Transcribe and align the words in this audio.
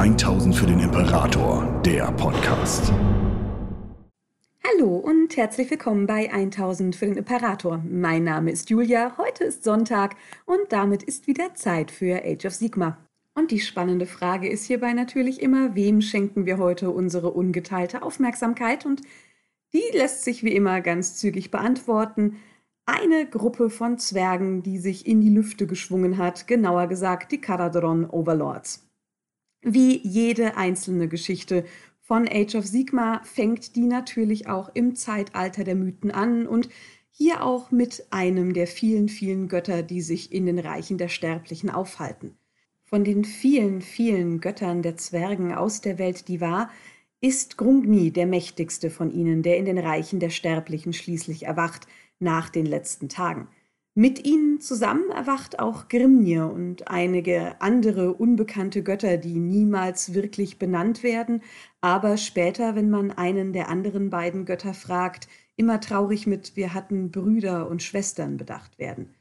1000 0.00 0.56
für 0.56 0.64
den 0.64 0.80
Imperator, 0.80 1.82
der 1.84 2.10
Podcast. 2.12 2.90
Hallo 4.66 4.96
und 4.96 5.36
herzlich 5.36 5.70
willkommen 5.70 6.06
bei 6.06 6.32
1000 6.32 6.96
für 6.96 7.04
den 7.04 7.18
Imperator. 7.18 7.84
Mein 7.86 8.24
Name 8.24 8.50
ist 8.50 8.70
Julia, 8.70 9.18
heute 9.18 9.44
ist 9.44 9.62
Sonntag 9.62 10.16
und 10.46 10.60
damit 10.70 11.02
ist 11.02 11.26
wieder 11.26 11.54
Zeit 11.54 11.90
für 11.90 12.24
Age 12.24 12.46
of 12.46 12.54
Sigma. 12.54 12.96
Und 13.34 13.50
die 13.50 13.60
spannende 13.60 14.06
Frage 14.06 14.48
ist 14.48 14.64
hierbei 14.64 14.94
natürlich 14.94 15.42
immer, 15.42 15.74
wem 15.74 16.00
schenken 16.00 16.46
wir 16.46 16.56
heute 16.56 16.88
unsere 16.88 17.32
ungeteilte 17.32 18.00
Aufmerksamkeit? 18.02 18.86
Und 18.86 19.02
die 19.74 19.84
lässt 19.92 20.24
sich 20.24 20.42
wie 20.42 20.56
immer 20.56 20.80
ganz 20.80 21.18
zügig 21.18 21.50
beantworten. 21.50 22.36
Eine 22.86 23.26
Gruppe 23.26 23.68
von 23.68 23.98
Zwergen, 23.98 24.62
die 24.62 24.78
sich 24.78 25.06
in 25.06 25.20
die 25.20 25.28
Lüfte 25.28 25.66
geschwungen 25.66 26.16
hat, 26.16 26.46
genauer 26.46 26.86
gesagt 26.86 27.32
die 27.32 27.40
Karadron 27.42 28.08
Overlords. 28.08 28.89
Wie 29.62 29.98
jede 29.98 30.56
einzelne 30.56 31.06
Geschichte 31.06 31.64
von 32.00 32.26
Age 32.28 32.54
of 32.54 32.66
Sigma 32.66 33.22
fängt 33.24 33.76
die 33.76 33.86
natürlich 33.86 34.48
auch 34.48 34.70
im 34.74 34.96
Zeitalter 34.96 35.64
der 35.64 35.74
Mythen 35.74 36.10
an 36.10 36.46
und 36.46 36.68
hier 37.10 37.44
auch 37.44 37.70
mit 37.70 38.06
einem 38.10 38.54
der 38.54 38.66
vielen, 38.66 39.08
vielen 39.08 39.48
Götter, 39.48 39.82
die 39.82 40.00
sich 40.00 40.32
in 40.32 40.46
den 40.46 40.58
Reichen 40.58 40.96
der 40.96 41.08
Sterblichen 41.08 41.68
aufhalten. 41.68 42.36
Von 42.84 43.04
den 43.04 43.24
vielen, 43.24 43.82
vielen 43.82 44.40
Göttern 44.40 44.82
der 44.82 44.96
Zwergen 44.96 45.54
aus 45.54 45.82
der 45.82 45.98
Welt, 45.98 46.28
die 46.28 46.40
war, 46.40 46.70
ist 47.20 47.58
Grungni 47.58 48.10
der 48.10 48.26
mächtigste 48.26 48.90
von 48.90 49.12
ihnen, 49.12 49.42
der 49.42 49.58
in 49.58 49.66
den 49.66 49.78
Reichen 49.78 50.18
der 50.18 50.30
Sterblichen 50.30 50.94
schließlich 50.94 51.44
erwacht 51.44 51.86
nach 52.18 52.48
den 52.48 52.64
letzten 52.64 53.08
Tagen. 53.10 53.48
Mit 53.96 54.24
ihnen 54.24 54.60
zusammen 54.60 55.10
erwacht 55.10 55.58
auch 55.58 55.88
Grimnir 55.88 56.46
und 56.46 56.86
einige 56.86 57.60
andere 57.60 58.14
unbekannte 58.14 58.84
Götter, 58.84 59.16
die 59.16 59.34
niemals 59.34 60.14
wirklich 60.14 60.60
benannt 60.60 61.02
werden, 61.02 61.42
aber 61.80 62.16
später, 62.16 62.76
wenn 62.76 62.88
man 62.88 63.10
einen 63.10 63.52
der 63.52 63.68
anderen 63.68 64.08
beiden 64.08 64.44
Götter 64.44 64.74
fragt, 64.74 65.26
immer 65.56 65.80
traurig 65.80 66.28
mit 66.28 66.54
Wir 66.54 66.72
hatten 66.72 67.10
Brüder 67.10 67.68
und 67.68 67.82
Schwestern 67.82 68.36
bedacht 68.36 68.78
werden. 68.78 69.14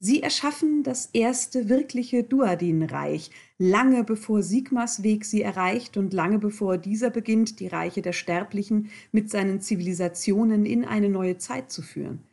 Sie 0.00 0.22
erschaffen 0.22 0.82
das 0.82 1.08
erste 1.12 1.68
wirkliche 1.68 2.22
Duadin-Reich, 2.24 3.30
lange 3.58 4.04
bevor 4.04 4.42
Sigmas 4.42 5.04
Weg 5.04 5.24
sie 5.24 5.40
erreicht 5.40 5.96
und 5.96 6.12
lange 6.12 6.38
bevor 6.38 6.78
dieser 6.78 7.10
beginnt, 7.10 7.60
die 7.60 7.68
Reiche 7.68 8.02
der 8.02 8.12
Sterblichen 8.12 8.90
mit 9.12 9.30
seinen 9.30 9.60
Zivilisationen 9.60 10.66
in 10.66 10.84
eine 10.84 11.08
neue 11.08 11.38
Zeit 11.38 11.70
zu 11.70 11.80
führen. 11.80 12.24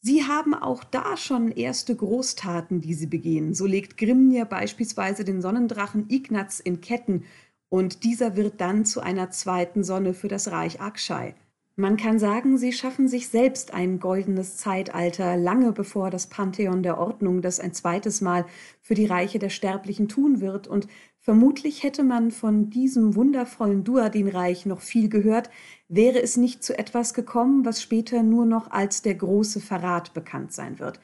Sie 0.00 0.24
haben 0.24 0.54
auch 0.54 0.84
da 0.84 1.16
schon 1.16 1.50
erste 1.50 1.96
Großtaten, 1.96 2.80
die 2.80 2.94
sie 2.94 3.06
begehen. 3.06 3.52
So 3.54 3.66
legt 3.66 3.96
Grimnir 3.96 4.44
beispielsweise 4.44 5.24
den 5.24 5.42
Sonnendrachen 5.42 6.08
Ignaz 6.08 6.60
in 6.60 6.80
Ketten 6.80 7.24
und 7.68 8.04
dieser 8.04 8.36
wird 8.36 8.60
dann 8.60 8.84
zu 8.84 9.00
einer 9.00 9.30
zweiten 9.30 9.84
Sonne 9.84 10.14
für 10.14 10.28
das 10.28 10.50
Reich 10.50 10.80
Akshai. 10.80 11.34
Man 11.76 11.96
kann 11.96 12.18
sagen, 12.18 12.58
sie 12.58 12.72
schaffen 12.72 13.06
sich 13.06 13.28
selbst 13.28 13.72
ein 13.72 14.00
goldenes 14.00 14.56
Zeitalter, 14.56 15.36
lange 15.36 15.70
bevor 15.70 16.10
das 16.10 16.26
Pantheon 16.26 16.82
der 16.82 16.98
Ordnung 16.98 17.40
das 17.40 17.60
ein 17.60 17.72
zweites 17.72 18.20
Mal 18.20 18.46
für 18.80 18.94
die 18.94 19.06
Reiche 19.06 19.38
der 19.38 19.50
Sterblichen 19.50 20.08
tun 20.08 20.40
wird, 20.40 20.66
und 20.66 20.88
vermutlich 21.28 21.82
hätte 21.82 22.04
man 22.04 22.30
von 22.30 22.70
diesem 22.70 23.14
wundervollen 23.14 23.84
Duadin-Reich 23.84 24.64
noch 24.64 24.80
viel 24.80 25.10
gehört, 25.10 25.50
wäre 25.86 26.22
es 26.22 26.38
nicht 26.38 26.64
zu 26.64 26.78
etwas 26.78 27.12
gekommen, 27.12 27.66
was 27.66 27.82
später 27.82 28.22
nur 28.22 28.46
noch 28.46 28.70
als 28.70 29.02
der 29.02 29.14
große 29.14 29.60
Verrat 29.60 30.14
bekannt 30.14 30.54
sein 30.54 30.78
wird. 30.78 31.00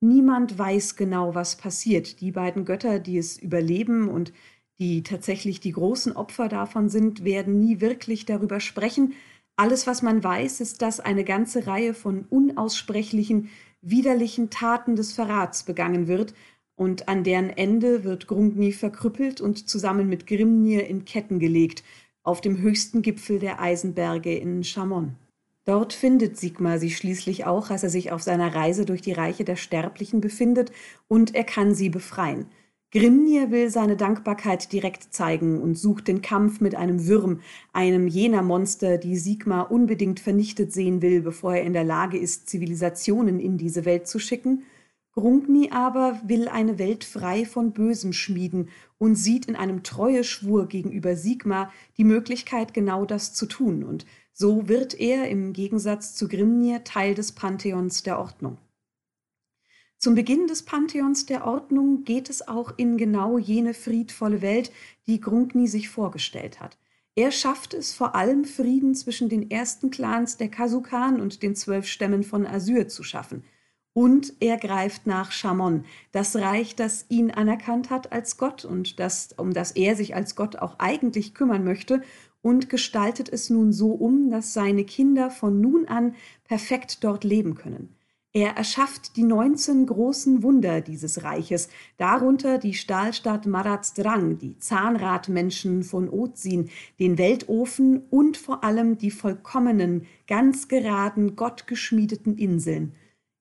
Niemand 0.00 0.58
weiß 0.58 0.96
genau, 0.96 1.34
was 1.34 1.56
passiert. 1.56 2.22
Die 2.22 2.32
beiden 2.32 2.64
Götter, 2.64 2.98
die 2.98 3.18
es 3.18 3.36
überleben 3.36 4.08
und 4.08 4.32
die 4.78 5.02
tatsächlich 5.02 5.60
die 5.60 5.72
großen 5.72 6.16
Opfer 6.16 6.48
davon 6.48 6.88
sind, 6.88 7.22
werden 7.22 7.60
nie 7.60 7.82
wirklich 7.82 8.24
darüber 8.24 8.60
sprechen, 8.60 9.12
alles, 9.56 9.86
was 9.86 10.00
man 10.00 10.24
weiß, 10.24 10.62
ist, 10.62 10.80
dass 10.80 11.00
eine 11.00 11.24
ganze 11.24 11.66
Reihe 11.66 11.92
von 11.92 12.24
unaussprechlichen, 12.30 13.50
widerlichen 13.82 14.48
Taten 14.48 14.96
des 14.96 15.12
Verrats 15.12 15.64
begangen 15.64 16.08
wird, 16.08 16.32
und 16.76 17.08
an 17.08 17.24
deren 17.24 17.50
Ende 17.50 18.04
wird 18.04 18.28
Grungni 18.28 18.72
verkrüppelt 18.72 19.40
und 19.40 19.68
zusammen 19.68 20.08
mit 20.08 20.26
Grimnir 20.26 20.86
in 20.86 21.04
Ketten 21.04 21.38
gelegt, 21.38 21.82
auf 22.22 22.40
dem 22.40 22.58
höchsten 22.58 23.02
Gipfel 23.02 23.38
der 23.38 23.60
Eisenberge 23.60 24.36
in 24.36 24.62
Chamon. 24.62 25.16
Dort 25.64 25.92
findet 25.92 26.36
Sigmar 26.36 26.78
sie 26.78 26.90
schließlich 26.90 27.44
auch, 27.44 27.70
als 27.70 27.82
er 27.82 27.90
sich 27.90 28.12
auf 28.12 28.22
seiner 28.22 28.54
Reise 28.54 28.84
durch 28.84 29.02
die 29.02 29.12
Reiche 29.12 29.44
der 29.44 29.56
Sterblichen 29.56 30.20
befindet, 30.20 30.70
und 31.08 31.34
er 31.34 31.44
kann 31.44 31.74
sie 31.74 31.88
befreien. 31.88 32.46
Grimnir 32.92 33.50
will 33.50 33.68
seine 33.68 33.96
Dankbarkeit 33.96 34.72
direkt 34.72 35.12
zeigen 35.12 35.60
und 35.60 35.76
sucht 35.76 36.06
den 36.06 36.22
Kampf 36.22 36.60
mit 36.60 36.76
einem 36.76 37.08
Würm, 37.08 37.40
einem 37.72 38.06
jener 38.06 38.42
Monster, 38.42 38.96
die 38.96 39.16
Sigmar 39.16 39.72
unbedingt 39.72 40.20
vernichtet 40.20 40.72
sehen 40.72 41.02
will, 41.02 41.20
bevor 41.20 41.56
er 41.56 41.64
in 41.64 41.72
der 41.72 41.84
Lage 41.84 42.16
ist, 42.16 42.48
Zivilisationen 42.48 43.40
in 43.40 43.58
diese 43.58 43.84
Welt 43.84 44.06
zu 44.06 44.20
schicken. 44.20 44.62
Grungni 45.16 45.70
aber 45.72 46.20
will 46.26 46.46
eine 46.46 46.78
Welt 46.78 47.02
frei 47.02 47.46
von 47.46 47.72
Bösem 47.72 48.12
schmieden 48.12 48.68
und 48.98 49.14
sieht 49.14 49.46
in 49.46 49.56
einem 49.56 49.82
Treueschwur 49.82 50.68
gegenüber 50.68 51.16
Sigmar 51.16 51.72
die 51.96 52.04
Möglichkeit, 52.04 52.74
genau 52.74 53.06
das 53.06 53.32
zu 53.32 53.46
tun, 53.46 53.82
und 53.82 54.04
so 54.34 54.68
wird 54.68 54.92
er 55.00 55.30
im 55.30 55.54
Gegensatz 55.54 56.14
zu 56.14 56.28
Grimnir 56.28 56.84
Teil 56.84 57.14
des 57.14 57.32
Pantheons 57.32 58.02
der 58.02 58.18
Ordnung. 58.18 58.58
Zum 59.96 60.14
Beginn 60.14 60.46
des 60.48 60.64
Pantheons 60.64 61.24
der 61.24 61.46
Ordnung 61.46 62.04
geht 62.04 62.28
es 62.28 62.46
auch 62.46 62.74
in 62.76 62.98
genau 62.98 63.38
jene 63.38 63.72
friedvolle 63.72 64.42
Welt, 64.42 64.70
die 65.06 65.18
Grungni 65.18 65.66
sich 65.66 65.88
vorgestellt 65.88 66.60
hat. 66.60 66.76
Er 67.14 67.30
schafft 67.30 67.72
es 67.72 67.94
vor 67.94 68.14
allem, 68.14 68.44
Frieden 68.44 68.94
zwischen 68.94 69.30
den 69.30 69.50
ersten 69.50 69.90
Clans 69.90 70.36
der 70.36 70.50
Kasukan 70.50 71.22
und 71.22 71.42
den 71.42 71.56
zwölf 71.56 71.86
Stämmen 71.86 72.22
von 72.22 72.46
Asyr 72.46 72.88
zu 72.88 73.02
schaffen. 73.02 73.42
Und 73.96 74.34
er 74.40 74.58
greift 74.58 75.06
nach 75.06 75.32
Chamon, 75.32 75.86
das 76.12 76.36
Reich, 76.36 76.76
das 76.76 77.06
ihn 77.08 77.30
anerkannt 77.30 77.88
hat 77.88 78.12
als 78.12 78.36
Gott 78.36 78.66
und 78.66 79.00
das, 79.00 79.30
um 79.38 79.54
das 79.54 79.70
er 79.70 79.96
sich 79.96 80.14
als 80.14 80.36
Gott 80.36 80.56
auch 80.56 80.78
eigentlich 80.78 81.32
kümmern 81.32 81.64
möchte, 81.64 82.02
und 82.42 82.68
gestaltet 82.68 83.30
es 83.30 83.48
nun 83.48 83.72
so 83.72 83.92
um, 83.92 84.28
dass 84.28 84.52
seine 84.52 84.84
Kinder 84.84 85.30
von 85.30 85.62
nun 85.62 85.88
an 85.88 86.14
perfekt 86.44 87.04
dort 87.04 87.24
leben 87.24 87.54
können. 87.54 87.96
Er 88.34 88.50
erschafft 88.58 89.16
die 89.16 89.22
19 89.22 89.86
großen 89.86 90.42
Wunder 90.42 90.82
dieses 90.82 91.22
Reiches, 91.22 91.70
darunter 91.96 92.58
die 92.58 92.74
Stahlstadt 92.74 93.46
Marazdrang, 93.46 94.36
die 94.36 94.58
Zahnradmenschen 94.58 95.84
von 95.84 96.10
Ozin, 96.10 96.68
den 96.98 97.16
Weltofen 97.16 98.02
und 98.10 98.36
vor 98.36 98.62
allem 98.62 98.98
die 98.98 99.10
vollkommenen, 99.10 100.04
ganz 100.26 100.68
geraden, 100.68 101.34
gottgeschmiedeten 101.34 102.36
Inseln. 102.36 102.92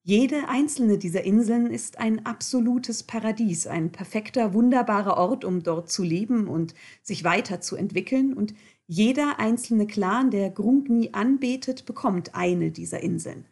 Jede 0.07 0.49
einzelne 0.49 0.99
dieser 0.99 1.23
Inseln 1.23 1.65
ist 1.65 1.97
ein 1.97 2.27
absolutes 2.27 3.01
Paradies, 3.01 3.65
ein 3.65 3.91
perfekter, 3.91 4.53
wunderbarer 4.53 5.17
Ort, 5.17 5.43
um 5.43 5.63
dort 5.63 5.89
zu 5.89 6.03
leben 6.03 6.47
und 6.47 6.75
sich 7.01 7.23
weiterzuentwickeln, 7.23 8.33
und 8.33 8.53
jeder 8.85 9.39
einzelne 9.39 9.87
Clan, 9.87 10.29
der 10.29 10.51
Grungni 10.51 11.09
anbetet, 11.13 11.87
bekommt 11.87 12.35
eine 12.35 12.69
dieser 12.69 12.99
Inseln. 12.99 13.45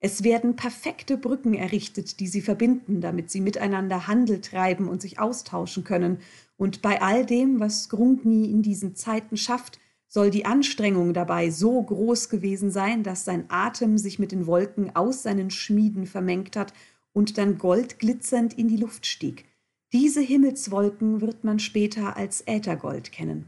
Es 0.00 0.24
werden 0.24 0.56
perfekte 0.56 1.16
Brücken 1.16 1.54
errichtet, 1.54 2.18
die 2.18 2.26
sie 2.26 2.40
verbinden, 2.40 3.00
damit 3.00 3.30
sie 3.30 3.40
miteinander 3.40 4.08
Handel 4.08 4.40
treiben 4.40 4.88
und 4.88 5.00
sich 5.00 5.20
austauschen 5.20 5.84
können. 5.84 6.18
Und 6.56 6.82
bei 6.82 7.00
all 7.00 7.24
dem, 7.24 7.60
was 7.60 7.88
Grungni 7.88 8.50
in 8.50 8.62
diesen 8.62 8.96
Zeiten 8.96 9.36
schafft, 9.36 9.78
soll 10.10 10.30
die 10.30 10.44
Anstrengung 10.44 11.14
dabei 11.14 11.50
so 11.50 11.80
groß 11.80 12.28
gewesen 12.28 12.70
sein, 12.70 13.04
dass 13.04 13.24
sein 13.24 13.44
Atem 13.48 13.96
sich 13.96 14.18
mit 14.18 14.32
den 14.32 14.46
Wolken 14.46 14.94
aus 14.94 15.22
seinen 15.22 15.50
Schmieden 15.50 16.04
vermengt 16.04 16.56
hat 16.56 16.74
und 17.12 17.38
dann 17.38 17.58
goldglitzernd 17.58 18.58
in 18.58 18.66
die 18.66 18.76
Luft 18.76 19.06
stieg. 19.06 19.44
Diese 19.92 20.20
Himmelswolken 20.20 21.20
wird 21.20 21.44
man 21.44 21.60
später 21.60 22.16
als 22.16 22.42
Äthergold 22.46 23.12
kennen. 23.12 23.46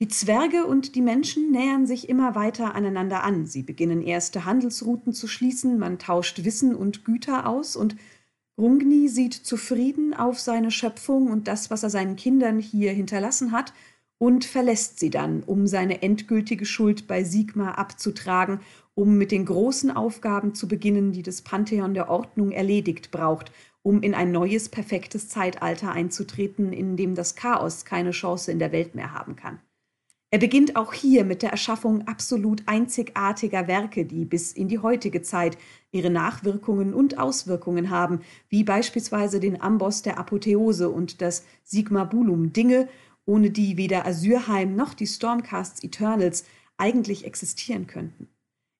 Die 0.00 0.08
Zwerge 0.08 0.66
und 0.66 0.96
die 0.96 1.00
Menschen 1.00 1.52
nähern 1.52 1.86
sich 1.86 2.08
immer 2.08 2.34
weiter 2.34 2.74
aneinander 2.74 3.22
an. 3.22 3.46
Sie 3.46 3.62
beginnen 3.62 4.02
erste 4.02 4.44
Handelsrouten 4.44 5.12
zu 5.12 5.28
schließen, 5.28 5.78
man 5.78 6.00
tauscht 6.00 6.44
Wissen 6.44 6.74
und 6.74 7.04
Güter 7.04 7.48
aus 7.48 7.76
und 7.76 7.94
Grungni 8.56 9.08
sieht 9.08 9.34
zufrieden 9.34 10.14
auf 10.14 10.40
seine 10.40 10.72
Schöpfung 10.72 11.30
und 11.30 11.46
das, 11.46 11.70
was 11.70 11.84
er 11.84 11.90
seinen 11.90 12.16
Kindern 12.16 12.58
hier 12.58 12.92
hinterlassen 12.92 13.52
hat, 13.52 13.72
und 14.24 14.46
verlässt 14.46 15.00
sie 15.00 15.10
dann, 15.10 15.42
um 15.42 15.66
seine 15.66 16.00
endgültige 16.00 16.64
Schuld 16.64 17.06
bei 17.06 17.24
Sigmar 17.24 17.76
abzutragen, 17.76 18.60
um 18.94 19.18
mit 19.18 19.30
den 19.30 19.44
großen 19.44 19.90
Aufgaben 19.90 20.54
zu 20.54 20.66
beginnen, 20.66 21.12
die 21.12 21.22
das 21.22 21.42
Pantheon 21.42 21.92
der 21.92 22.08
Ordnung 22.08 22.50
erledigt 22.50 23.10
braucht, 23.10 23.52
um 23.82 24.00
in 24.00 24.14
ein 24.14 24.32
neues, 24.32 24.70
perfektes 24.70 25.28
Zeitalter 25.28 25.92
einzutreten, 25.92 26.72
in 26.72 26.96
dem 26.96 27.14
das 27.14 27.36
Chaos 27.36 27.84
keine 27.84 28.12
Chance 28.12 28.50
in 28.50 28.58
der 28.58 28.72
Welt 28.72 28.94
mehr 28.94 29.12
haben 29.12 29.36
kann. 29.36 29.58
Er 30.30 30.38
beginnt 30.38 30.74
auch 30.74 30.94
hier 30.94 31.22
mit 31.26 31.42
der 31.42 31.50
Erschaffung 31.50 32.08
absolut 32.08 32.62
einzigartiger 32.64 33.68
Werke, 33.68 34.06
die 34.06 34.24
bis 34.24 34.52
in 34.52 34.68
die 34.68 34.78
heutige 34.78 35.20
Zeit 35.20 35.58
ihre 35.92 36.08
Nachwirkungen 36.08 36.94
und 36.94 37.18
Auswirkungen 37.18 37.90
haben, 37.90 38.20
wie 38.48 38.64
beispielsweise 38.64 39.38
den 39.38 39.60
Amboss 39.60 40.00
der 40.00 40.18
Apotheose 40.18 40.88
und 40.88 41.20
das 41.20 41.44
Sigmabulum, 41.62 42.54
Dinge, 42.54 42.88
ohne 43.26 43.50
die 43.50 43.76
weder 43.76 44.06
Azurheim 44.06 44.76
noch 44.76 44.94
die 44.94 45.06
Stormcasts 45.06 45.82
Eternals 45.82 46.44
eigentlich 46.76 47.24
existieren 47.24 47.86
könnten. 47.86 48.28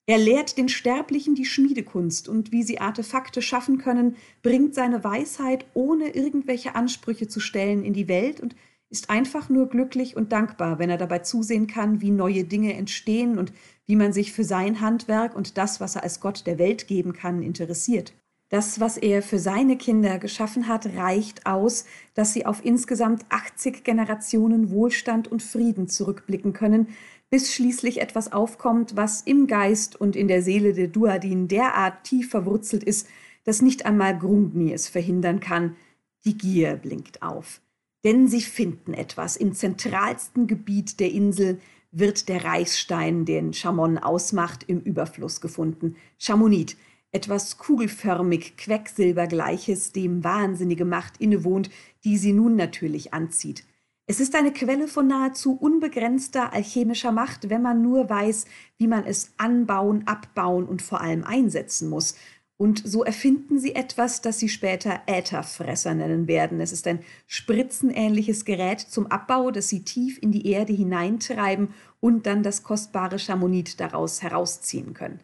Er 0.07 0.19
lehrt 0.19 0.57
den 0.57 0.69
Sterblichen 0.69 1.33
die 1.33 1.45
Schmiedekunst 1.45 2.29
und 2.29 2.51
wie 2.51 2.61
sie 2.61 2.79
Artefakte 2.79 3.41
schaffen 3.41 3.79
können, 3.79 4.15
bringt 4.43 4.75
seine 4.75 5.03
Weisheit, 5.03 5.65
ohne 5.73 6.09
irgendwelche 6.09 6.75
Ansprüche 6.75 7.27
zu 7.27 7.39
stellen, 7.39 7.83
in 7.83 7.93
die 7.93 8.07
Welt 8.07 8.39
und 8.39 8.55
ist 8.91 9.09
einfach 9.09 9.49
nur 9.49 9.67
glücklich 9.67 10.15
und 10.15 10.31
dankbar, 10.31 10.77
wenn 10.77 10.91
er 10.91 10.97
dabei 10.97 11.19
zusehen 11.19 11.65
kann, 11.65 12.01
wie 12.01 12.11
neue 12.11 12.43
Dinge 12.43 12.73
entstehen 12.75 13.39
und 13.39 13.51
wie 13.85 13.95
man 13.95 14.13
sich 14.13 14.31
für 14.31 14.43
sein 14.43 14.79
Handwerk 14.79 15.35
und 15.35 15.57
das, 15.57 15.81
was 15.81 15.95
er 15.95 16.03
als 16.03 16.19
Gott 16.19 16.45
der 16.45 16.59
Welt 16.59 16.87
geben 16.87 17.13
kann, 17.13 17.41
interessiert. 17.41 18.13
Das, 18.49 18.79
was 18.79 18.97
er 18.97 19.23
für 19.23 19.39
seine 19.39 19.75
Kinder 19.75 20.19
geschaffen 20.19 20.67
hat, 20.67 20.85
reicht 20.95 21.45
aus, 21.47 21.85
dass 22.13 22.33
sie 22.33 22.45
auf 22.45 22.63
insgesamt 22.63 23.25
80 23.29 23.83
Generationen 23.83 24.69
Wohlstand 24.69 25.27
und 25.27 25.41
Frieden 25.41 25.87
zurückblicken 25.87 26.53
können, 26.53 26.89
bis 27.31 27.53
schließlich 27.53 28.01
etwas 28.01 28.31
aufkommt, 28.31 28.95
was 28.95 29.21
im 29.21 29.47
Geist 29.47 29.99
und 29.99 30.15
in 30.15 30.27
der 30.27 30.43
Seele 30.43 30.73
der 30.73 30.87
Duadin 30.87 31.47
derart 31.47 32.03
tief 32.03 32.29
verwurzelt 32.29 32.83
ist, 32.83 33.07
dass 33.45 33.61
nicht 33.61 33.85
einmal 33.85 34.17
Grundni 34.17 34.73
es 34.73 34.87
verhindern 34.87 35.39
kann. 35.39 35.75
Die 36.23 36.37
Gier 36.37 36.75
blinkt 36.75 37.23
auf. 37.23 37.61
Denn 38.03 38.27
sie 38.27 38.41
finden 38.41 38.93
etwas. 38.93 39.37
Im 39.37 39.53
zentralsten 39.53 40.45
Gebiet 40.45 40.99
der 40.99 41.11
Insel 41.11 41.59
wird 41.91 42.29
der 42.29 42.43
Reichsstein, 42.43 43.25
den 43.25 43.53
Chamon 43.53 43.97
ausmacht, 43.97 44.63
im 44.67 44.81
Überfluss 44.81 45.41
gefunden. 45.41 45.95
Chamonit, 46.19 46.77
etwas 47.11 47.57
kugelförmig 47.57 48.57
Quecksilbergleiches, 48.57 49.91
dem 49.91 50.23
wahnsinnige 50.23 50.85
Macht 50.85 51.17
innewohnt, 51.17 51.69
die 52.03 52.17
sie 52.17 52.33
nun 52.33 52.55
natürlich 52.55 53.13
anzieht. 53.13 53.63
Es 54.07 54.19
ist 54.19 54.35
eine 54.35 54.53
Quelle 54.53 54.87
von 54.87 55.07
nahezu 55.07 55.53
unbegrenzter 55.53 56.53
alchemischer 56.53 57.11
Macht, 57.11 57.49
wenn 57.49 57.63
man 57.63 57.81
nur 57.81 58.07
weiß, 58.07 58.45
wie 58.77 58.87
man 58.87 59.03
es 59.03 59.33
anbauen, 59.37 60.05
abbauen 60.05 60.65
und 60.65 60.83
vor 60.83 61.01
allem 61.01 61.23
einsetzen 61.23 61.89
muss. 61.89 62.15
Und 62.57 62.87
so 62.87 63.03
erfinden 63.03 63.59
sie 63.59 63.75
etwas, 63.75 64.21
das 64.21 64.39
sie 64.39 64.47
später 64.47 65.01
Ätherfresser 65.07 65.93
nennen 65.95 66.27
werden. 66.27 66.61
Es 66.61 66.71
ist 66.71 66.87
ein 66.87 66.99
spritzenähnliches 67.25 68.45
Gerät 68.45 68.79
zum 68.79 69.07
Abbau, 69.07 69.51
das 69.51 69.69
sie 69.69 69.83
tief 69.83 70.19
in 70.21 70.31
die 70.31 70.47
Erde 70.47 70.71
hineintreiben 70.71 71.73
und 71.99 72.27
dann 72.27 72.43
das 72.43 72.63
kostbare 72.63 73.17
Chamonit 73.17 73.79
daraus 73.79 74.21
herausziehen 74.21 74.93
können. 74.93 75.19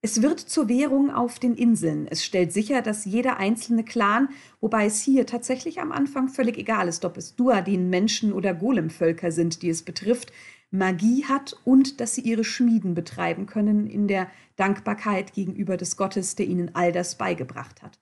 Es 0.00 0.22
wird 0.22 0.38
zur 0.38 0.68
Währung 0.68 1.10
auf 1.10 1.40
den 1.40 1.56
Inseln. 1.56 2.06
Es 2.06 2.24
stellt 2.24 2.52
sicher, 2.52 2.82
dass 2.82 3.04
jeder 3.04 3.38
einzelne 3.38 3.82
Clan, 3.82 4.28
wobei 4.60 4.86
es 4.86 5.00
hier 5.00 5.26
tatsächlich 5.26 5.80
am 5.80 5.90
Anfang 5.90 6.28
völlig 6.28 6.56
egal 6.56 6.86
ist, 6.86 7.04
ob 7.04 7.16
es 7.16 7.34
Duadin, 7.34 7.90
Menschen 7.90 8.32
oder 8.32 8.54
Golemvölker 8.54 9.32
sind, 9.32 9.62
die 9.62 9.70
es 9.70 9.82
betrifft, 9.82 10.32
Magie 10.70 11.24
hat 11.24 11.56
und 11.64 12.00
dass 12.00 12.14
sie 12.14 12.20
ihre 12.20 12.44
Schmieden 12.44 12.94
betreiben 12.94 13.46
können 13.46 13.88
in 13.88 14.06
der 14.06 14.28
Dankbarkeit 14.54 15.32
gegenüber 15.32 15.76
des 15.76 15.96
Gottes, 15.96 16.36
der 16.36 16.46
ihnen 16.46 16.74
all 16.74 16.92
das 16.92 17.18
beigebracht 17.18 17.82
hat. 17.82 17.98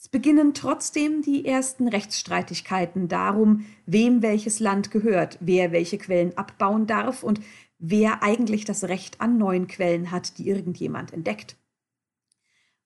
Es 0.00 0.08
beginnen 0.08 0.54
trotzdem 0.54 1.22
die 1.22 1.44
ersten 1.44 1.88
Rechtsstreitigkeiten 1.88 3.08
darum, 3.08 3.66
wem 3.84 4.22
welches 4.22 4.58
Land 4.58 4.90
gehört, 4.90 5.38
wer 5.40 5.70
welche 5.70 5.98
Quellen 5.98 6.36
abbauen 6.38 6.86
darf 6.86 7.22
und 7.22 7.40
wer 7.78 8.22
eigentlich 8.22 8.64
das 8.64 8.84
Recht 8.84 9.20
an 9.20 9.38
neuen 9.38 9.66
Quellen 9.66 10.10
hat, 10.10 10.38
die 10.38 10.48
irgendjemand 10.48 11.12
entdeckt. 11.12 11.56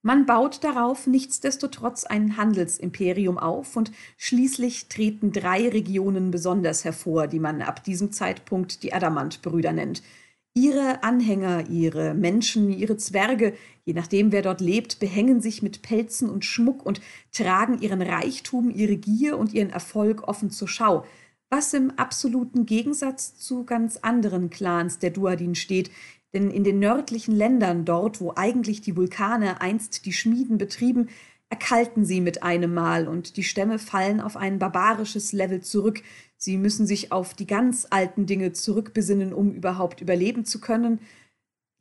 Man 0.05 0.27
baut 0.27 0.65
darauf 0.65 1.07
nichtsdestotrotz 1.07 2.05
ein 2.05 2.37
Handelsimperium 2.37 3.39
auf 3.39 3.77
und 3.77 3.93
schließlich 4.17 4.89
treten 4.89 5.31
drei 5.31 5.69
Regionen 5.69 6.33
besonders 6.33 6.85
hervor, 6.85 7.29
die 7.29 7.39
man 7.39 7.63
ab 7.63 7.85
diesem 7.85 8.11
Zeitpunkt 8.11 8.83
die 8.83 8.93
Adamantbrüder 8.93 9.73
nennt. 9.73 10.03
Ihre 10.55 11.05
Anhänger, 11.05 11.71
ihre 11.71 12.15
Menschen, 12.15 12.73
ihre 12.73 12.97
Zwerge, 12.97 13.55
je 13.85 13.95
nachdem 13.95 14.33
wer 14.33 14.43
dort 14.43 14.61
lebt, 14.61 14.99
behängen 14.99 15.41
sich 15.41 15.63
mit 15.63 15.83
Pelzen 15.83 16.29
und 16.29 16.45
Schmuck 16.45 16.85
und 16.85 17.01
tragen 17.31 17.81
ihren 17.81 18.03
Reichtum, 18.03 18.71
ihre 18.71 18.97
Gier 18.97 19.39
und 19.39 19.55
ihren 19.55 19.71
Erfolg 19.71 20.27
offen 20.27 20.51
zur 20.51 20.69
Schau– 20.69 21.07
was 21.53 21.75
im 21.75 21.91
absoluten 21.99 22.65
Gegensatz 22.65 23.37
zu 23.37 23.65
ganz 23.65 23.99
anderen 23.99 24.49
Clans 24.49 24.99
der 24.99 25.11
Duadin 25.11 25.55
steht, 25.55 25.91
denn 26.33 26.51
in 26.51 26.65
den 26.65 26.79
nördlichen 26.79 27.37
Ländern, 27.37 27.85
dort 27.85 28.23
wo 28.23 28.33
eigentlich 28.35 28.81
die 28.81 28.97
Vulkane 28.97 29.61
einst 29.61 30.07
die 30.07 30.15
Schmieden 30.15 30.57
betrieben, 30.57 31.11
erkalten 31.51 32.07
sie 32.07 32.23
mit 32.23 32.43
einem 32.43 32.73
Mal 32.73 33.07
und 33.07 33.37
die 33.37 33.45
Stämme 33.45 33.79
fallen 33.79 34.23
auf 34.23 34.39
ein 34.39 34.59
barbarisches 34.59 35.35
Level 35.35 35.61
zurück. 35.61 36.03
Sie 36.39 36.57
müssen 36.57 36.87
sich 36.87 37.13
auf 37.13 37.35
die 37.35 37.47
ganz 37.47 37.87
alten 37.91 38.25
Dinge 38.25 38.55
zurückbesinnen, 38.55 39.35
um 39.35 39.53
überhaupt 39.53 40.01
überleben 40.01 40.47
zu 40.47 40.59
können. 40.59 41.01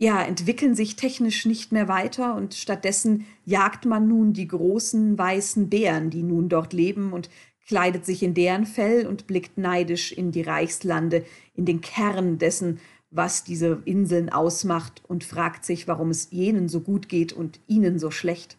Ja, 0.02 0.22
entwickeln 0.22 0.76
sich 0.76 0.98
technisch 0.98 1.46
nicht 1.46 1.72
mehr 1.72 1.88
weiter 1.88 2.36
und 2.36 2.56
stattdessen 2.56 3.26
jagt 3.46 3.86
man 3.86 4.10
nun 4.10 4.34
die 4.34 4.50
großen 4.50 5.18
weißen 5.18 5.70
Bären, 5.70 6.10
die 6.10 6.24
nun 6.24 6.50
dort 6.50 6.74
leben 6.74 7.14
und 7.14 7.30
kleidet 7.72 8.06
sich 8.06 8.22
in 8.22 8.34
deren 8.34 8.66
Fell 8.66 9.08
und 9.08 9.28
blickt 9.28 9.58
neidisch 9.58 10.12
in 10.12 10.34
die 10.34 10.42
Reichslande, 10.42 11.24
in 11.54 11.64
den 11.64 11.80
Kern 11.80 12.38
dessen, 12.38 12.82
was 13.12 13.46
diese 13.46 13.82
Inseln 13.86 14.30
ausmacht 14.30 15.02
und 15.08 15.24
fragt 15.24 15.64
sich, 15.64 15.88
warum 15.88 16.10
es 16.10 16.32
jenen 16.32 16.68
so 16.68 16.82
gut 16.82 17.08
geht 17.08 17.32
und 17.32 17.62
ihnen 17.68 17.98
so 17.98 18.12
schlecht. 18.12 18.58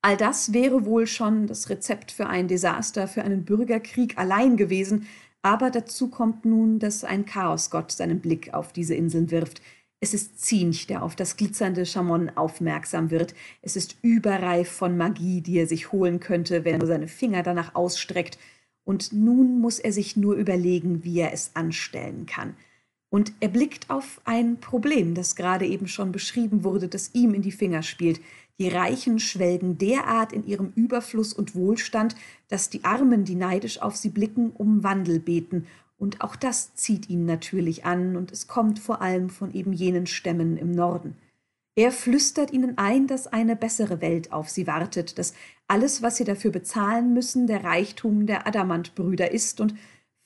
All 0.00 0.16
das 0.16 0.54
wäre 0.54 0.86
wohl 0.86 1.06
schon 1.06 1.46
das 1.46 1.68
Rezept 1.68 2.10
für 2.10 2.26
ein 2.26 2.48
Desaster, 2.48 3.06
für 3.06 3.22
einen 3.22 3.44
Bürgerkrieg 3.44 4.16
allein 4.16 4.56
gewesen, 4.56 5.06
aber 5.42 5.70
dazu 5.70 6.08
kommt 6.08 6.46
nun, 6.46 6.78
dass 6.78 7.04
ein 7.04 7.26
Chaosgott 7.26 7.92
seinen 7.92 8.20
Blick 8.20 8.54
auf 8.54 8.72
diese 8.72 8.94
Inseln 8.94 9.30
wirft, 9.30 9.60
es 10.04 10.12
ist 10.12 10.44
Zinch, 10.44 10.86
der 10.86 11.02
auf 11.02 11.16
das 11.16 11.38
glitzernde 11.38 11.86
Chamon 11.86 12.28
aufmerksam 12.36 13.10
wird. 13.10 13.34
Es 13.62 13.74
ist 13.74 13.96
überreif 14.02 14.68
von 14.68 14.98
Magie, 14.98 15.40
die 15.40 15.56
er 15.56 15.66
sich 15.66 15.92
holen 15.92 16.20
könnte, 16.20 16.62
wenn 16.62 16.74
er 16.74 16.78
nur 16.80 16.88
seine 16.88 17.08
Finger 17.08 17.42
danach 17.42 17.74
ausstreckt. 17.74 18.38
Und 18.84 19.14
nun 19.14 19.60
muss 19.60 19.78
er 19.78 19.94
sich 19.94 20.14
nur 20.14 20.34
überlegen, 20.34 21.04
wie 21.04 21.20
er 21.20 21.32
es 21.32 21.52
anstellen 21.54 22.26
kann. 22.26 22.54
Und 23.08 23.32
er 23.40 23.48
blickt 23.48 23.88
auf 23.88 24.20
ein 24.26 24.60
Problem, 24.60 25.14
das 25.14 25.36
gerade 25.36 25.64
eben 25.64 25.88
schon 25.88 26.12
beschrieben 26.12 26.64
wurde, 26.64 26.88
das 26.88 27.14
ihm 27.14 27.32
in 27.32 27.40
die 27.40 27.50
Finger 27.50 27.82
spielt. 27.82 28.20
Die 28.58 28.68
Reichen 28.68 29.18
schwelgen 29.18 29.78
derart 29.78 30.34
in 30.34 30.46
ihrem 30.46 30.70
Überfluss 30.74 31.32
und 31.32 31.54
Wohlstand, 31.54 32.14
dass 32.48 32.68
die 32.68 32.84
Armen, 32.84 33.24
die 33.24 33.36
neidisch 33.36 33.80
auf 33.80 33.96
sie 33.96 34.10
blicken, 34.10 34.50
um 34.50 34.82
Wandel 34.82 35.18
beten 35.18 35.66
und 35.96 36.20
auch 36.20 36.36
das 36.36 36.74
zieht 36.74 37.08
ihn 37.08 37.24
natürlich 37.24 37.84
an, 37.84 38.16
und 38.16 38.32
es 38.32 38.46
kommt 38.46 38.78
vor 38.78 39.00
allem 39.00 39.30
von 39.30 39.52
eben 39.52 39.72
jenen 39.72 40.06
Stämmen 40.06 40.56
im 40.56 40.72
Norden. 40.72 41.16
Er 41.76 41.90
flüstert 41.90 42.52
ihnen 42.52 42.78
ein, 42.78 43.06
dass 43.06 43.26
eine 43.26 43.56
bessere 43.56 44.00
Welt 44.00 44.32
auf 44.32 44.48
sie 44.48 44.66
wartet, 44.66 45.18
dass 45.18 45.34
alles, 45.66 46.02
was 46.02 46.16
sie 46.16 46.24
dafür 46.24 46.52
bezahlen 46.52 47.12
müssen, 47.14 47.46
der 47.46 47.64
Reichtum 47.64 48.26
der 48.26 48.46
Adamantbrüder 48.46 49.32
ist, 49.32 49.60
und 49.60 49.74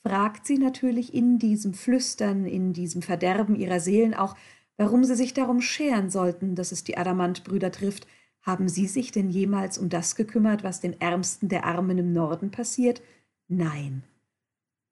fragt 0.03 0.45
sie 0.45 0.57
natürlich 0.57 1.13
in 1.13 1.39
diesem 1.39 1.73
Flüstern, 1.73 2.45
in 2.45 2.73
diesem 2.73 3.01
Verderben 3.01 3.55
ihrer 3.55 3.79
Seelen 3.79 4.13
auch, 4.13 4.35
warum 4.77 5.03
sie 5.03 5.15
sich 5.15 5.33
darum 5.33 5.61
scheren 5.61 6.09
sollten, 6.09 6.55
dass 6.55 6.71
es 6.71 6.83
die 6.83 6.97
Adamantbrüder 6.97 7.71
trifft. 7.71 8.07
Haben 8.41 8.69
sie 8.69 8.87
sich 8.87 9.11
denn 9.11 9.29
jemals 9.29 9.77
um 9.77 9.89
das 9.89 10.15
gekümmert, 10.15 10.63
was 10.63 10.79
den 10.79 10.99
Ärmsten 11.01 11.49
der 11.49 11.65
Armen 11.65 11.97
im 11.97 12.13
Norden 12.13 12.51
passiert? 12.51 13.01
Nein. 13.47 14.03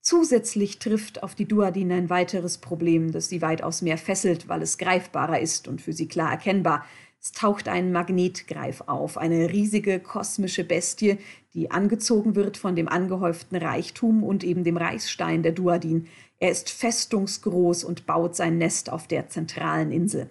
Zusätzlich 0.08 0.80
trifft 0.80 1.22
auf 1.22 1.36
die 1.36 1.50
Duadin 1.50 1.92
ein 1.92 2.10
weiteres 2.10 2.60
Problem, 2.60 3.12
das 3.12 3.28
sie 3.28 3.42
weitaus 3.42 3.82
mehr 3.82 3.98
fesselt, 3.98 4.48
weil 4.48 4.62
es 4.62 4.78
greifbarer 4.78 5.42
ist 5.42 5.68
und 5.68 5.82
für 5.82 5.92
sie 5.92 6.08
klar 6.08 6.32
erkennbar. 6.32 6.86
Es 7.22 7.34
taucht 7.34 7.68
ein 7.68 7.92
Magnetgreif 7.92 8.84
auf, 8.88 9.18
eine 9.18 9.52
riesige 9.52 10.00
kosmische 10.00 10.64
Bestie, 10.64 11.18
die 11.54 11.72
angezogen 11.72 12.38
wird 12.38 12.56
von 12.56 12.74
dem 12.78 12.88
angehäuften 12.88 13.58
Reichtum 13.58 14.24
und 14.24 14.46
eben 14.46 14.64
dem 14.64 14.78
Reichsstein 14.78 15.44
der 15.44 15.52
Duadin. 15.52 16.08
Er 16.40 16.52
ist 16.52 16.70
festungsgroß 16.70 17.84
und 17.84 18.06
baut 18.06 18.34
sein 18.34 18.58
Nest 18.58 18.90
auf 18.90 19.10
der 19.10 19.28
zentralen 19.28 19.92
Insel. 19.92 20.30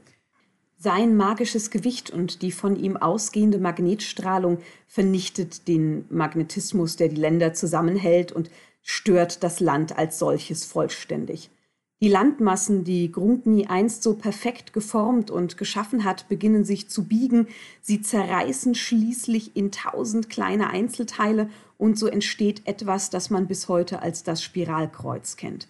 Sein 0.78 1.16
magisches 1.16 1.70
Gewicht 1.70 2.10
und 2.10 2.40
die 2.40 2.52
von 2.52 2.76
ihm 2.76 2.96
ausgehende 2.96 3.58
Magnetstrahlung 3.58 4.58
vernichtet 4.86 5.68
den 5.68 6.06
Magnetismus, 6.08 6.96
der 6.96 7.08
die 7.08 7.16
Länder 7.16 7.52
zusammenhält 7.52 8.32
und 8.32 8.50
stört 8.88 9.42
das 9.42 9.58
Land 9.58 9.98
als 9.98 10.16
solches 10.20 10.64
vollständig. 10.64 11.50
Die 12.00 12.08
Landmassen, 12.08 12.84
die 12.84 13.10
Grunkni 13.10 13.66
einst 13.66 14.04
so 14.04 14.14
perfekt 14.14 14.72
geformt 14.72 15.28
und 15.30 15.56
geschaffen 15.56 16.04
hat, 16.04 16.28
beginnen 16.28 16.64
sich 16.64 16.88
zu 16.88 17.04
biegen, 17.04 17.48
sie 17.80 18.00
zerreißen 18.00 18.76
schließlich 18.76 19.56
in 19.56 19.72
tausend 19.72 20.30
kleine 20.30 20.70
Einzelteile 20.70 21.50
und 21.78 21.98
so 21.98 22.06
entsteht 22.06 22.62
etwas, 22.66 23.10
das 23.10 23.28
man 23.28 23.48
bis 23.48 23.68
heute 23.68 24.02
als 24.02 24.22
das 24.22 24.40
Spiralkreuz 24.40 25.36
kennt. 25.36 25.66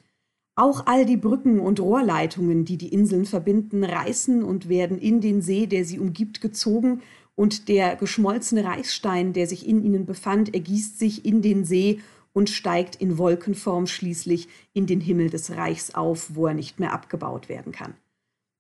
Auch 0.55 0.85
all 0.87 1.07
die 1.07 1.17
Brücken 1.17 1.59
und 1.59 1.81
Rohrleitungen, 1.81 2.67
die 2.67 2.77
die 2.77 2.93
Inseln 2.93 3.25
verbinden, 3.25 3.83
reißen 3.83 4.43
und 4.43 4.69
werden 4.69 4.99
in 4.99 5.23
den 5.23 5.41
See, 5.41 5.67
der 5.67 5.87
sie 5.87 5.99
umgibt, 5.99 6.43
gezogen, 6.43 7.01
und 7.35 7.69
der 7.69 7.97
geschmolzene 7.97 8.65
Reichsstein, 8.65 9.33
der 9.33 9.47
sich 9.47 9.69
in 9.69 9.85
ihnen 9.85 10.07
befand, 10.07 10.55
ergießt 10.55 10.99
sich 10.99 11.25
in 11.25 11.43
den 11.43 11.65
See 11.65 12.01
und 12.37 12.51
steigt 12.51 12.97
in 12.97 13.17
Wolkenform 13.17 13.87
schließlich 13.87 14.49
in 14.75 14.87
den 14.87 15.01
Himmel 15.01 15.31
des 15.31 15.53
Reichs 15.53 15.95
auf, 15.95 16.35
wo 16.35 16.47
er 16.47 16.53
nicht 16.53 16.79
mehr 16.79 16.93
abgebaut 16.93 17.49
werden 17.49 17.73
kann. 17.73 17.95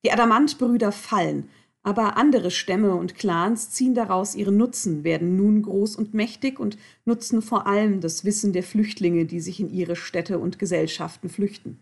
Die 0.02 0.10
Adamantbrüder 0.10 0.92
fallen, 0.92 1.50
aber 1.82 2.16
andere 2.16 2.50
Stämme 2.50 2.94
und 2.94 3.16
Clans 3.16 3.72
ziehen 3.72 3.94
daraus 3.94 4.34
ihren 4.34 4.56
Nutzen, 4.56 5.04
werden 5.04 5.36
nun 5.36 5.60
groß 5.60 5.96
und 5.96 6.14
mächtig 6.14 6.58
und 6.58 6.78
nutzen 7.04 7.42
vor 7.42 7.66
allem 7.66 8.00
das 8.00 8.24
Wissen 8.24 8.54
der 8.54 8.62
Flüchtlinge, 8.62 9.26
die 9.26 9.40
sich 9.40 9.60
in 9.60 9.70
ihre 9.70 9.94
Städte 9.94 10.38
und 10.38 10.58
Gesellschaften 10.58 11.28
flüchten. 11.28 11.78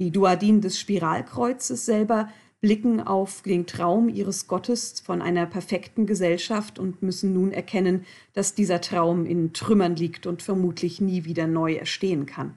Die 0.00 0.10
Duadin 0.10 0.60
des 0.60 0.80
Spiralkreuzes 0.80 1.86
selber 1.86 2.30
blicken 2.60 3.00
auf 3.00 3.42
den 3.42 3.66
Traum 3.66 4.08
ihres 4.08 4.48
Gottes 4.48 5.00
von 5.00 5.22
einer 5.22 5.46
perfekten 5.46 6.06
Gesellschaft 6.06 6.78
und 6.78 7.02
müssen 7.02 7.32
nun 7.32 7.52
erkennen, 7.52 8.04
dass 8.32 8.54
dieser 8.54 8.80
Traum 8.80 9.26
in 9.26 9.52
Trümmern 9.52 9.94
liegt 9.94 10.26
und 10.26 10.42
vermutlich 10.42 11.00
nie 11.00 11.24
wieder 11.24 11.46
neu 11.46 11.74
erstehen 11.74 12.26
kann. 12.26 12.54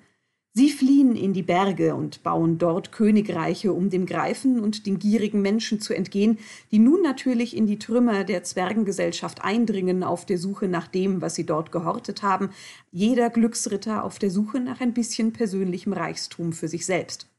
Sie 0.54 0.70
fliehen 0.70 1.16
in 1.16 1.32
die 1.32 1.44
Berge 1.44 1.96
und 1.96 2.24
bauen 2.24 2.58
dort 2.58 2.92
Königreiche, 2.92 3.72
um 3.72 3.90
dem 3.90 4.06
Greifen 4.06 4.60
und 4.60 4.86
den 4.86 5.00
gierigen 5.00 5.42
Menschen 5.42 5.80
zu 5.80 5.94
entgehen, 5.94 6.40
die 6.72 6.80
nun 6.80 7.02
natürlich 7.02 7.56
in 7.56 7.68
die 7.68 7.80
Trümmer 7.80 8.26
der 8.26 8.44
Zwergengesellschaft 8.44 9.46
eindringen 9.46 10.04
auf 10.04 10.26
der 10.26 10.38
Suche 10.38 10.68
nach 10.68 10.88
dem, 10.88 11.22
was 11.22 11.36
sie 11.36 11.46
dort 11.46 11.72
gehortet 11.72 12.22
haben, 12.22 12.50
jeder 12.92 13.30
Glücksritter 13.30 14.04
auf 14.04 14.20
der 14.20 14.30
Suche 14.30 14.60
nach 14.60 14.82
ein 14.82 14.94
bisschen 14.94 15.32
persönlichem 15.32 15.94
Reichstum 15.94 16.52
für 16.52 16.68
sich 16.68 16.86
selbst. 16.86 17.31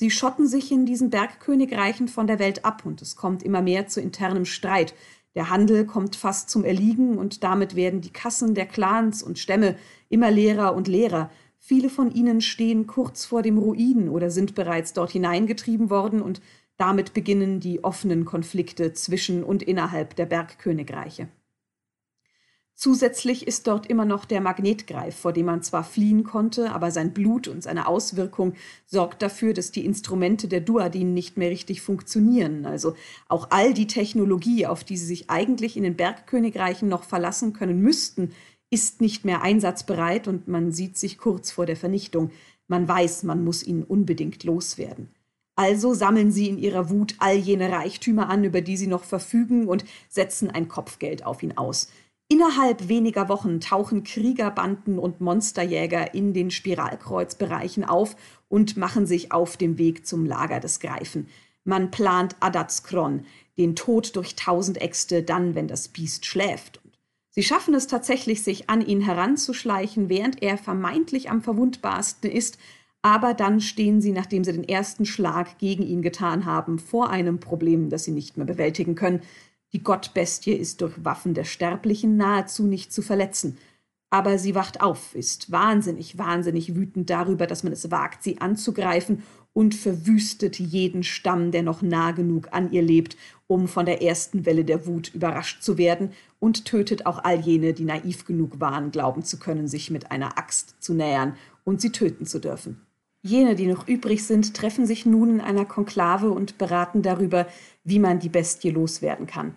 Sie 0.00 0.10
schotten 0.10 0.46
sich 0.46 0.70
in 0.70 0.86
diesen 0.86 1.10
Bergkönigreichen 1.10 2.06
von 2.06 2.28
der 2.28 2.38
Welt 2.38 2.64
ab 2.64 2.86
und 2.86 3.02
es 3.02 3.16
kommt 3.16 3.42
immer 3.42 3.62
mehr 3.62 3.88
zu 3.88 4.00
internem 4.00 4.44
Streit. 4.44 4.94
Der 5.34 5.50
Handel 5.50 5.86
kommt 5.86 6.14
fast 6.14 6.50
zum 6.50 6.64
Erliegen 6.64 7.18
und 7.18 7.42
damit 7.42 7.74
werden 7.74 8.00
die 8.00 8.12
Kassen 8.12 8.54
der 8.54 8.66
Clans 8.66 9.22
und 9.22 9.38
Stämme 9.38 9.76
immer 10.08 10.30
leerer 10.30 10.74
und 10.74 10.86
leerer, 10.86 11.30
Viele 11.58 11.90
von 11.90 12.10
ihnen 12.12 12.40
stehen 12.40 12.86
kurz 12.86 13.24
vor 13.24 13.42
dem 13.42 13.58
Ruin 13.58 14.08
oder 14.08 14.30
sind 14.30 14.54
bereits 14.54 14.92
dort 14.92 15.10
hineingetrieben 15.10 15.90
worden 15.90 16.22
und 16.22 16.40
damit 16.76 17.12
beginnen 17.12 17.60
die 17.60 17.82
offenen 17.82 18.24
Konflikte 18.24 18.92
zwischen 18.92 19.42
und 19.42 19.62
innerhalb 19.62 20.14
der 20.14 20.26
Bergkönigreiche. 20.26 21.28
Zusätzlich 22.80 23.44
ist 23.44 23.66
dort 23.66 23.88
immer 23.88 24.04
noch 24.04 24.24
der 24.24 24.40
Magnetgreif, 24.40 25.16
vor 25.16 25.32
dem 25.32 25.46
man 25.46 25.64
zwar 25.64 25.82
fliehen 25.82 26.22
konnte, 26.22 26.70
aber 26.70 26.92
sein 26.92 27.12
Blut 27.12 27.48
und 27.48 27.60
seine 27.60 27.88
Auswirkung 27.88 28.52
sorgt 28.86 29.20
dafür, 29.20 29.52
dass 29.52 29.72
die 29.72 29.84
Instrumente 29.84 30.46
der 30.46 30.60
Duadin 30.60 31.12
nicht 31.12 31.36
mehr 31.36 31.50
richtig 31.50 31.82
funktionieren. 31.82 32.66
Also 32.66 32.94
auch 33.26 33.48
all 33.50 33.74
die 33.74 33.88
Technologie, 33.88 34.64
auf 34.64 34.84
die 34.84 34.96
sie 34.96 35.06
sich 35.06 35.28
eigentlich 35.28 35.76
in 35.76 35.82
den 35.82 35.96
Bergkönigreichen 35.96 36.88
noch 36.88 37.02
verlassen 37.02 37.52
können 37.52 37.80
müssten, 37.80 38.30
ist 38.70 39.00
nicht 39.00 39.24
mehr 39.24 39.42
einsatzbereit 39.42 40.28
und 40.28 40.46
man 40.46 40.70
sieht 40.70 40.96
sich 40.96 41.18
kurz 41.18 41.50
vor 41.50 41.66
der 41.66 41.76
Vernichtung. 41.76 42.30
Man 42.68 42.86
weiß, 42.86 43.24
man 43.24 43.42
muss 43.42 43.64
ihn 43.64 43.82
unbedingt 43.82 44.44
loswerden. 44.44 45.08
Also 45.56 45.94
sammeln 45.94 46.30
sie 46.30 46.48
in 46.48 46.58
ihrer 46.58 46.90
Wut 46.90 47.16
all 47.18 47.34
jene 47.34 47.72
Reichtümer 47.72 48.28
an, 48.28 48.44
über 48.44 48.60
die 48.60 48.76
sie 48.76 48.86
noch 48.86 49.02
verfügen, 49.02 49.66
und 49.66 49.84
setzen 50.08 50.48
ein 50.48 50.68
Kopfgeld 50.68 51.26
auf 51.26 51.42
ihn 51.42 51.56
aus. 51.56 51.88
Innerhalb 52.28 52.88
weniger 52.88 53.28
Wochen 53.28 53.60
tauchen 53.60 54.04
Kriegerbanden 54.04 54.98
und 54.98 55.20
Monsterjäger 55.20 56.14
in 56.14 56.34
den 56.34 56.50
Spiralkreuzbereichen 56.50 57.84
auf 57.84 58.16
und 58.48 58.76
machen 58.76 59.06
sich 59.06 59.32
auf 59.32 59.56
dem 59.56 59.78
Weg 59.78 60.06
zum 60.06 60.26
Lager 60.26 60.60
des 60.60 60.80
Greifen. 60.80 61.28
Man 61.64 61.90
plant 61.90 62.36
Adazkron, 62.40 63.24
den 63.56 63.74
Tod 63.74 64.14
durch 64.14 64.36
tausend 64.36 64.80
Äxte, 64.80 65.22
dann, 65.22 65.54
wenn 65.54 65.68
das 65.68 65.88
Biest 65.88 66.26
schläft 66.26 66.80
Sie 67.38 67.44
schaffen 67.44 67.72
es 67.74 67.86
tatsächlich, 67.86 68.42
sich 68.42 68.68
an 68.68 68.84
ihn 68.84 69.00
heranzuschleichen, 69.00 70.08
während 70.08 70.42
er 70.42 70.58
vermeintlich 70.58 71.30
am 71.30 71.40
verwundbarsten 71.40 72.28
ist, 72.28 72.58
aber 73.00 73.32
dann 73.32 73.60
stehen 73.60 74.00
sie, 74.00 74.10
nachdem 74.10 74.42
sie 74.42 74.52
den 74.52 74.68
ersten 74.68 75.04
Schlag 75.04 75.56
gegen 75.58 75.84
ihn 75.84 76.02
getan 76.02 76.46
haben, 76.46 76.80
vor 76.80 77.10
einem 77.10 77.38
Problem, 77.38 77.90
das 77.90 78.02
sie 78.02 78.10
nicht 78.10 78.36
mehr 78.36 78.46
bewältigen 78.46 78.96
können. 78.96 79.20
Die 79.72 79.82
Gottbestie 79.82 80.52
ist 80.52 80.80
durch 80.80 81.04
Waffen 81.04 81.34
der 81.34 81.44
Sterblichen 81.44 82.16
nahezu 82.16 82.66
nicht 82.66 82.92
zu 82.92 83.02
verletzen. 83.02 83.58
Aber 84.10 84.38
sie 84.38 84.54
wacht 84.54 84.80
auf, 84.80 85.14
ist 85.14 85.50
wahnsinnig, 85.50 86.16
wahnsinnig 86.16 86.74
wütend 86.74 87.10
darüber, 87.10 87.46
dass 87.46 87.62
man 87.62 87.74
es 87.74 87.90
wagt, 87.90 88.22
sie 88.22 88.40
anzugreifen 88.40 89.22
und 89.52 89.74
verwüstet 89.74 90.58
jeden 90.58 91.02
Stamm, 91.02 91.50
der 91.50 91.62
noch 91.62 91.82
nah 91.82 92.12
genug 92.12 92.48
an 92.52 92.72
ihr 92.72 92.80
lebt, 92.80 93.16
um 93.46 93.68
von 93.68 93.84
der 93.84 94.02
ersten 94.02 94.46
Welle 94.46 94.64
der 94.64 94.86
Wut 94.86 95.12
überrascht 95.14 95.62
zu 95.62 95.76
werden, 95.76 96.12
und 96.38 96.64
tötet 96.64 97.04
auch 97.04 97.24
all 97.24 97.40
jene, 97.40 97.72
die 97.72 97.84
naiv 97.84 98.24
genug 98.24 98.60
waren, 98.60 98.92
glauben 98.92 99.24
zu 99.24 99.38
können, 99.38 99.66
sich 99.66 99.90
mit 99.90 100.12
einer 100.12 100.38
Axt 100.38 100.76
zu 100.80 100.94
nähern 100.94 101.36
und 101.64 101.80
sie 101.80 101.90
töten 101.90 102.26
zu 102.26 102.38
dürfen. 102.38 102.80
Jene, 103.22 103.56
die 103.56 103.66
noch 103.66 103.88
übrig 103.88 104.24
sind, 104.24 104.54
treffen 104.54 104.86
sich 104.86 105.04
nun 105.04 105.30
in 105.30 105.40
einer 105.40 105.64
Konklave 105.64 106.30
und 106.30 106.58
beraten 106.58 107.02
darüber, 107.02 107.46
wie 107.84 107.98
man 107.98 108.20
die 108.20 108.28
Bestie 108.28 108.70
loswerden 108.70 109.26
kann. 109.26 109.54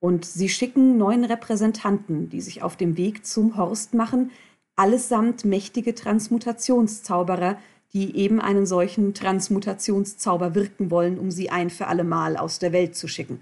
Und 0.00 0.24
sie 0.24 0.48
schicken 0.48 0.98
neun 0.98 1.24
Repräsentanten, 1.24 2.28
die 2.28 2.40
sich 2.40 2.62
auf 2.62 2.76
dem 2.76 2.96
Weg 2.96 3.24
zum 3.24 3.56
Horst 3.56 3.94
machen, 3.94 4.30
allesamt 4.76 5.44
mächtige 5.44 5.94
Transmutationszauberer, 5.94 7.58
die 7.92 8.16
eben 8.16 8.40
einen 8.40 8.66
solchen 8.66 9.14
Transmutationszauber 9.14 10.54
wirken 10.54 10.90
wollen, 10.90 11.18
um 11.18 11.30
sie 11.30 11.50
ein 11.50 11.70
für 11.70 11.86
allemal 11.86 12.36
aus 12.36 12.58
der 12.58 12.72
Welt 12.72 12.96
zu 12.96 13.06
schicken. 13.06 13.40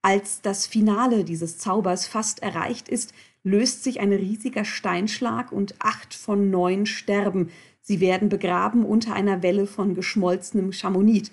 Als 0.00 0.40
das 0.40 0.66
Finale 0.66 1.24
dieses 1.24 1.58
Zaubers 1.58 2.06
fast 2.06 2.42
erreicht 2.42 2.88
ist, 2.88 3.12
löst 3.42 3.84
sich 3.84 4.00
ein 4.00 4.12
riesiger 4.12 4.64
Steinschlag 4.64 5.52
und 5.52 5.74
acht 5.80 6.14
von 6.14 6.50
neun 6.50 6.86
sterben. 6.86 7.50
Sie 7.88 8.00
werden 8.00 8.28
begraben 8.28 8.84
unter 8.84 9.14
einer 9.14 9.42
Welle 9.42 9.66
von 9.66 9.94
geschmolzenem 9.94 10.72
Chamonit. 10.72 11.32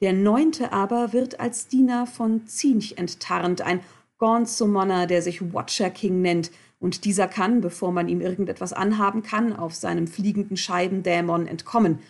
Der 0.00 0.12
neunte 0.12 0.72
aber 0.72 1.12
wird 1.12 1.38
als 1.38 1.68
Diener 1.68 2.08
von 2.08 2.44
Zinch 2.48 2.98
enttarnt, 2.98 3.62
ein 3.62 3.78
Gaunt-Summoner, 4.18 5.06
der 5.06 5.22
sich 5.22 5.54
Watcher 5.54 5.90
King 5.90 6.20
nennt 6.20 6.50
und 6.80 7.04
dieser 7.04 7.28
kann, 7.28 7.60
bevor 7.60 7.92
man 7.92 8.08
ihm 8.08 8.20
irgendetwas 8.20 8.72
anhaben 8.72 9.22
kann, 9.22 9.54
auf 9.54 9.76
seinem 9.76 10.08
fliegenden 10.08 10.56
Scheibendämon 10.56 11.46
entkommen. 11.46 12.00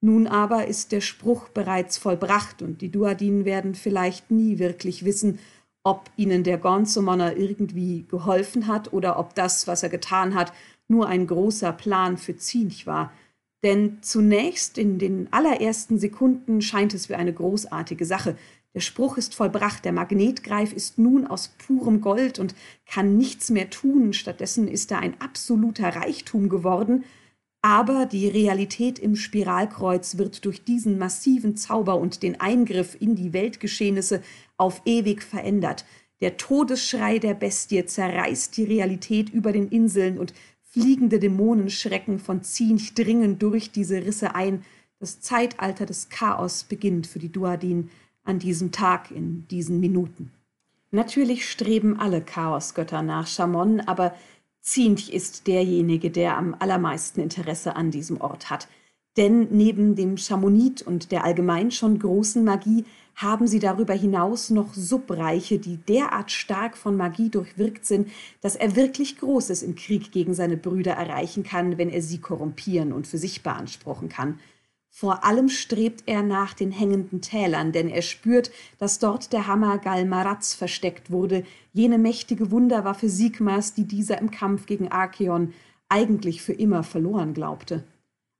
Nun 0.00 0.26
aber 0.26 0.66
ist 0.66 0.92
der 0.92 1.02
Spruch 1.02 1.50
bereits 1.50 1.98
vollbracht 1.98 2.62
und 2.62 2.80
die 2.80 2.90
Duadinen 2.90 3.44
werden 3.44 3.74
vielleicht 3.74 4.30
nie 4.30 4.58
wirklich 4.58 5.04
wissen, 5.04 5.40
ob 5.84 6.08
ihnen 6.16 6.42
der 6.42 6.56
Gonzomonner 6.56 7.36
irgendwie 7.36 8.06
geholfen 8.08 8.66
hat 8.66 8.94
oder 8.94 9.18
ob 9.18 9.34
das, 9.34 9.66
was 9.66 9.82
er 9.82 9.90
getan 9.90 10.34
hat, 10.34 10.54
nur 10.88 11.06
ein 11.06 11.26
großer 11.26 11.72
Plan 11.72 12.16
für 12.16 12.38
Zinch 12.38 12.86
war. 12.86 13.12
Denn 13.62 13.98
zunächst 14.02 14.78
in 14.78 14.98
den 14.98 15.32
allerersten 15.32 15.98
Sekunden 15.98 16.60
scheint 16.60 16.94
es 16.94 17.08
wie 17.08 17.14
eine 17.14 17.32
großartige 17.32 18.04
Sache. 18.04 18.36
Der 18.74 18.80
Spruch 18.80 19.16
ist 19.16 19.34
vollbracht, 19.34 19.84
der 19.86 19.92
Magnetgreif 19.92 20.72
ist 20.74 20.98
nun 20.98 21.26
aus 21.26 21.48
purem 21.56 22.02
Gold 22.02 22.38
und 22.38 22.54
kann 22.84 23.16
nichts 23.16 23.50
mehr 23.50 23.70
tun, 23.70 24.12
stattdessen 24.12 24.68
ist 24.68 24.90
er 24.90 24.98
ein 24.98 25.18
absoluter 25.20 25.88
Reichtum 25.96 26.50
geworden, 26.50 27.04
aber 27.62 28.06
die 28.06 28.28
Realität 28.28 28.98
im 28.98 29.16
Spiralkreuz 29.16 30.18
wird 30.18 30.44
durch 30.44 30.62
diesen 30.62 30.98
massiven 30.98 31.56
Zauber 31.56 31.96
und 31.96 32.22
den 32.22 32.40
Eingriff 32.40 32.96
in 33.00 33.16
die 33.16 33.32
Weltgeschehnisse 33.32 34.22
auf 34.56 34.82
ewig 34.84 35.22
verändert. 35.22 35.84
Der 36.20 36.36
Todesschrei 36.36 37.18
der 37.18 37.34
Bestie 37.34 37.84
zerreißt 37.84 38.56
die 38.56 38.64
Realität 38.64 39.30
über 39.30 39.52
den 39.52 39.68
Inseln 39.68 40.18
und 40.18 40.32
fliegende 40.76 41.18
Dämonenschrecken 41.18 42.18
von 42.18 42.42
Zinch 42.42 42.92
dringen 42.92 43.38
durch 43.38 43.72
diese 43.72 44.04
Risse 44.04 44.34
ein. 44.34 44.62
Das 45.00 45.22
Zeitalter 45.22 45.86
des 45.86 46.10
Chaos 46.10 46.64
beginnt 46.64 47.06
für 47.06 47.18
die 47.18 47.32
Duadin 47.32 47.88
an 48.24 48.38
diesem 48.38 48.72
Tag, 48.72 49.10
in 49.10 49.48
diesen 49.48 49.80
Minuten. 49.80 50.32
Natürlich 50.90 51.50
streben 51.50 51.98
alle 51.98 52.20
Chaosgötter 52.20 53.00
nach 53.00 53.26
Chamon, 53.26 53.80
aber 53.80 54.14
Zinch 54.60 55.08
ist 55.08 55.46
derjenige, 55.46 56.10
der 56.10 56.36
am 56.36 56.54
allermeisten 56.58 57.22
Interesse 57.22 57.74
an 57.74 57.90
diesem 57.90 58.20
Ort 58.20 58.50
hat. 58.50 58.68
Denn 59.16 59.48
neben 59.50 59.96
dem 59.96 60.18
Chamonit 60.18 60.82
und 60.82 61.10
der 61.10 61.24
allgemein 61.24 61.70
schon 61.70 61.98
großen 61.98 62.44
Magie 62.44 62.84
haben 63.16 63.46
sie 63.46 63.58
darüber 63.58 63.94
hinaus 63.94 64.50
noch 64.50 64.74
Subreiche, 64.74 65.58
die 65.58 65.78
derart 65.78 66.30
stark 66.30 66.76
von 66.76 66.96
Magie 66.96 67.30
durchwirkt 67.30 67.86
sind, 67.86 68.08
dass 68.42 68.56
er 68.56 68.76
wirklich 68.76 69.18
Großes 69.18 69.62
im 69.62 69.74
Krieg 69.74 70.12
gegen 70.12 70.34
seine 70.34 70.58
Brüder 70.58 70.92
erreichen 70.92 71.42
kann, 71.42 71.78
wenn 71.78 71.88
er 71.88 72.02
sie 72.02 72.18
korrumpieren 72.18 72.92
und 72.92 73.06
für 73.06 73.18
sich 73.18 73.42
beanspruchen 73.42 74.10
kann. 74.10 74.38
Vor 74.90 75.24
allem 75.24 75.48
strebt 75.48 76.04
er 76.06 76.22
nach 76.22 76.54
den 76.54 76.70
hängenden 76.70 77.22
Tälern, 77.22 77.72
denn 77.72 77.88
er 77.88 78.02
spürt, 78.02 78.50
dass 78.78 78.98
dort 78.98 79.32
der 79.32 79.46
Hammer 79.46 79.78
Galmaraz 79.78 80.54
versteckt 80.54 81.10
wurde, 81.10 81.44
jene 81.72 81.98
mächtige 81.98 82.50
Wunderwaffe 82.50 83.08
Sigmas, 83.08 83.74
die 83.74 83.84
dieser 83.84 84.18
im 84.18 84.30
Kampf 84.30 84.66
gegen 84.66 84.88
Archeon 84.88 85.52
eigentlich 85.88 86.42
für 86.42 86.54
immer 86.54 86.82
verloren 86.82 87.34
glaubte. 87.34 87.84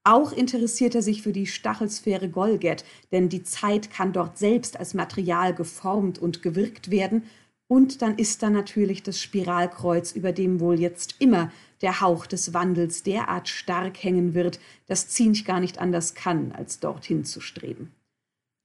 Auch 0.09 0.31
interessiert 0.31 0.95
er 0.95 1.03
sich 1.03 1.21
für 1.23 1.33
die 1.33 1.49
Stachelsphäre 1.49 2.29
Golget, 2.29 2.85
denn 3.11 3.29
die 3.29 3.43
Zeit 3.43 3.91
kann 3.91 4.13
dort 4.13 4.39
selbst 4.39 4.79
als 4.79 4.95
Material 4.95 5.53
geformt 5.53 6.21
und 6.21 6.43
gewirkt 6.43 6.93
werden, 6.93 7.25
Und 7.69 8.01
dann 8.03 8.17
ist 8.17 8.43
da 8.43 8.51
natürlich 8.51 9.03
das 9.03 9.21
Spiralkreuz, 9.21 10.13
über 10.13 10.33
dem 10.33 10.61
wohl 10.61 10.79
jetzt 10.79 11.17
immer 11.19 11.51
der 11.83 12.01
Hauch 12.01 12.27
des 12.27 12.55
Wandels 12.55 13.03
derart 13.03 13.49
stark 13.49 14.03
hängen 14.03 14.35
wird, 14.35 14.61
dass 14.87 15.09
Zinch 15.09 15.45
gar 15.45 15.61
nicht 15.61 15.79
anders 15.79 16.15
kann, 16.15 16.53
als 16.53 16.79
dorthin 16.79 17.25
zu 17.25 17.41
streben. 17.41 17.93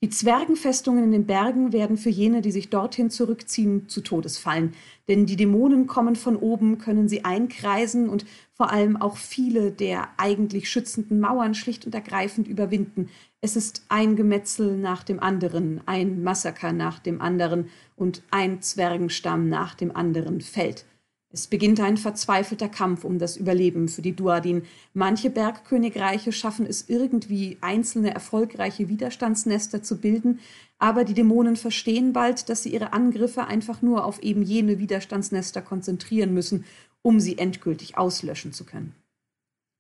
Die 0.03 0.09
Zwergenfestungen 0.09 1.03
in 1.03 1.11
den 1.11 1.27
Bergen 1.27 1.73
werden 1.73 1.95
für 1.95 2.09
jene, 2.09 2.41
die 2.41 2.51
sich 2.51 2.71
dorthin 2.71 3.11
zurückziehen, 3.11 3.87
zu 3.87 4.01
Todes 4.01 4.39
fallen. 4.39 4.73
Denn 5.07 5.27
die 5.27 5.35
Dämonen 5.35 5.85
kommen 5.85 6.15
von 6.15 6.37
oben, 6.37 6.79
können 6.79 7.07
sie 7.07 7.23
einkreisen 7.23 8.09
und 8.09 8.25
vor 8.51 8.71
allem 8.71 8.97
auch 8.97 9.15
viele 9.15 9.71
der 9.71 10.09
eigentlich 10.17 10.71
schützenden 10.71 11.19
Mauern 11.19 11.53
schlicht 11.53 11.85
und 11.85 11.93
ergreifend 11.93 12.47
überwinden. 12.47 13.09
Es 13.41 13.55
ist 13.55 13.85
ein 13.89 14.15
Gemetzel 14.15 14.75
nach 14.75 15.03
dem 15.03 15.19
anderen, 15.19 15.81
ein 15.85 16.23
Massaker 16.23 16.73
nach 16.73 16.97
dem 16.97 17.21
anderen 17.21 17.69
und 17.95 18.23
ein 18.31 18.59
Zwergenstamm 18.59 19.49
nach 19.49 19.75
dem 19.75 19.95
anderen 19.95 20.41
fällt. 20.41 20.85
Es 21.33 21.47
beginnt 21.47 21.79
ein 21.79 21.95
verzweifelter 21.95 22.67
Kampf 22.67 23.05
um 23.05 23.17
das 23.17 23.37
Überleben 23.37 23.87
für 23.87 24.01
die 24.01 24.15
Duadin. 24.15 24.63
Manche 24.93 25.29
Bergkönigreiche 25.29 26.33
schaffen 26.33 26.65
es 26.65 26.89
irgendwie, 26.89 27.57
einzelne 27.61 28.13
erfolgreiche 28.13 28.89
Widerstandsnester 28.89 29.81
zu 29.81 29.97
bilden, 29.97 30.39
aber 30.77 31.05
die 31.05 31.13
Dämonen 31.13 31.55
verstehen 31.55 32.11
bald, 32.11 32.49
dass 32.49 32.63
sie 32.63 32.73
ihre 32.73 32.91
Angriffe 32.91 33.47
einfach 33.47 33.81
nur 33.81 34.03
auf 34.03 34.21
eben 34.21 34.41
jene 34.41 34.79
Widerstandsnester 34.79 35.61
konzentrieren 35.61 36.33
müssen, 36.33 36.65
um 37.01 37.21
sie 37.21 37.37
endgültig 37.37 37.97
auslöschen 37.97 38.51
zu 38.51 38.65
können. 38.65 38.93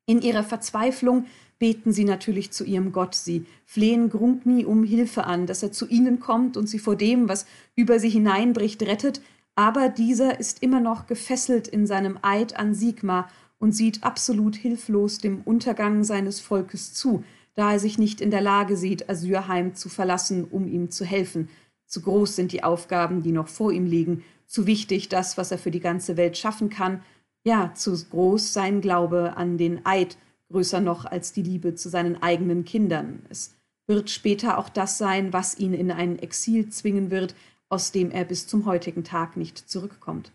In 0.05 0.21
ihrer 0.21 0.43
Verzweiflung 0.43 1.25
beten 1.59 1.91
sie 1.91 2.05
natürlich 2.05 2.51
zu 2.51 2.63
ihrem 2.63 2.91
Gott. 2.91 3.13
Sie 3.13 3.45
flehen 3.65 4.09
Grunkni 4.09 4.65
um 4.65 4.83
Hilfe 4.83 5.25
an, 5.25 5.47
dass 5.47 5.63
er 5.63 5.71
zu 5.71 5.87
ihnen 5.87 6.19
kommt 6.19 6.55
und 6.57 6.67
sie 6.67 6.79
vor 6.79 6.95
dem, 6.95 7.27
was 7.27 7.45
über 7.75 7.99
sie 7.99 8.09
hineinbricht, 8.09 8.81
rettet, 8.83 9.21
aber 9.61 9.89
dieser 9.89 10.39
ist 10.39 10.63
immer 10.63 10.79
noch 10.79 11.05
gefesselt 11.05 11.67
in 11.67 11.85
seinem 11.85 12.17
Eid 12.23 12.57
an 12.57 12.73
Sigma 12.73 13.29
und 13.59 13.73
sieht 13.73 14.03
absolut 14.03 14.55
hilflos 14.55 15.19
dem 15.19 15.41
Untergang 15.41 16.03
seines 16.03 16.39
Volkes 16.39 16.95
zu, 16.95 17.23
da 17.53 17.73
er 17.73 17.79
sich 17.79 17.99
nicht 17.99 18.21
in 18.21 18.31
der 18.31 18.41
Lage 18.41 18.75
sieht, 18.75 19.07
Assyrheim 19.07 19.75
zu 19.75 19.87
verlassen, 19.87 20.45
um 20.45 20.67
ihm 20.67 20.89
zu 20.89 21.05
helfen. 21.05 21.47
Zu 21.85 22.01
groß 22.01 22.35
sind 22.35 22.53
die 22.53 22.63
Aufgaben, 22.63 23.21
die 23.21 23.31
noch 23.31 23.47
vor 23.49 23.71
ihm 23.71 23.85
liegen, 23.85 24.23
zu 24.47 24.65
wichtig 24.65 25.09
das, 25.09 25.37
was 25.37 25.51
er 25.51 25.59
für 25.59 25.69
die 25.69 25.79
ganze 25.79 26.17
Welt 26.17 26.39
schaffen 26.39 26.71
kann, 26.71 27.03
ja, 27.43 27.71
zu 27.75 27.95
groß 28.09 28.53
sein 28.53 28.81
Glaube 28.81 29.37
an 29.37 29.59
den 29.59 29.85
Eid, 29.85 30.17
größer 30.49 30.79
noch 30.79 31.05
als 31.05 31.33
die 31.33 31.43
Liebe 31.43 31.75
zu 31.75 31.87
seinen 31.87 32.19
eigenen 32.23 32.65
Kindern. 32.65 33.21
Es 33.29 33.53
wird 33.85 34.09
später 34.09 34.57
auch 34.57 34.69
das 34.69 34.97
sein, 34.97 35.33
was 35.33 35.59
ihn 35.59 35.75
in 35.75 35.91
ein 35.91 36.17
Exil 36.17 36.69
zwingen 36.69 37.11
wird, 37.11 37.35
aus 37.71 37.91
dem 37.91 38.11
er 38.11 38.25
bis 38.25 38.47
zum 38.47 38.65
heutigen 38.65 39.03
Tag 39.03 39.37
nicht 39.37 39.57
zurückkommt. 39.57 40.31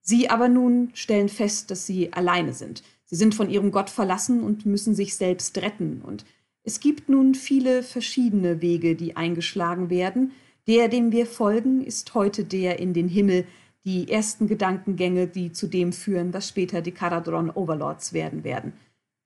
Sie 0.00 0.30
aber 0.30 0.48
nun 0.48 0.90
stellen 0.94 1.28
fest, 1.28 1.70
dass 1.70 1.86
sie 1.86 2.12
alleine 2.12 2.52
sind. 2.52 2.82
Sie 3.06 3.16
sind 3.16 3.34
von 3.34 3.50
ihrem 3.50 3.70
Gott 3.70 3.90
verlassen 3.90 4.42
und 4.42 4.66
müssen 4.66 4.94
sich 4.94 5.16
selbst 5.16 5.56
retten. 5.58 6.02
Und 6.02 6.24
es 6.62 6.80
gibt 6.80 7.08
nun 7.08 7.34
viele 7.34 7.82
verschiedene 7.82 8.60
Wege, 8.60 8.96
die 8.96 9.16
eingeschlagen 9.16 9.90
werden. 9.90 10.32
Der, 10.66 10.88
dem 10.88 11.12
wir 11.12 11.26
folgen, 11.26 11.82
ist 11.84 12.14
heute 12.14 12.44
der 12.44 12.78
in 12.78 12.92
den 12.92 13.08
Himmel, 13.08 13.46
die 13.84 14.10
ersten 14.10 14.46
Gedankengänge, 14.46 15.26
die 15.26 15.52
zu 15.52 15.66
dem 15.66 15.92
führen, 15.92 16.32
was 16.32 16.48
später 16.48 16.80
die 16.80 16.92
Karadron 16.92 17.50
Overlords 17.50 18.12
werden 18.12 18.44
werden. 18.44 18.72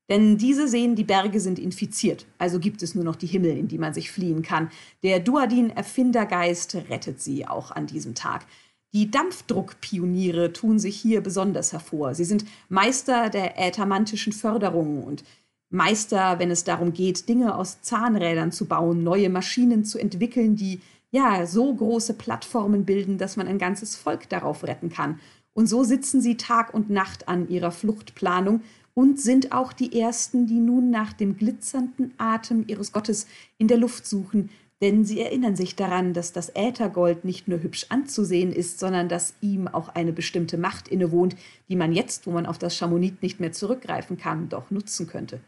Denn 0.08 0.38
diese 0.38 0.68
sehen, 0.68 0.96
die 0.96 1.04
Berge 1.04 1.38
sind 1.38 1.58
infiziert, 1.58 2.24
also 2.38 2.58
gibt 2.58 2.82
es 2.82 2.94
nur 2.94 3.04
noch 3.04 3.16
die 3.16 3.26
Himmel, 3.26 3.56
in 3.56 3.68
die 3.68 3.78
man 3.78 3.92
sich 3.92 4.10
fliehen 4.10 4.42
kann. 4.42 4.70
Der 5.02 5.20
Duadin-Erfindergeist 5.20 6.76
rettet 6.88 7.20
sie 7.20 7.46
auch 7.46 7.70
an 7.70 7.86
diesem 7.86 8.14
Tag. 8.14 8.46
Die 8.94 9.10
Dampfdruckpioniere 9.10 10.54
tun 10.54 10.78
sich 10.78 10.98
hier 10.98 11.20
besonders 11.20 11.74
hervor. 11.74 12.14
Sie 12.14 12.24
sind 12.24 12.46
Meister 12.70 13.28
der 13.28 13.58
äthermantischen 13.58 14.32
Förderung 14.32 15.04
und 15.04 15.24
Meister, 15.70 16.38
wenn 16.38 16.50
es 16.50 16.64
darum 16.64 16.94
geht, 16.94 17.28
Dinge 17.28 17.54
aus 17.54 17.82
Zahnrädern 17.82 18.50
zu 18.50 18.64
bauen, 18.64 19.04
neue 19.04 19.28
Maschinen 19.28 19.84
zu 19.84 19.98
entwickeln, 19.98 20.56
die 20.56 20.80
ja 21.10 21.44
so 21.44 21.74
große 21.74 22.14
Plattformen 22.14 22.86
bilden, 22.86 23.18
dass 23.18 23.36
man 23.36 23.46
ein 23.46 23.58
ganzes 23.58 23.94
Volk 23.94 24.30
darauf 24.30 24.64
retten 24.64 24.88
kann. 24.88 25.20
Und 25.52 25.66
so 25.66 25.84
sitzen 25.84 26.22
sie 26.22 26.36
Tag 26.36 26.72
und 26.72 26.88
Nacht 26.88 27.28
an 27.28 27.48
ihrer 27.50 27.72
Fluchtplanung 27.72 28.62
und 28.98 29.20
sind 29.20 29.52
auch 29.52 29.72
die 29.72 30.00
Ersten, 30.00 30.48
die 30.48 30.58
nun 30.58 30.90
nach 30.90 31.12
dem 31.12 31.36
glitzernden 31.36 32.14
Atem 32.18 32.64
ihres 32.66 32.90
Gottes 32.90 33.28
in 33.56 33.68
der 33.68 33.76
Luft 33.76 34.08
suchen, 34.08 34.50
denn 34.82 35.04
sie 35.04 35.20
erinnern 35.20 35.54
sich 35.54 35.76
daran, 35.76 36.14
dass 36.14 36.32
das 36.32 36.50
Äthergold 36.52 37.24
nicht 37.24 37.46
nur 37.46 37.62
hübsch 37.62 37.86
anzusehen 37.90 38.50
ist, 38.50 38.80
sondern 38.80 39.08
dass 39.08 39.34
ihm 39.40 39.68
auch 39.68 39.90
eine 39.90 40.12
bestimmte 40.12 40.58
Macht 40.58 40.88
innewohnt, 40.88 41.36
die 41.68 41.76
man 41.76 41.92
jetzt, 41.92 42.26
wo 42.26 42.32
man 42.32 42.44
auf 42.44 42.58
das 42.58 42.74
Chamonit 42.74 43.22
nicht 43.22 43.38
mehr 43.38 43.52
zurückgreifen 43.52 44.16
kann, 44.16 44.48
doch 44.48 44.72
nutzen 44.72 45.06
könnte. 45.06 45.38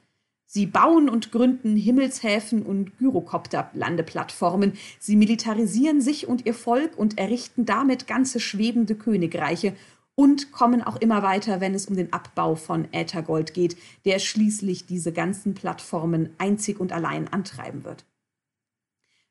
Sie 0.47 0.67
bauen 0.67 1.09
und 1.09 1.33
gründen 1.33 1.75
Himmelshäfen 1.75 2.63
und 2.63 2.99
Gyrokopter-Landeplattformen. 2.99 4.75
Sie 5.01 5.17
militarisieren 5.17 6.01
sich 6.01 6.29
und 6.29 6.47
ihr 6.47 6.55
Volk 6.55 6.97
und 6.97 7.19
errichten 7.19 7.67
damit 7.67 8.07
ganze 8.07 8.39
schwebende 8.39 8.95
Königreiche 8.95 9.75
und 10.20 10.52
kommen 10.52 10.83
auch 10.83 10.96
immer 10.96 11.22
weiter, 11.22 11.62
wenn 11.62 11.74
es 11.74 11.87
um 11.87 11.96
den 11.96 12.12
Abbau 12.12 12.54
von 12.54 12.92
Äthergold 12.92 13.54
geht, 13.54 13.78
der 14.04 14.18
schließlich 14.18 14.85
diese 14.85 15.12
ganzen 15.12 15.54
Plattformen 15.54 16.28
einzig 16.37 16.78
und 16.78 16.92
allein 16.92 17.26
antreiben 17.28 17.85
wird. 17.85 18.04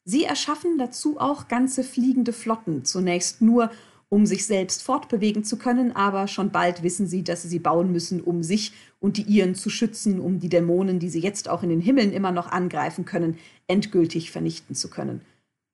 Sie 0.04 0.24
erschaffen 0.24 0.80
dazu 0.80 1.20
auch 1.20 1.48
ganze 1.48 1.84
fliegende 1.84 2.34
Flotten, 2.34 2.86
zunächst 2.86 3.40
nur, 3.40 3.70
um 4.10 4.26
sich 4.26 4.48
selbst 4.48 4.82
fortbewegen 4.82 5.44
zu 5.44 5.60
können, 5.60 5.96
aber 5.96 6.28
schon 6.28 6.50
bald 6.50 6.82
wissen 6.82 7.06
sie, 7.06 7.24
dass 7.24 7.44
sie 7.44 7.50
sie 7.50 7.60
bauen 7.60 7.92
müssen, 7.92 8.20
um 8.20 8.42
sich 8.42 8.74
und 9.00 9.18
die 9.18 9.22
ihren 9.22 9.54
zu 9.54 9.70
schützen, 9.70 10.20
um 10.20 10.40
die 10.40 10.50
Dämonen, 10.50 10.98
die 10.98 11.10
sie 11.10 11.22
jetzt 11.22 11.50
auch 11.50 11.62
in 11.62 11.70
den 11.70 11.82
Himmeln 11.82 12.12
immer 12.12 12.32
noch 12.32 12.48
angreifen 12.48 13.06
können, 13.06 13.38
endgültig 13.68 14.32
vernichten 14.32 14.74
zu 14.74 14.90
können. 14.90 15.22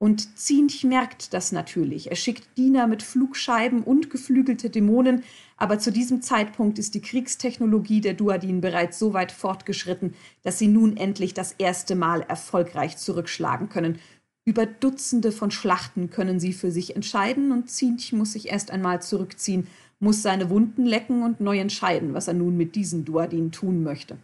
Und 0.05 0.37
Zinch 0.37 0.83
merkt 0.83 1.33
das 1.33 1.51
natürlich. 1.51 2.11
Er 2.11 2.15
schickt 2.15 2.59
Diener 2.59 2.85
mit 2.85 3.01
Flugscheiben 3.01 3.81
und 3.81 4.11
geflügelte 4.11 4.69
Dämonen, 4.69 5.23
aber 5.57 5.79
zu 5.79 5.91
diesem 5.91 6.21
Zeitpunkt 6.21 6.77
ist 6.77 6.93
die 6.93 7.01
Kriegstechnologie 7.01 8.01
der 8.01 8.13
Duadin 8.13 8.61
bereits 8.61 8.99
so 8.99 9.13
weit 9.13 9.31
fortgeschritten, 9.31 10.13
dass 10.43 10.59
sie 10.59 10.67
nun 10.67 10.95
endlich 10.95 11.33
das 11.33 11.53
erste 11.53 11.95
Mal 11.95 12.21
erfolgreich 12.21 12.97
zurückschlagen 12.97 13.67
können. 13.69 13.97
Über 14.43 14.67
Dutzende 14.67 15.31
von 15.31 15.49
Schlachten 15.49 16.11
können 16.11 16.39
sie 16.39 16.53
für 16.53 16.69
sich 16.69 16.95
entscheiden 16.95 17.51
und 17.51 17.71
Zinch 17.71 18.13
muss 18.13 18.33
sich 18.33 18.49
erst 18.49 18.69
einmal 18.69 19.01
zurückziehen, 19.01 19.65
muss 19.99 20.21
seine 20.21 20.51
Wunden 20.51 20.85
lecken 20.85 21.23
und 21.23 21.39
neu 21.39 21.57
entscheiden, 21.57 22.13
was 22.13 22.27
er 22.27 22.35
nun 22.35 22.57
mit 22.57 22.75
diesen 22.75 23.05
Duadin 23.05 23.51
tun 23.51 23.81
möchte. 23.81 24.19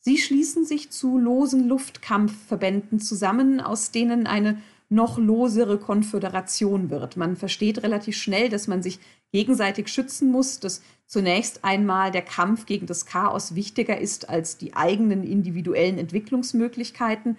Sie 0.00 0.18
schließen 0.18 0.66
sich 0.66 0.90
zu 0.90 1.16
losen 1.16 1.66
Luftkampfverbänden 1.66 3.00
zusammen, 3.00 3.62
aus 3.62 3.90
denen 3.90 4.26
eine 4.26 4.58
noch 4.88 5.18
losere 5.18 5.78
Konföderation 5.78 6.90
wird. 6.90 7.16
Man 7.16 7.36
versteht 7.36 7.82
relativ 7.82 8.16
schnell, 8.16 8.48
dass 8.48 8.68
man 8.68 8.82
sich 8.82 8.98
gegenseitig 9.32 9.88
schützen 9.88 10.30
muss, 10.30 10.60
dass 10.60 10.82
zunächst 11.06 11.64
einmal 11.64 12.10
der 12.10 12.22
Kampf 12.22 12.66
gegen 12.66 12.86
das 12.86 13.04
Chaos 13.04 13.54
wichtiger 13.54 13.98
ist 13.98 14.28
als 14.28 14.56
die 14.56 14.74
eigenen 14.74 15.24
individuellen 15.24 15.98
Entwicklungsmöglichkeiten. 15.98 17.36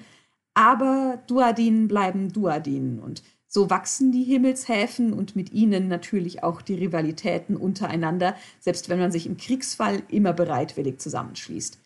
Aber 0.53 1.21
Duadin 1.27 1.87
bleiben 1.87 2.31
Duadin 2.31 2.99
und 2.99 3.23
so 3.51 3.71
wachsen 3.71 4.11
die 4.11 4.23
Himmelshäfen 4.23 5.11
und 5.11 5.35
mit 5.35 5.51
ihnen 5.51 5.87
natürlich 5.87 6.43
auch 6.43 6.61
die 6.61 6.75
Rivalitäten 6.75 7.57
untereinander, 7.57 8.35
selbst 8.59 8.89
wenn 8.89 8.99
man 8.99 9.11
sich 9.11 9.25
im 9.25 9.37
Kriegsfall 9.37 10.03
immer 10.07 10.33
bereitwillig 10.33 10.99
zusammenschließt. 10.99 11.79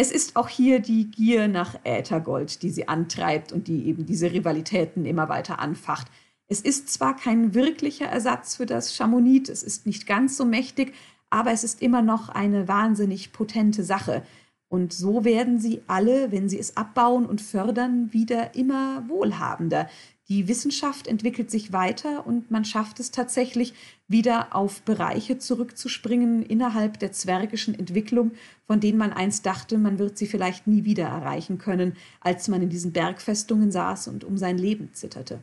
Es 0.00 0.12
ist 0.12 0.36
auch 0.36 0.48
hier 0.48 0.78
die 0.78 1.10
Gier 1.10 1.48
nach 1.48 1.74
Äthergold, 1.82 2.62
die 2.62 2.70
sie 2.70 2.86
antreibt 2.86 3.50
und 3.50 3.66
die 3.66 3.88
eben 3.88 4.06
diese 4.06 4.30
Rivalitäten 4.30 5.04
immer 5.04 5.28
weiter 5.28 5.58
anfacht. 5.58 6.06
Es 6.46 6.60
ist 6.60 6.88
zwar 6.88 7.16
kein 7.16 7.52
wirklicher 7.52 8.06
Ersatz 8.06 8.54
für 8.54 8.64
das 8.64 8.94
Chamonit, 8.94 9.48
es 9.48 9.64
ist 9.64 9.86
nicht 9.86 10.06
ganz 10.06 10.36
so 10.36 10.44
mächtig, 10.44 10.94
aber 11.30 11.50
es 11.50 11.64
ist 11.64 11.82
immer 11.82 12.00
noch 12.00 12.28
eine 12.28 12.68
wahnsinnig 12.68 13.32
potente 13.32 13.82
Sache. 13.82 14.22
Und 14.68 14.92
so 14.92 15.24
werden 15.24 15.58
sie 15.58 15.82
alle, 15.88 16.30
wenn 16.30 16.48
sie 16.48 16.60
es 16.60 16.76
abbauen 16.76 17.26
und 17.26 17.40
fördern, 17.40 18.12
wieder 18.12 18.54
immer 18.54 19.02
wohlhabender. 19.08 19.88
Die 20.28 20.46
Wissenschaft 20.46 21.06
entwickelt 21.06 21.50
sich 21.50 21.72
weiter 21.72 22.26
und 22.26 22.50
man 22.50 22.66
schafft 22.66 23.00
es 23.00 23.10
tatsächlich, 23.10 23.72
wieder 24.08 24.54
auf 24.54 24.82
Bereiche 24.82 25.38
zurückzuspringen 25.38 26.42
innerhalb 26.42 26.98
der 26.98 27.12
zwergischen 27.12 27.78
Entwicklung, 27.78 28.32
von 28.66 28.78
denen 28.78 28.98
man 28.98 29.14
einst 29.14 29.46
dachte, 29.46 29.78
man 29.78 29.98
wird 29.98 30.18
sie 30.18 30.26
vielleicht 30.26 30.66
nie 30.66 30.84
wieder 30.84 31.06
erreichen 31.06 31.56
können, 31.56 31.96
als 32.20 32.48
man 32.48 32.60
in 32.60 32.68
diesen 32.68 32.92
Bergfestungen 32.92 33.72
saß 33.72 34.08
und 34.08 34.22
um 34.24 34.36
sein 34.36 34.58
Leben 34.58 34.90
zitterte. 34.92 35.42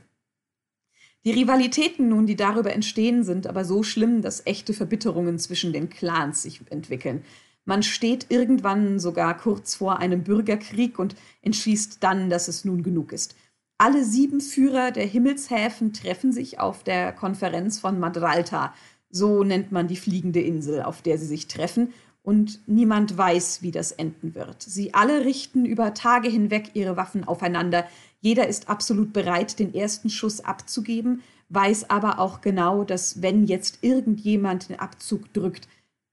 Die 1.26 1.32
Rivalitäten 1.32 2.08
nun, 2.08 2.28
die 2.28 2.36
darüber 2.36 2.71
entstehen, 2.71 3.24
sind 3.24 3.48
aber 3.48 3.65
so 3.65 3.82
schlimm, 3.82 4.21
dass 4.21 4.45
echte 4.45 4.76
Verbitterungen 4.76 5.39
zwischen 5.39 5.74
den 5.74 5.89
Clans 5.89 6.43
sich 6.43 6.62
entwickeln. 6.69 7.24
Man 7.67 7.82
steht 7.82 8.28
irgendwann 8.30 9.00
sogar 9.00 9.36
kurz 9.36 9.74
vor 9.74 9.98
einem 9.98 10.24
Bürgerkrieg 10.24 11.00
und 11.00 11.15
entschließt 11.41 11.98
dann, 12.04 12.30
dass 12.30 12.48
es 12.48 12.63
nun 12.63 12.84
genug 12.84 13.12
ist. 13.12 13.36
Alle 13.77 14.05
sieben 14.05 14.39
Führer 14.39 14.91
der 14.91 15.05
Himmelshäfen 15.05 15.91
treffen 15.91 16.31
sich 16.31 16.59
auf 16.59 16.83
der 16.83 17.11
Konferenz 17.11 17.77
von 17.77 17.99
Madralta. 17.99 18.73
So 19.09 19.43
nennt 19.43 19.71
man 19.71 19.88
die 19.88 19.97
fliegende 19.97 20.39
Insel, 20.39 20.81
auf 20.81 21.01
der 21.01 21.17
sie 21.17 21.25
sich 21.25 21.47
treffen. 21.47 21.93
Und 22.23 22.59
niemand 22.67 23.17
weiß, 23.17 23.61
wie 23.61 23.71
das 23.71 23.91
enden 23.91 24.33
wird. 24.33 24.63
Sie 24.63 24.93
alle 24.93 25.25
richten 25.25 25.65
über 25.65 25.93
Tage 25.93 26.29
hinweg 26.29 26.71
ihre 26.73 26.97
Waffen 26.97 27.23
aufeinander. 27.23 27.85
Jeder 28.21 28.47
ist 28.47 28.69
absolut 28.69 29.13
bereit, 29.13 29.59
den 29.59 29.75
ersten 29.75 30.09
Schuss 30.09 30.39
abzugeben, 30.43 31.21
weiß 31.49 31.89
aber 31.91 32.17
auch 32.17 32.41
genau, 32.41 32.83
dass 32.83 33.21
wenn 33.21 33.45
jetzt 33.45 33.79
irgendjemand 33.83 34.69
den 34.69 34.79
Abzug 34.79 35.31
drückt, 35.33 35.67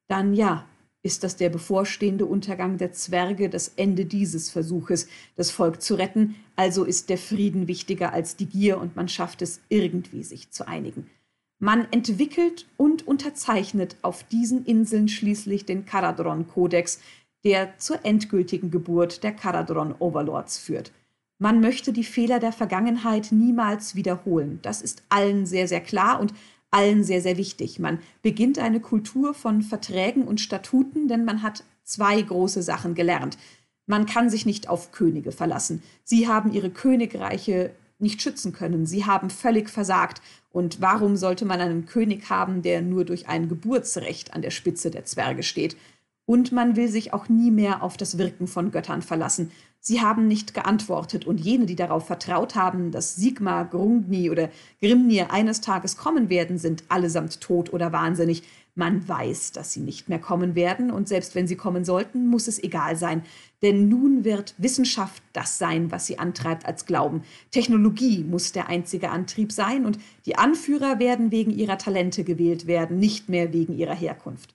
dann 0.09 0.35
ja, 0.35 0.67
ist 1.03 1.25
das 1.25 1.37
der 1.37 1.49
bevorstehende 1.49 2.27
Untergang 2.27 2.79
der 2.79 2.93
Zwerge, 2.93 3.49
das 3.49 3.73
Ende 3.77 4.05
dieses 4.05 4.51
Versuches, 4.51 5.09
das 5.37 5.51
Volk 5.51 5.83
zu 5.83 5.97
retten? 5.97 6.37
Also 6.55 6.85
ist 6.85 7.11
der 7.11 7.19
Frieden 7.19 7.67
wichtiger 7.67 8.13
als 8.13 8.37
die 8.37 8.47
Gier 8.47 8.81
und 8.81 8.95
man 8.95 9.09
schafft 9.09 9.43
es 9.43 9.61
irgendwie, 9.69 10.23
sich 10.23 10.51
zu 10.51 10.67
einigen. 10.67 11.11
Man 11.59 11.87
entwickelt 11.93 12.67
und 12.77 13.07
unterzeichnet 13.07 13.97
auf 14.03 14.25
diesen 14.25 14.65
Inseln 14.65 15.09
schließlich 15.09 15.65
den 15.65 15.87
Karadron-Kodex, 15.87 17.01
der 17.45 17.79
zur 17.79 18.05
endgültigen 18.05 18.71
Geburt 18.71 19.23
der 19.25 19.33
Karadron-Overlords 19.33 20.59
führt. 20.59 20.93
Man 21.39 21.61
möchte 21.61 21.93
die 21.93 22.05
Fehler 22.05 22.39
der 22.39 22.53
Vergangenheit 22.53 23.33
niemals 23.33 23.97
wiederholen. 23.97 24.61
Das 24.63 24.81
ist 24.81 25.03
allen 25.09 25.45
sehr, 25.45 25.67
sehr 25.67 25.81
klar 25.81 26.21
und 26.21 26.33
allen 26.73 27.05
sehr, 27.05 27.21
sehr 27.21 27.37
wichtig. 27.37 27.79
Man 27.79 28.01
beginnt 28.23 28.59
eine 28.59 28.81
Kultur 28.81 29.35
von 29.35 29.63
Verträgen 29.63 30.25
und 30.25 30.41
Statuten, 30.41 31.07
denn 31.07 31.25
man 31.25 31.43
hat 31.43 31.65
zwei 31.85 32.21
große 32.21 32.63
Sachen 32.63 32.95
gelernt. 32.95 33.39
Man 33.87 34.07
kann 34.07 34.31
sich 34.31 34.47
nicht 34.47 34.69
auf 34.69 34.91
Könige 34.91 35.33
verlassen. 35.33 35.83
Sie 36.05 36.27
haben 36.27 36.53
ihre 36.53 36.71
Königreiche 36.71 37.71
nicht 37.99 38.21
schützen 38.21 38.53
können. 38.53 38.87
Sie 38.87 39.05
haben 39.05 39.31
völlig 39.31 39.69
versagt. 39.71 40.21
Und 40.51 40.81
warum 40.81 41.17
sollte 41.17 41.45
man 41.45 41.61
einen 41.61 41.87
König 41.87 42.29
haben, 42.29 42.63
der 42.63 42.83
nur 42.83 43.05
durch 43.05 43.29
ein 43.29 43.49
Geburtsrecht 43.49 44.35
an 44.35 44.43
der 44.43 44.51
Spitze 44.51 44.91
der 44.91 45.05
Zwerge 45.05 45.43
steht? 45.43 45.77
Und 46.25 46.53
man 46.53 46.77
will 46.77 46.89
sich 46.89 47.13
auch 47.13 47.29
nie 47.29 47.51
mehr 47.51 47.83
auf 47.83 47.97
das 47.97 48.17
Wirken 48.17 48.47
von 48.47 48.71
Göttern 48.71 49.03
verlassen. 49.03 49.51
Sie 49.81 50.01
haben 50.01 50.29
nicht 50.29 50.55
geantwortet 50.55 51.27
und 51.27 51.41
jene, 51.41 51.67
die 51.67 51.75
darauf 51.75 52.07
vertraut 52.07 52.55
haben, 52.55 52.93
dass 52.93 53.17
Sigmar, 53.17 53.65
Grundni 53.65 54.31
oder 54.31 54.49
Grimnir 54.81 55.33
eines 55.33 55.61
Tages 55.61 55.97
kommen 55.97 56.31
werden, 56.31 56.57
sind 56.57 56.85
allesamt 56.89 57.41
tot 57.41 57.73
oder 57.73 57.93
wahnsinnig. 57.93 58.45
Man 58.77 59.07
weiß, 59.07 59.51
dass 59.51 59.73
sie 59.73 59.81
nicht 59.81 60.09
mehr 60.09 60.21
kommen 60.21 60.55
werden 60.55 60.93
und 60.93 61.09
selbst 61.09 61.35
wenn 61.35 61.49
sie 61.49 61.57
kommen 61.57 61.85
sollten, 61.85 62.29
muss 62.29 62.47
es 62.47 62.63
egal 62.63 62.95
sein. 62.95 63.23
Denn 63.61 63.89
nun 63.89 64.25
wird 64.25 64.55
Wissenschaft 64.57 65.21
das 65.33 65.59
sein, 65.59 65.91
was 65.91 66.07
sie 66.07 66.21
antreibt 66.21 66.65
als 66.65 66.87
Glauben. 66.87 67.23
Technologie 67.51 68.23
muss 68.23 68.53
der 68.53 68.69
einzige 68.69 69.11
Antrieb 69.11 69.51
sein 69.51 69.85
und 69.85 69.99
die 70.27 70.37
Anführer 70.37 71.01
werden 71.01 71.33
wegen 71.33 71.51
ihrer 71.51 71.77
Talente 71.77 72.23
gewählt 72.23 72.69
werden, 72.69 72.99
nicht 72.99 73.29
mehr 73.29 73.53
wegen 73.53 73.77
ihrer 73.77 73.97
Herkunft. 73.97 74.55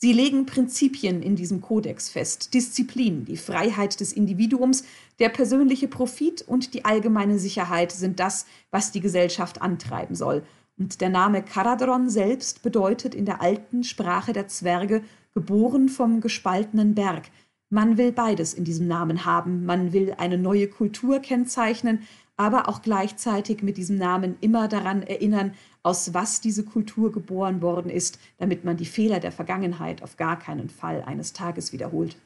Sie 0.00 0.12
legen 0.12 0.46
Prinzipien 0.46 1.22
in 1.22 1.34
diesem 1.34 1.60
Kodex 1.60 2.08
fest, 2.08 2.54
Disziplin, 2.54 3.24
die 3.24 3.36
Freiheit 3.36 3.98
des 3.98 4.12
Individuums, 4.12 4.84
der 5.18 5.28
persönliche 5.28 5.88
Profit 5.88 6.42
und 6.42 6.72
die 6.72 6.84
allgemeine 6.84 7.40
Sicherheit 7.40 7.90
sind 7.90 8.20
das, 8.20 8.46
was 8.70 8.92
die 8.92 9.00
Gesellschaft 9.00 9.60
antreiben 9.60 10.14
soll. 10.14 10.44
Und 10.78 11.00
der 11.00 11.08
Name 11.08 11.42
Karadron 11.42 12.08
selbst 12.08 12.62
bedeutet 12.62 13.16
in 13.16 13.24
der 13.24 13.42
alten 13.42 13.82
Sprache 13.82 14.32
der 14.32 14.46
Zwerge 14.46 15.02
geboren 15.34 15.88
vom 15.88 16.20
gespaltenen 16.20 16.94
Berg. 16.94 17.24
Man 17.68 17.98
will 17.98 18.12
beides 18.12 18.54
in 18.54 18.62
diesem 18.62 18.86
Namen 18.86 19.24
haben, 19.24 19.66
man 19.66 19.92
will 19.92 20.14
eine 20.16 20.38
neue 20.38 20.68
Kultur 20.68 21.18
kennzeichnen, 21.18 22.02
aber 22.36 22.68
auch 22.68 22.82
gleichzeitig 22.82 23.64
mit 23.64 23.76
diesem 23.76 23.98
Namen 23.98 24.36
immer 24.40 24.68
daran 24.68 25.02
erinnern, 25.02 25.54
aus 25.88 26.12
was 26.12 26.42
diese 26.42 26.64
Kultur 26.64 27.10
geboren 27.10 27.62
worden 27.62 27.90
ist, 27.90 28.18
damit 28.36 28.62
man 28.62 28.76
die 28.76 28.84
Fehler 28.84 29.20
der 29.20 29.32
Vergangenheit 29.32 30.02
auf 30.02 30.18
gar 30.18 30.38
keinen 30.38 30.68
Fall 30.68 31.02
eines 31.02 31.32
Tages 31.32 31.72
wiederholt. 31.72 32.18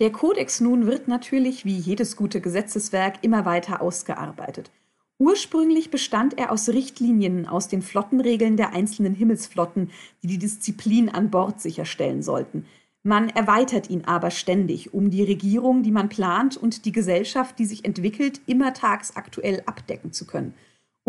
Der 0.00 0.10
Kodex 0.10 0.60
nun 0.60 0.86
wird 0.86 1.06
natürlich 1.06 1.64
wie 1.64 1.76
jedes 1.76 2.16
gute 2.16 2.40
Gesetzeswerk 2.40 3.18
immer 3.22 3.44
weiter 3.44 3.80
ausgearbeitet. 3.80 4.72
Ursprünglich 5.16 5.92
bestand 5.92 6.38
er 6.38 6.50
aus 6.50 6.68
Richtlinien 6.68 7.46
aus 7.46 7.68
den 7.68 7.82
Flottenregeln 7.82 8.56
der 8.56 8.72
einzelnen 8.72 9.14
Himmelsflotten, 9.14 9.90
die 10.24 10.26
die 10.26 10.38
Disziplin 10.38 11.08
an 11.08 11.30
Bord 11.30 11.60
sicherstellen 11.60 12.22
sollten. 12.22 12.66
Man 13.04 13.28
erweitert 13.28 13.90
ihn 13.90 14.06
aber 14.06 14.32
ständig, 14.32 14.92
um 14.92 15.10
die 15.10 15.22
Regierung, 15.22 15.84
die 15.84 15.92
man 15.92 16.08
plant, 16.08 16.56
und 16.56 16.84
die 16.84 16.92
Gesellschaft, 16.92 17.60
die 17.60 17.64
sich 17.64 17.84
entwickelt, 17.84 18.40
immer 18.46 18.74
tagsaktuell 18.74 19.62
abdecken 19.66 20.12
zu 20.12 20.26
können. 20.26 20.54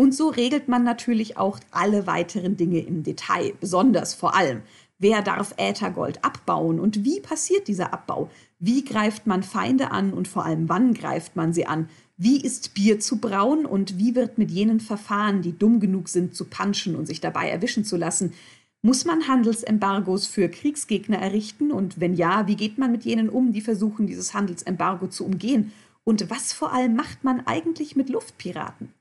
Und 0.00 0.14
so 0.14 0.30
regelt 0.30 0.66
man 0.66 0.82
natürlich 0.82 1.36
auch 1.36 1.60
alle 1.72 2.06
weiteren 2.06 2.56
Dinge 2.56 2.80
im 2.80 3.02
Detail, 3.02 3.52
besonders 3.60 4.14
vor 4.14 4.34
allem. 4.34 4.62
Wer 4.98 5.20
darf 5.20 5.52
Äthergold 5.58 6.24
abbauen 6.24 6.80
und 6.80 7.04
wie 7.04 7.20
passiert 7.20 7.68
dieser 7.68 7.92
Abbau? 7.92 8.30
Wie 8.58 8.82
greift 8.82 9.26
man 9.26 9.42
Feinde 9.42 9.90
an 9.90 10.14
und 10.14 10.26
vor 10.26 10.46
allem 10.46 10.70
wann 10.70 10.94
greift 10.94 11.36
man 11.36 11.52
sie 11.52 11.66
an? 11.66 11.90
Wie 12.16 12.40
ist 12.40 12.72
Bier 12.72 12.98
zu 12.98 13.18
brauen 13.18 13.66
und 13.66 13.98
wie 13.98 14.14
wird 14.14 14.38
mit 14.38 14.50
jenen 14.50 14.80
Verfahren, 14.80 15.42
die 15.42 15.58
dumm 15.58 15.80
genug 15.80 16.08
sind 16.08 16.34
zu 16.34 16.46
punchen 16.46 16.96
und 16.96 17.04
sich 17.04 17.20
dabei 17.20 17.50
erwischen 17.50 17.84
zu 17.84 17.98
lassen, 17.98 18.32
muss 18.80 19.04
man 19.04 19.28
Handelsembargos 19.28 20.26
für 20.26 20.48
Kriegsgegner 20.48 21.18
errichten 21.18 21.70
und 21.70 22.00
wenn 22.00 22.14
ja, 22.14 22.46
wie 22.46 22.56
geht 22.56 22.78
man 22.78 22.90
mit 22.90 23.04
jenen 23.04 23.28
um, 23.28 23.52
die 23.52 23.60
versuchen, 23.60 24.06
dieses 24.06 24.32
Handelsembargo 24.32 25.08
zu 25.08 25.26
umgehen? 25.26 25.72
Und 26.04 26.30
was 26.30 26.54
vor 26.54 26.72
allem 26.72 26.96
macht 26.96 27.22
man 27.22 27.46
eigentlich 27.46 27.96
mit 27.96 28.08
Luftpiraten? 28.08 28.94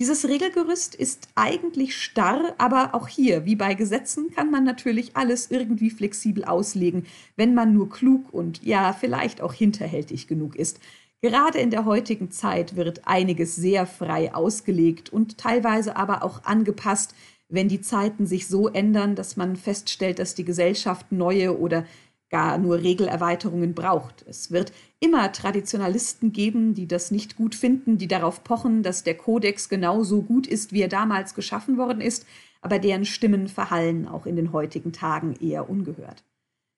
Dieses 0.00 0.26
Regelgerüst 0.28 0.94
ist 0.96 1.28
eigentlich 1.36 1.96
starr, 1.96 2.54
aber 2.58 2.94
auch 2.94 3.06
hier, 3.06 3.44
wie 3.44 3.54
bei 3.54 3.74
Gesetzen, 3.74 4.30
kann 4.34 4.50
man 4.50 4.64
natürlich 4.64 5.16
alles 5.16 5.50
irgendwie 5.50 5.90
flexibel 5.90 6.44
auslegen, 6.44 7.06
wenn 7.36 7.54
man 7.54 7.72
nur 7.72 7.88
klug 7.88 8.32
und 8.32 8.64
ja, 8.64 8.92
vielleicht 8.92 9.40
auch 9.40 9.52
hinterhältig 9.52 10.26
genug 10.26 10.56
ist. 10.56 10.80
Gerade 11.20 11.58
in 11.58 11.70
der 11.70 11.84
heutigen 11.84 12.32
Zeit 12.32 12.74
wird 12.74 13.06
einiges 13.06 13.54
sehr 13.54 13.86
frei 13.86 14.34
ausgelegt 14.34 15.12
und 15.12 15.38
teilweise 15.38 15.94
aber 15.94 16.24
auch 16.24 16.42
angepasst, 16.44 17.14
wenn 17.48 17.68
die 17.68 17.80
Zeiten 17.80 18.26
sich 18.26 18.48
so 18.48 18.66
ändern, 18.66 19.14
dass 19.14 19.36
man 19.36 19.54
feststellt, 19.54 20.18
dass 20.18 20.34
die 20.34 20.44
Gesellschaft 20.44 21.12
neue 21.12 21.56
oder 21.56 21.84
gar 22.32 22.58
nur 22.58 22.82
Regelerweiterungen 22.82 23.74
braucht. 23.74 24.24
Es 24.26 24.50
wird 24.50 24.72
immer 24.98 25.30
Traditionalisten 25.30 26.32
geben, 26.32 26.74
die 26.74 26.88
das 26.88 27.12
nicht 27.12 27.36
gut 27.36 27.54
finden, 27.54 27.98
die 27.98 28.08
darauf 28.08 28.42
pochen, 28.42 28.82
dass 28.82 29.04
der 29.04 29.16
Kodex 29.16 29.68
genauso 29.68 30.22
gut 30.22 30.46
ist, 30.48 30.72
wie 30.72 30.80
er 30.80 30.88
damals 30.88 31.34
geschaffen 31.34 31.76
worden 31.76 32.00
ist, 32.00 32.26
aber 32.62 32.78
deren 32.78 33.04
Stimmen 33.04 33.48
verhallen 33.48 34.08
auch 34.08 34.26
in 34.26 34.36
den 34.36 34.52
heutigen 34.52 34.92
Tagen 34.92 35.36
eher 35.40 35.68
ungehört. 35.68 36.24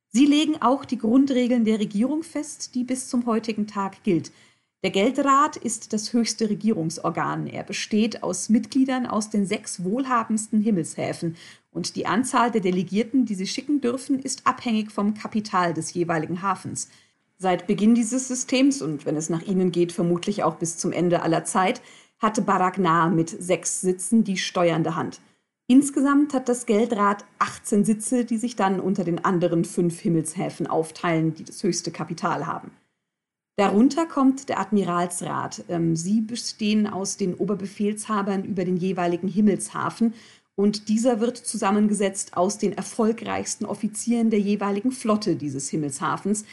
Sie 0.08 0.26
legen 0.26 0.56
auch 0.60 0.84
die 0.84 0.98
Grundregeln 0.98 1.64
der 1.64 1.78
Regierung 1.78 2.22
fest, 2.22 2.74
die 2.74 2.84
bis 2.84 3.08
zum 3.08 3.26
heutigen 3.26 3.66
Tag 3.66 4.02
gilt. 4.02 4.32
Der 4.84 4.90
Geldrat 4.90 5.56
ist 5.56 5.92
das 5.92 6.12
höchste 6.12 6.50
Regierungsorgan. 6.50 7.46
Er 7.46 7.62
besteht 7.62 8.22
aus 8.22 8.50
Mitgliedern 8.50 9.06
aus 9.06 9.30
den 9.30 9.46
sechs 9.46 9.82
wohlhabendsten 9.82 10.60
Himmelshäfen 10.60 11.36
und 11.74 11.96
die 11.96 12.06
Anzahl 12.06 12.50
der 12.50 12.60
Delegierten, 12.62 13.26
die 13.26 13.34
sie 13.34 13.48
schicken 13.48 13.80
dürfen, 13.80 14.18
ist 14.20 14.46
abhängig 14.46 14.92
vom 14.92 15.12
Kapital 15.12 15.74
des 15.74 15.92
jeweiligen 15.92 16.40
Hafens. 16.40 16.88
Seit 17.36 17.66
Beginn 17.66 17.96
dieses 17.96 18.28
Systems 18.28 18.80
und 18.80 19.04
wenn 19.04 19.16
es 19.16 19.28
nach 19.28 19.42
ihnen 19.42 19.72
geht, 19.72 19.92
vermutlich 19.92 20.44
auch 20.44 20.54
bis 20.54 20.78
zum 20.78 20.92
Ende 20.92 21.22
aller 21.22 21.44
Zeit, 21.44 21.82
hatte 22.20 22.42
Baragnar 22.42 23.10
mit 23.10 23.28
sechs 23.28 23.80
Sitzen 23.80 24.22
die 24.22 24.36
steuernde 24.36 24.94
Hand. 24.94 25.20
Insgesamt 25.66 26.32
hat 26.32 26.48
das 26.48 26.66
Geldrad 26.66 27.24
18 27.40 27.84
Sitze, 27.84 28.24
die 28.24 28.36
sich 28.36 28.54
dann 28.54 28.78
unter 28.78 29.02
den 29.02 29.24
anderen 29.24 29.64
fünf 29.64 29.98
Himmelshäfen 29.98 30.68
aufteilen, 30.68 31.34
die 31.34 31.44
das 31.44 31.62
höchste 31.62 31.90
Kapital 31.90 32.46
haben. 32.46 32.70
Darunter 33.56 34.06
kommt 34.06 34.48
der 34.48 34.60
Admiralsrat. 34.60 35.64
Ähm, 35.68 35.96
sie 35.96 36.20
bestehen 36.20 36.86
aus 36.86 37.16
den 37.16 37.34
Oberbefehlshabern 37.34 38.44
über 38.44 38.64
den 38.64 38.76
jeweiligen 38.76 39.28
Himmelshafen 39.28 40.14
und 40.56 40.88
dieser 40.88 41.20
wird 41.20 41.36
zusammengesetzt 41.36 42.36
aus 42.36 42.58
den 42.58 42.72
erfolgreichsten 42.72 43.64
Offizieren 43.64 44.30
der 44.30 44.40
jeweiligen 44.40 44.92
Flotte 44.92 45.36
dieses 45.36 45.68
Himmelshafens. 45.68 46.44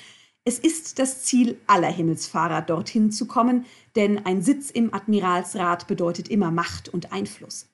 Es 0.44 0.58
ist 0.58 0.98
das 0.98 1.24
Ziel 1.24 1.58
aller 1.68 1.92
Himmelsfahrer, 1.92 2.64
dorthin 2.64 3.12
zu 3.12 3.28
kommen, 3.28 3.66
denn 3.96 4.26
ein 4.26 4.42
Sitz 4.42 4.72
im 4.72 4.94
Admiralsrat 4.94 5.88
bedeutet 5.88 6.30
immer 6.30 6.50
Macht 6.50 6.90
und 6.90 7.12
Einfluss. 7.14 7.68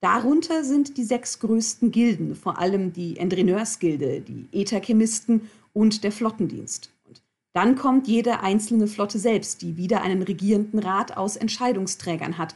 Darunter 0.00 0.64
sind 0.64 0.96
die 0.96 1.04
sechs 1.04 1.38
größten 1.40 1.90
Gilden, 1.90 2.34
vor 2.34 2.58
allem 2.58 2.92
die 2.92 3.18
Endrineursgilde, 3.18 4.20
die 4.20 4.48
Ätherchemisten 4.52 5.50
und 5.72 6.04
der 6.04 6.12
Flottendienst. 6.12 6.90
Und 7.04 7.22
dann 7.52 7.76
kommt 7.76 8.06
jede 8.06 8.40
einzelne 8.40 8.86
Flotte 8.86 9.18
selbst, 9.18 9.62
die 9.62 9.76
wieder 9.76 10.02
einen 10.02 10.22
regierenden 10.22 10.78
Rat 10.78 11.16
aus 11.16 11.36
Entscheidungsträgern 11.36 12.38
hat, 12.38 12.54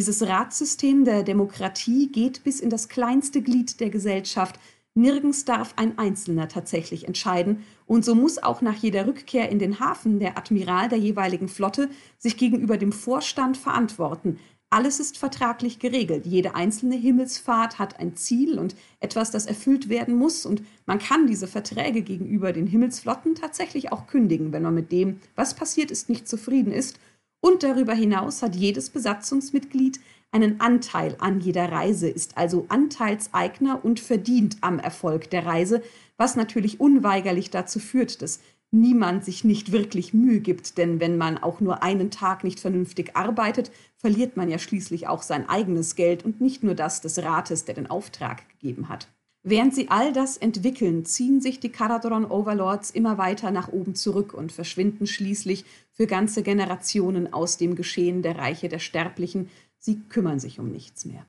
dieses 0.00 0.26
Ratssystem 0.26 1.04
der 1.04 1.22
Demokratie 1.22 2.10
geht 2.10 2.42
bis 2.42 2.60
in 2.60 2.70
das 2.70 2.88
kleinste 2.88 3.42
Glied 3.42 3.80
der 3.80 3.90
Gesellschaft, 3.90 4.58
Nirgends 4.94 5.44
darf 5.44 5.74
ein 5.76 5.98
Einzelner 5.98 6.48
tatsächlich 6.48 7.06
entscheiden, 7.06 7.64
und 7.84 8.02
so 8.02 8.14
muss 8.14 8.42
auch 8.42 8.62
nach 8.62 8.76
jeder 8.76 9.06
Rückkehr 9.06 9.50
in 9.50 9.58
den 9.58 9.78
Hafen 9.78 10.18
der 10.18 10.38
Admiral 10.38 10.88
der 10.88 10.96
jeweiligen 10.96 11.48
Flotte 11.48 11.90
sich 12.16 12.38
gegenüber 12.38 12.78
dem 12.78 12.92
Vorstand 12.92 13.58
verantworten. 13.58 14.38
Alles 14.70 15.00
ist 15.00 15.18
vertraglich 15.18 15.80
geregelt. 15.80 16.24
Jede 16.24 16.54
einzelne 16.54 16.96
Himmelsfahrt 16.96 17.78
hat 17.78 18.00
ein 18.00 18.16
Ziel 18.16 18.58
und 18.58 18.74
etwas, 19.00 19.30
das 19.30 19.44
erfüllt 19.44 19.90
werden 19.90 20.14
muss, 20.14 20.46
und 20.46 20.62
man 20.86 20.98
kann 20.98 21.26
diese 21.26 21.46
Verträge 21.46 22.00
gegenüber 22.00 22.54
den 22.54 22.66
Himmelsflotten 22.66 23.34
tatsächlich 23.34 23.92
auch 23.92 24.06
kündigen, 24.06 24.50
wenn 24.52 24.62
man 24.62 24.74
mit 24.74 24.92
dem, 24.92 25.20
was 25.36 25.52
passiert 25.52 25.90
ist, 25.90 26.08
nicht 26.08 26.26
zufrieden 26.26 26.72
ist. 26.72 26.98
Und 27.40 27.62
darüber 27.62 27.94
hinaus 27.94 28.42
hat 28.42 28.54
jedes 28.54 28.90
Besatzungsmitglied 28.90 30.00
einen 30.32 30.60
Anteil 30.60 31.16
an 31.18 31.40
jeder 31.40 31.72
Reise, 31.72 32.08
ist 32.08 32.36
also 32.36 32.66
Anteilseigner 32.68 33.84
und 33.84 33.98
verdient 33.98 34.58
am 34.60 34.78
Erfolg 34.78 35.30
der 35.30 35.46
Reise, 35.46 35.82
was 36.16 36.36
natürlich 36.36 36.80
unweigerlich 36.80 37.50
dazu 37.50 37.80
führt, 37.80 38.22
dass 38.22 38.40
niemand 38.70 39.24
sich 39.24 39.42
nicht 39.42 39.72
wirklich 39.72 40.14
Mühe 40.14 40.40
gibt, 40.40 40.78
denn 40.78 41.00
wenn 41.00 41.16
man 41.16 41.38
auch 41.38 41.60
nur 41.60 41.82
einen 41.82 42.10
Tag 42.10 42.44
nicht 42.44 42.60
vernünftig 42.60 43.16
arbeitet, 43.16 43.72
verliert 43.96 44.36
man 44.36 44.48
ja 44.48 44.58
schließlich 44.58 45.08
auch 45.08 45.22
sein 45.22 45.48
eigenes 45.48 45.96
Geld 45.96 46.24
und 46.24 46.40
nicht 46.40 46.62
nur 46.62 46.74
das 46.74 47.00
des 47.00 47.18
Rates, 47.22 47.64
der 47.64 47.74
den 47.74 47.88
Auftrag 47.88 48.48
gegeben 48.50 48.88
hat. 48.88 49.08
Während 49.42 49.74
sie 49.74 49.88
all 49.88 50.12
das 50.12 50.36
entwickeln, 50.36 51.06
ziehen 51.06 51.40
sich 51.40 51.60
die 51.60 51.70
Karadron 51.70 52.26
Overlords 52.26 52.90
immer 52.90 53.16
weiter 53.16 53.50
nach 53.50 53.68
oben 53.68 53.94
zurück 53.94 54.34
und 54.34 54.52
verschwinden 54.52 55.06
schließlich 55.06 55.64
für 55.92 56.06
ganze 56.06 56.42
Generationen 56.42 57.32
aus 57.32 57.56
dem 57.56 57.74
Geschehen 57.74 58.22
der 58.22 58.36
Reiche 58.36 58.68
der 58.68 58.78
Sterblichen, 58.78 59.48
Sie 59.82 59.98
kümmern 60.10 60.38
sich 60.38 60.60
um 60.60 60.70
nichts 60.70 61.06
mehr. 61.06 61.26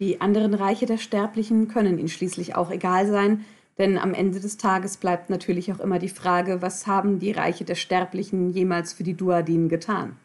Die 0.00 0.20
anderen 0.20 0.54
Reiche 0.54 0.86
der 0.86 0.98
Sterblichen 0.98 1.68
können 1.68 1.98
ihnen 1.98 2.08
schließlich 2.08 2.56
auch 2.56 2.70
egal 2.72 3.06
sein, 3.06 3.44
denn 3.78 3.98
am 3.98 4.14
Ende 4.14 4.40
des 4.40 4.56
Tages 4.56 4.96
bleibt 4.96 5.30
natürlich 5.30 5.72
auch 5.72 5.78
immer 5.78 6.00
die 6.00 6.08
Frage, 6.08 6.60
was 6.60 6.88
haben 6.88 7.20
die 7.20 7.30
Reiche 7.30 7.64
der 7.64 7.76
Sterblichen 7.76 8.50
jemals 8.50 8.92
für 8.92 9.04
die 9.04 9.14
Duadin 9.14 9.68
getan? 9.68 10.16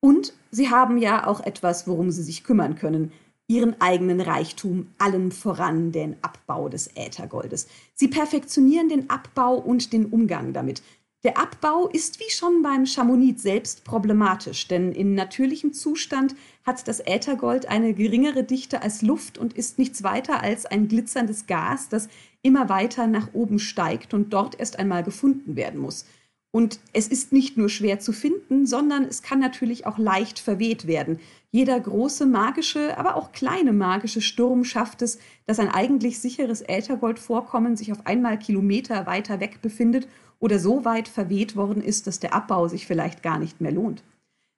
Und 0.00 0.32
sie 0.50 0.70
haben 0.70 0.96
ja 0.96 1.26
auch 1.26 1.40
etwas, 1.40 1.86
worum 1.86 2.10
sie 2.10 2.22
sich 2.22 2.42
kümmern 2.42 2.74
können, 2.74 3.12
ihren 3.50 3.80
eigenen 3.80 4.20
Reichtum, 4.20 4.86
allen 4.98 5.32
voran 5.32 5.90
den 5.90 6.14
Abbau 6.22 6.68
des 6.68 6.88
Äthergoldes. 6.94 7.66
Sie 7.94 8.06
perfektionieren 8.06 8.88
den 8.88 9.10
Abbau 9.10 9.56
und 9.56 9.92
den 9.92 10.06
Umgang 10.06 10.52
damit. 10.52 10.82
Der 11.24 11.36
Abbau 11.36 11.88
ist 11.88 12.20
wie 12.20 12.30
schon 12.30 12.62
beim 12.62 12.86
Chamonit 12.86 13.40
selbst 13.40 13.82
problematisch, 13.84 14.68
denn 14.68 14.92
in 14.92 15.16
natürlichem 15.16 15.72
Zustand 15.72 16.36
hat 16.64 16.86
das 16.86 17.00
Äthergold 17.00 17.66
eine 17.66 17.92
geringere 17.92 18.44
Dichte 18.44 18.82
als 18.82 19.02
Luft 19.02 19.36
und 19.36 19.54
ist 19.54 19.80
nichts 19.80 20.04
weiter 20.04 20.44
als 20.44 20.64
ein 20.64 20.86
glitzerndes 20.86 21.46
Gas, 21.48 21.88
das 21.88 22.08
immer 22.42 22.68
weiter 22.68 23.08
nach 23.08 23.34
oben 23.34 23.58
steigt 23.58 24.14
und 24.14 24.32
dort 24.32 24.60
erst 24.60 24.78
einmal 24.78 25.02
gefunden 25.02 25.56
werden 25.56 25.80
muss. 25.80 26.06
Und 26.52 26.80
es 26.92 27.06
ist 27.08 27.32
nicht 27.32 27.56
nur 27.56 27.68
schwer 27.68 28.00
zu 28.00 28.12
finden, 28.12 28.66
sondern 28.66 29.04
es 29.04 29.22
kann 29.22 29.40
natürlich 29.40 29.86
auch 29.86 29.98
leicht 29.98 30.38
verweht 30.38 30.86
werden. 30.86 31.20
Jeder 31.52 31.80
große 31.80 32.26
magische, 32.26 32.96
aber 32.96 33.16
auch 33.16 33.32
kleine 33.32 33.72
magische 33.72 34.20
Sturm 34.20 34.64
schafft 34.64 35.02
es, 35.02 35.18
dass 35.46 35.58
ein 35.58 35.68
eigentlich 35.68 36.20
sicheres 36.20 36.62
Äthergoldvorkommen 36.62 37.76
sich 37.76 37.90
auf 37.90 38.06
einmal 38.06 38.38
Kilometer 38.38 39.06
weiter 39.06 39.40
weg 39.40 39.60
befindet 39.60 40.06
oder 40.38 40.60
so 40.60 40.84
weit 40.84 41.08
verweht 41.08 41.56
worden 41.56 41.82
ist, 41.82 42.06
dass 42.06 42.20
der 42.20 42.34
Abbau 42.34 42.68
sich 42.68 42.86
vielleicht 42.86 43.22
gar 43.22 43.38
nicht 43.38 43.60
mehr 43.60 43.72
lohnt. 43.72 44.04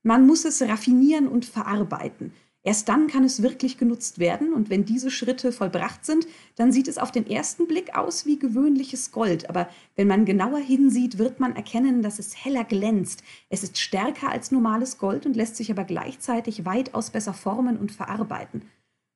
Man 0.02 0.26
muss 0.26 0.44
es 0.44 0.60
raffinieren 0.60 1.28
und 1.28 1.46
verarbeiten. 1.46 2.32
Erst 2.64 2.88
dann 2.88 3.08
kann 3.08 3.24
es 3.24 3.42
wirklich 3.42 3.76
genutzt 3.76 4.20
werden 4.20 4.52
und 4.52 4.70
wenn 4.70 4.84
diese 4.84 5.10
Schritte 5.10 5.50
vollbracht 5.50 6.04
sind, 6.04 6.28
dann 6.54 6.70
sieht 6.70 6.86
es 6.86 6.96
auf 6.96 7.10
den 7.10 7.26
ersten 7.26 7.66
Blick 7.66 7.96
aus 7.96 8.24
wie 8.24 8.38
gewöhnliches 8.38 9.10
Gold, 9.10 9.48
aber 9.48 9.68
wenn 9.96 10.06
man 10.06 10.24
genauer 10.24 10.60
hinsieht, 10.60 11.18
wird 11.18 11.40
man 11.40 11.56
erkennen, 11.56 12.02
dass 12.02 12.20
es 12.20 12.44
heller 12.44 12.62
glänzt. 12.62 13.24
Es 13.48 13.64
ist 13.64 13.78
stärker 13.78 14.30
als 14.30 14.52
normales 14.52 14.98
Gold 14.98 15.26
und 15.26 15.34
lässt 15.34 15.56
sich 15.56 15.72
aber 15.72 15.82
gleichzeitig 15.82 16.64
weitaus 16.64 17.10
besser 17.10 17.34
formen 17.34 17.76
und 17.76 17.90
verarbeiten. 17.90 18.62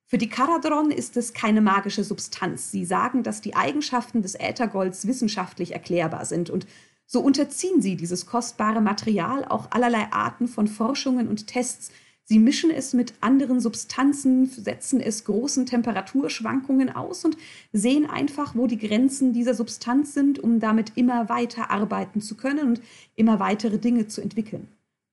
Für 0.08 0.18
die 0.18 0.28
Karadron 0.28 0.90
ist 0.90 1.16
es 1.16 1.32
keine 1.32 1.60
magische 1.60 2.04
Substanz. 2.04 2.70
Sie 2.70 2.84
sagen, 2.84 3.22
dass 3.24 3.40
die 3.40 3.56
Eigenschaften 3.56 4.22
des 4.22 4.34
Äthergolds 4.34 5.06
wissenschaftlich 5.06 5.72
erklärbar 5.72 6.24
sind 6.24 6.50
und 6.50 6.66
so 7.08 7.20
unterziehen 7.20 7.80
sie 7.80 7.96
dieses 7.96 8.26
kostbare 8.26 8.80
Material 8.80 9.44
auch 9.44 9.70
allerlei 9.70 10.10
Arten 10.10 10.48
von 10.48 10.66
Forschungen 10.66 11.28
und 11.28 11.46
Tests. 11.46 11.92
Sie 12.28 12.40
mischen 12.40 12.72
es 12.72 12.92
mit 12.92 13.14
anderen 13.20 13.60
Substanzen, 13.60 14.46
setzen 14.46 15.00
es 15.00 15.24
großen 15.24 15.64
Temperaturschwankungen 15.64 16.90
aus 16.90 17.24
und 17.24 17.36
sehen 17.72 18.04
einfach, 18.04 18.56
wo 18.56 18.66
die 18.66 18.78
Grenzen 18.78 19.32
dieser 19.32 19.54
Substanz 19.54 20.12
sind, 20.12 20.40
um 20.40 20.58
damit 20.58 20.92
immer 20.96 21.28
weiter 21.28 21.70
arbeiten 21.70 22.20
zu 22.20 22.34
können 22.34 22.66
und 22.66 22.80
immer 23.14 23.38
weitere 23.38 23.78
Dinge 23.78 24.08
zu 24.08 24.20
entwickeln. 24.20 24.66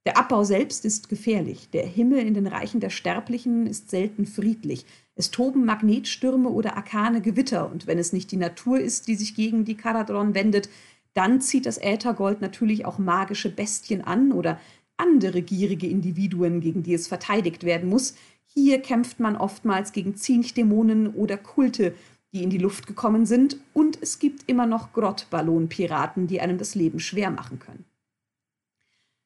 Der 0.08 0.17
Abbau 0.17 0.43
selbst 0.43 0.86
ist 0.86 1.08
gefährlich. 1.08 1.69
Der 1.71 1.86
Himmel 1.86 2.26
in 2.26 2.34
den 2.34 2.47
Reichen 2.47 2.80
der 2.80 2.89
Sterblichen 2.89 3.67
ist 3.67 3.91
selten 3.91 4.26
friedlich. 4.26 4.84
Es 5.15 5.30
toben 5.30 5.65
Magnetstürme 5.65 6.49
oder 6.49 6.76
arkane 6.76 7.21
Gewitter, 7.21 7.71
und 7.71 7.86
wenn 7.86 7.99
es 7.99 8.12
nicht 8.12 8.32
die 8.32 8.38
Natur 8.38 8.80
ist, 8.80 9.08
die 9.08 9.15
sich 9.15 9.36
gegen 9.36 9.65
die 9.65 9.78
Karadron 9.78 10.34
wendet, 10.34 10.67
dann 11.13 11.41
zieht 11.41 11.67
das 11.67 11.78
Äthergold 11.78 12.41
natürlich 12.41 12.86
auch 12.86 12.97
magische 12.97 13.49
Bestien 13.49 14.02
an 14.02 14.32
oder 14.32 14.60
andere 14.97 15.41
gierige 15.41 15.88
Individuen, 15.88 16.62
gegen 16.62 16.84
die 16.84 16.93
es 16.93 17.08
verteidigt 17.08 17.63
werden 17.63 17.89
muss. 17.89 18.15
Hier 18.45 18.82
kämpft 18.82 19.19
man 19.19 19.36
oftmals 19.36 19.91
gegen 19.91 20.15
Zinchdämonen 20.15 21.08
oder 21.13 21.38
Kulte, 21.38 21.93
die 22.34 22.43
in 22.43 22.49
die 22.49 22.58
Luft 22.58 22.88
gekommen 22.88 23.25
sind, 23.25 23.58
und 23.73 24.01
es 24.01 24.19
gibt 24.19 24.49
immer 24.49 24.65
noch 24.65 24.93
Grottballonpiraten, 24.93 26.27
die 26.27 26.41
einem 26.41 26.58
das 26.58 26.75
Leben 26.75 26.99
schwer 26.99 27.29
machen 27.29 27.60
können. 27.60 27.86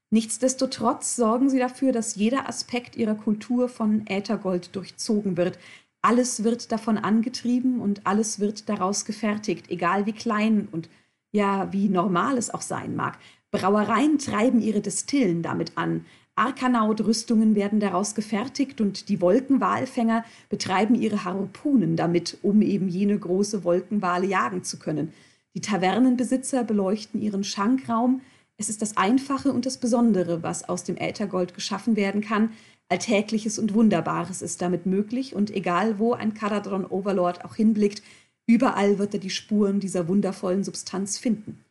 Nichtsdestotrotz 0.09 1.15
sorgen 1.15 1.49
sie 1.49 1.59
dafür, 1.59 1.91
dass 1.91 2.15
jeder 2.15 2.47
Aspekt 2.47 2.95
ihrer 2.95 3.15
Kultur 3.15 3.67
von 3.67 4.07
Äthergold 4.07 4.75
durchzogen 4.75 5.35
wird. 5.35 5.59
Alles 6.01 6.43
wird 6.43 6.71
davon 6.71 6.97
angetrieben 6.97 7.81
und 7.81 8.07
alles 8.07 8.39
wird 8.39 8.69
daraus 8.69 9.03
gefertigt, 9.03 9.69
egal 9.69 10.05
wie 10.05 10.13
klein 10.13 10.69
und 10.71 10.89
ja, 11.31 11.73
wie 11.73 11.89
normal 11.89 12.37
es 12.37 12.49
auch 12.49 12.61
sein 12.61 12.95
mag. 12.95 13.17
Brauereien 13.51 14.17
treiben 14.17 14.61
ihre 14.61 14.81
Destillen 14.81 15.41
damit 15.41 15.71
an. 15.75 16.05
Arkanaut-Rüstungen 16.35 17.55
werden 17.55 17.79
daraus 17.79 18.13
gefertigt 18.13 18.79
und 18.79 19.09
die 19.09 19.21
Wolkenwalfänger 19.21 20.23
betreiben 20.49 20.93
ihre 20.93 21.23
Harpunen 21.23 21.95
damit, 21.95 22.37
um 22.43 22.61
eben 22.61 22.87
jene 22.89 23.17
große 23.17 23.63
Wolkenwale 23.63 24.27
jagen 24.27 24.63
zu 24.63 24.77
können. 24.77 25.13
Die 25.55 25.61
Tavernenbesitzer 25.61 26.63
beleuchten 26.63 27.19
ihren 27.21 27.43
Schankraum, 27.43 28.21
es 28.57 28.69
ist 28.69 28.81
das 28.81 28.97
Einfache 28.97 29.51
und 29.51 29.65
das 29.65 29.77
Besondere, 29.77 30.43
was 30.43 30.67
aus 30.67 30.83
dem 30.83 30.97
Äthergold 30.97 31.53
geschaffen 31.53 31.95
werden 31.95 32.21
kann. 32.21 32.51
Alltägliches 32.89 33.59
und 33.59 33.73
Wunderbares 33.73 34.41
ist 34.41 34.61
damit 34.61 34.85
möglich 34.85 35.35
und 35.35 35.51
egal 35.51 35.99
wo 35.99 36.13
ein 36.13 36.33
Karadron 36.33 36.85
Overlord 36.85 37.45
auch 37.45 37.55
hinblickt, 37.55 38.01
überall 38.47 38.97
wird 38.99 39.13
er 39.13 39.19
die 39.19 39.29
Spuren 39.29 39.79
dieser 39.79 40.07
wundervollen 40.07 40.63
Substanz 40.63 41.17
finden. 41.17 41.63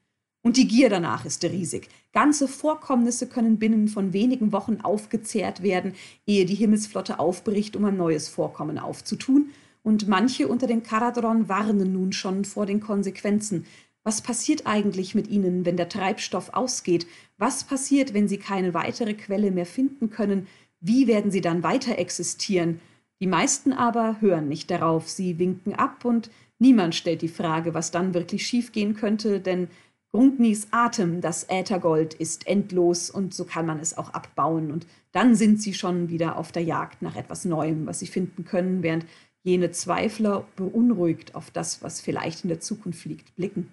Und 0.46 0.56
die 0.56 0.68
Gier 0.68 0.88
danach 0.88 1.24
ist 1.24 1.42
riesig. 1.42 1.88
Ganze 2.12 2.46
Vorkommnisse 2.46 3.26
können 3.26 3.58
binnen 3.58 3.88
von 3.88 4.12
wenigen 4.12 4.52
Wochen 4.52 4.78
aufgezehrt 4.80 5.60
werden, 5.60 5.94
ehe 6.24 6.44
die 6.44 6.54
Himmelsflotte 6.54 7.18
aufbricht, 7.18 7.74
um 7.74 7.84
ein 7.84 7.96
neues 7.96 8.28
Vorkommen 8.28 8.78
aufzutun. 8.78 9.50
Und 9.82 10.06
manche 10.06 10.46
unter 10.46 10.68
den 10.68 10.84
Karadron 10.84 11.48
warnen 11.48 11.92
nun 11.92 12.12
schon 12.12 12.44
vor 12.44 12.64
den 12.64 12.78
Konsequenzen, 12.78 13.66
was 14.04 14.20
passiert 14.20 14.68
eigentlich 14.68 15.16
mit 15.16 15.26
ihnen, 15.26 15.66
wenn 15.66 15.76
der 15.76 15.88
Treibstoff 15.88 16.50
ausgeht? 16.50 17.08
Was 17.38 17.64
passiert, 17.64 18.14
wenn 18.14 18.28
sie 18.28 18.38
keine 18.38 18.72
weitere 18.72 19.14
Quelle 19.14 19.50
mehr 19.50 19.66
finden 19.66 20.10
können? 20.10 20.46
Wie 20.78 21.08
werden 21.08 21.32
sie 21.32 21.40
dann 21.40 21.64
weiter 21.64 21.98
existieren? 21.98 22.80
Die 23.20 23.26
meisten 23.26 23.72
aber 23.72 24.20
hören 24.20 24.48
nicht 24.48 24.70
darauf, 24.70 25.08
sie 25.08 25.40
winken 25.40 25.74
ab 25.74 26.04
und 26.04 26.30
niemand 26.60 26.94
stellt 26.94 27.22
die 27.22 27.28
Frage, 27.28 27.74
was 27.74 27.90
dann 27.90 28.14
wirklich 28.14 28.46
schiefgehen 28.46 28.94
könnte, 28.94 29.40
denn 29.40 29.66
Grundnis 30.12 30.68
Atem, 30.70 31.20
das 31.20 31.44
Äthergold, 31.48 32.14
ist 32.14 32.46
endlos 32.46 33.10
und 33.10 33.34
so 33.34 33.44
kann 33.44 33.66
man 33.66 33.80
es 33.80 33.98
auch 33.98 34.10
abbauen 34.10 34.70
und 34.70 34.86
dann 35.12 35.34
sind 35.34 35.60
sie 35.60 35.74
schon 35.74 36.08
wieder 36.08 36.36
auf 36.36 36.52
der 36.52 36.62
Jagd 36.62 37.02
nach 37.02 37.16
etwas 37.16 37.44
Neuem, 37.44 37.86
was 37.86 37.98
sie 37.98 38.06
finden 38.06 38.44
können, 38.44 38.82
während 38.82 39.06
jene 39.42 39.70
Zweifler 39.70 40.46
beunruhigt 40.56 41.34
auf 41.34 41.50
das, 41.50 41.82
was 41.82 42.00
vielleicht 42.00 42.44
in 42.44 42.48
der 42.48 42.60
Zukunft 42.60 43.04
liegt, 43.04 43.34
blicken. 43.36 43.70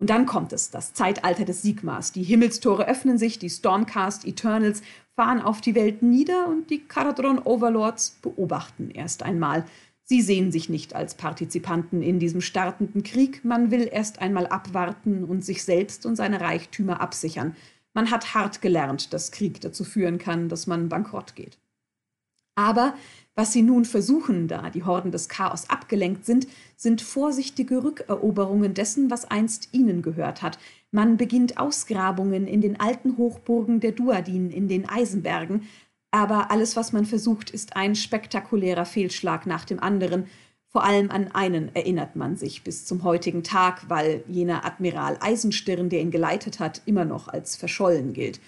Und 0.00 0.10
dann 0.10 0.26
kommt 0.26 0.52
es, 0.52 0.70
das 0.70 0.92
Zeitalter 0.92 1.44
des 1.44 1.62
Sigmas. 1.62 2.12
Die 2.12 2.24
Himmelstore 2.24 2.88
öffnen 2.88 3.16
sich, 3.16 3.38
die 3.38 3.48
Stormcast 3.48 4.26
Eternals 4.26 4.82
fahren 5.14 5.40
auf 5.40 5.60
die 5.60 5.74
Welt 5.74 6.02
nieder 6.02 6.48
und 6.48 6.68
die 6.68 6.80
Caradron 6.80 7.38
Overlords 7.38 8.18
beobachten 8.20 8.90
erst 8.90 9.22
einmal. 9.22 9.64
Sie 10.06 10.20
sehen 10.20 10.52
sich 10.52 10.68
nicht 10.68 10.94
als 10.94 11.14
Partizipanten 11.14 12.02
in 12.02 12.18
diesem 12.18 12.42
startenden 12.42 13.02
Krieg. 13.02 13.44
Man 13.44 13.70
will 13.70 13.88
erst 13.90 14.20
einmal 14.20 14.46
abwarten 14.46 15.24
und 15.24 15.44
sich 15.44 15.64
selbst 15.64 16.04
und 16.04 16.16
seine 16.16 16.40
Reichtümer 16.40 17.00
absichern. 17.00 17.56
Man 17.94 18.10
hat 18.10 18.34
hart 18.34 18.60
gelernt, 18.60 19.12
dass 19.14 19.32
Krieg 19.32 19.60
dazu 19.62 19.82
führen 19.82 20.18
kann, 20.18 20.48
dass 20.48 20.66
man 20.66 20.88
bankrott 20.88 21.34
geht. 21.34 21.58
Aber 22.54 22.94
Was 23.36 23.52
sie 23.52 23.62
nun 23.62 23.84
versuchen, 23.84 24.46
da 24.46 24.70
die 24.70 24.84
Horden 24.84 25.10
des 25.10 25.28
Chaos 25.28 25.68
abgelenkt 25.68 26.24
sind, 26.24 26.46
sind 26.76 27.02
vorsichtige 27.02 27.82
Rückeroberungen 27.82 28.74
dessen, 28.74 29.10
was 29.10 29.24
einst 29.24 29.70
ihnen 29.72 30.02
gehört 30.02 30.40
hat. 30.40 30.58
Man 30.92 31.16
beginnt 31.16 31.58
Ausgrabungen 31.58 32.46
in 32.46 32.60
den 32.60 32.78
alten 32.78 33.16
Hochburgen 33.16 33.80
der 33.80 33.90
Duadin 33.90 34.50
in 34.50 34.68
den 34.68 34.88
Eisenbergen, 34.88 35.62
aber 36.14 36.52
alles, 36.52 36.76
was 36.76 36.92
man 36.92 37.06
versucht, 37.06 37.50
ist 37.50 37.74
ein 37.74 37.96
spektakulärer 37.96 38.84
Fehlschlag 38.84 39.46
nach 39.46 39.64
dem 39.64 39.80
anderen. 39.80 40.26
Vor 40.68 40.84
allem 40.84 41.10
an 41.10 41.32
einen 41.32 41.74
erinnert 41.74 42.14
man 42.14 42.36
sich 42.36 42.62
bis 42.62 42.86
zum 42.86 43.02
heutigen 43.02 43.42
Tag, 43.42 43.90
weil 43.90 44.22
jener 44.28 44.64
Admiral 44.64 45.18
Eisenstirn, 45.20 45.88
der 45.88 46.00
ihn 46.00 46.12
geleitet 46.12 46.60
hat, 46.60 46.82
immer 46.86 47.04
noch 47.04 47.26
als 47.26 47.56
verschollen 47.56 48.12
gilt. 48.12 48.40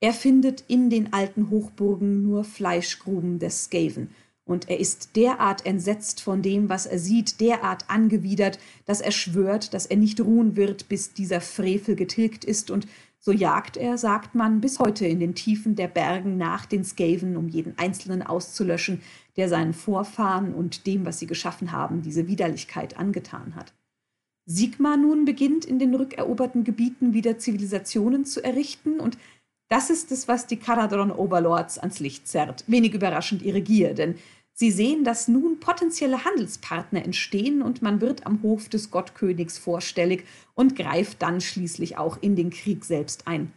Er 0.00 0.12
findet 0.12 0.64
in 0.66 0.90
den 0.90 1.12
alten 1.12 1.48
Hochburgen 1.48 2.24
nur 2.24 2.42
Fleischgruben 2.42 3.38
des 3.38 3.66
Skaven. 3.66 4.10
Und 4.44 4.68
er 4.68 4.80
ist 4.80 5.14
derart 5.14 5.64
entsetzt 5.64 6.20
von 6.20 6.42
dem, 6.42 6.68
was 6.68 6.86
er 6.86 6.98
sieht, 6.98 7.40
derart 7.40 7.84
angewidert, 7.88 8.58
dass 8.84 9.00
er 9.00 9.12
schwört, 9.12 9.74
dass 9.74 9.86
er 9.86 9.96
nicht 9.96 10.20
ruhen 10.20 10.56
wird, 10.56 10.88
bis 10.88 11.12
dieser 11.12 11.40
Frevel 11.40 11.94
getilgt 11.94 12.44
ist. 12.44 12.72
Und 12.72 12.88
so 13.26 13.32
jagt 13.32 13.76
er, 13.76 13.98
sagt 13.98 14.36
man, 14.36 14.60
bis 14.60 14.78
heute 14.78 15.04
in 15.04 15.18
den 15.18 15.34
Tiefen 15.34 15.74
der 15.74 15.88
Bergen 15.88 16.36
nach 16.36 16.64
den 16.64 16.84
Skaven, 16.84 17.36
um 17.36 17.48
jeden 17.48 17.76
Einzelnen 17.76 18.22
auszulöschen, 18.22 19.02
der 19.36 19.48
seinen 19.48 19.74
Vorfahren 19.74 20.54
und 20.54 20.86
dem, 20.86 21.04
was 21.04 21.18
sie 21.18 21.26
geschaffen 21.26 21.72
haben, 21.72 22.02
diese 22.02 22.28
Widerlichkeit 22.28 22.96
angetan 22.96 23.56
hat. 23.56 23.74
Sigmar 24.48 24.96
nun 24.96 25.24
beginnt 25.24 25.64
in 25.64 25.80
den 25.80 25.92
rückeroberten 25.96 26.62
Gebieten 26.62 27.14
wieder 27.14 27.36
Zivilisationen 27.36 28.24
zu 28.26 28.44
errichten 28.44 29.00
und 29.00 29.18
das 29.68 29.90
ist 29.90 30.12
es, 30.12 30.28
was 30.28 30.46
die 30.46 30.58
Karadron-Overlords 30.58 31.78
ans 31.78 31.98
Licht 31.98 32.28
zerrt. 32.28 32.62
Wenig 32.68 32.94
überraschend 32.94 33.42
ihre 33.42 33.60
Gier, 33.60 33.94
denn 33.94 34.14
sie 34.56 34.70
sehen, 34.70 35.04
dass 35.04 35.28
nun 35.28 35.60
potenzielle 35.60 36.24
Handelspartner 36.24 37.04
entstehen 37.04 37.62
und 37.62 37.82
man 37.82 38.00
wird 38.00 38.26
am 38.26 38.42
Hof 38.42 38.68
des 38.68 38.90
Gottkönigs 38.90 39.58
vorstellig 39.58 40.24
und 40.54 40.74
greift 40.74 41.22
dann 41.22 41.40
schließlich 41.40 41.98
auch 41.98 42.18
in 42.20 42.34
den 42.34 42.50
Krieg 42.50 42.84
selbst 42.84 43.28
ein. 43.28 43.52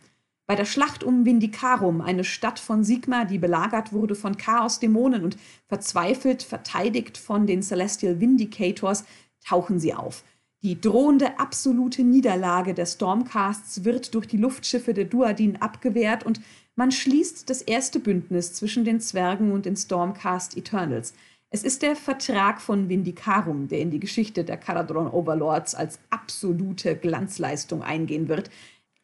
Bei 0.45 0.55
der 0.55 0.65
Schlacht 0.65 1.03
um 1.03 1.25
Vindicarum, 1.25 2.01
eine 2.01 2.23
Stadt 2.23 2.59
von 2.59 2.83
Sigma, 2.83 3.23
die 3.23 3.37
belagert 3.37 3.93
wurde 3.93 4.15
von 4.15 4.35
Chaos-Dämonen 4.35 5.23
und 5.23 5.37
verzweifelt 5.67 6.43
verteidigt 6.43 7.17
von 7.17 7.47
den 7.47 7.61
Celestial 7.61 8.19
Vindicators, 8.19 9.05
tauchen 9.47 9.79
sie 9.79 9.93
auf. 9.93 10.23
Die 10.61 10.81
drohende 10.81 11.39
absolute 11.39 12.03
Niederlage 12.03 12.73
der 12.73 12.85
Stormcasts 12.85 13.85
wird 13.85 14.13
durch 14.13 14.27
die 14.27 14.37
Luftschiffe 14.37 14.93
der 14.93 15.05
Duadin 15.05 15.61
abgewehrt 15.61 16.25
und 16.25 16.41
man 16.79 16.93
schließt 16.93 17.49
das 17.49 17.61
erste 17.61 17.99
Bündnis 17.99 18.53
zwischen 18.53 18.85
den 18.85 19.01
Zwergen 19.01 19.51
und 19.51 19.65
den 19.65 19.75
Stormcast 19.75 20.55
Eternals. 20.55 21.13
Es 21.49 21.65
ist 21.65 21.81
der 21.81 21.97
Vertrag 21.97 22.61
von 22.61 22.87
Vindicarum, 22.87 23.67
der 23.67 23.81
in 23.81 23.91
die 23.91 23.99
Geschichte 23.99 24.45
der 24.45 24.55
Caradron 24.55 25.11
Overlords 25.11 25.75
als 25.75 25.99
absolute 26.09 26.95
Glanzleistung 26.95 27.83
eingehen 27.83 28.29
wird. 28.29 28.49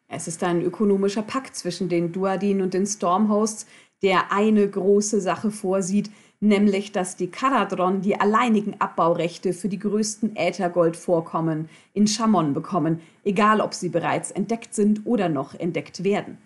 Es 0.08 0.30
ist 0.30 0.42
ein 0.46 0.62
ökonomischer 0.62 1.24
Pakt 1.24 1.58
zwischen 1.58 1.90
den 1.90 2.14
Duadin 2.14 2.62
und 2.62 2.74
den 2.74 2.86
Stormhosts, 2.86 3.66
der 4.02 4.32
eine 4.32 4.66
große 4.70 5.20
Sache 5.20 5.52
vorsieht, 5.52 6.10
nämlich 6.40 6.94
dass 6.94 7.18
die 7.18 7.28
Karadron 7.28 8.00
die 8.00 8.18
alleinigen 8.18 8.80
Abbaurechte 8.80 9.52
für 9.52 9.68
die 9.68 9.80
größten 9.80 10.38
Äthergoldvorkommen 10.38 11.68
in 11.92 12.08
Chamon 12.08 12.54
bekommen, 12.54 13.02
egal 13.26 13.60
ob 13.60 13.74
sie 13.74 13.90
bereits 13.90 14.32
entdeckt 14.32 14.74
sind 14.74 15.06
oder 15.06 15.28
noch 15.28 15.54
entdeckt 15.56 16.06
werden. 16.06 16.38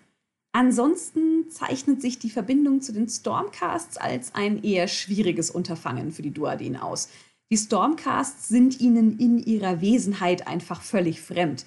Ansonsten 0.52 1.48
zeichnet 1.50 2.02
sich 2.02 2.18
die 2.18 2.30
Verbindung 2.30 2.80
zu 2.80 2.92
den 2.92 3.08
Stormcasts 3.08 3.96
als 3.96 4.34
ein 4.34 4.62
eher 4.64 4.88
schwieriges 4.88 5.50
Unterfangen 5.50 6.10
für 6.10 6.22
die 6.22 6.32
Duadin 6.32 6.76
aus. 6.76 7.08
Die 7.50 7.56
Stormcasts 7.56 8.48
sind 8.48 8.80
ihnen 8.80 9.18
in 9.18 9.38
ihrer 9.38 9.80
Wesenheit 9.80 10.46
einfach 10.46 10.82
völlig 10.82 11.20
fremd. 11.20 11.64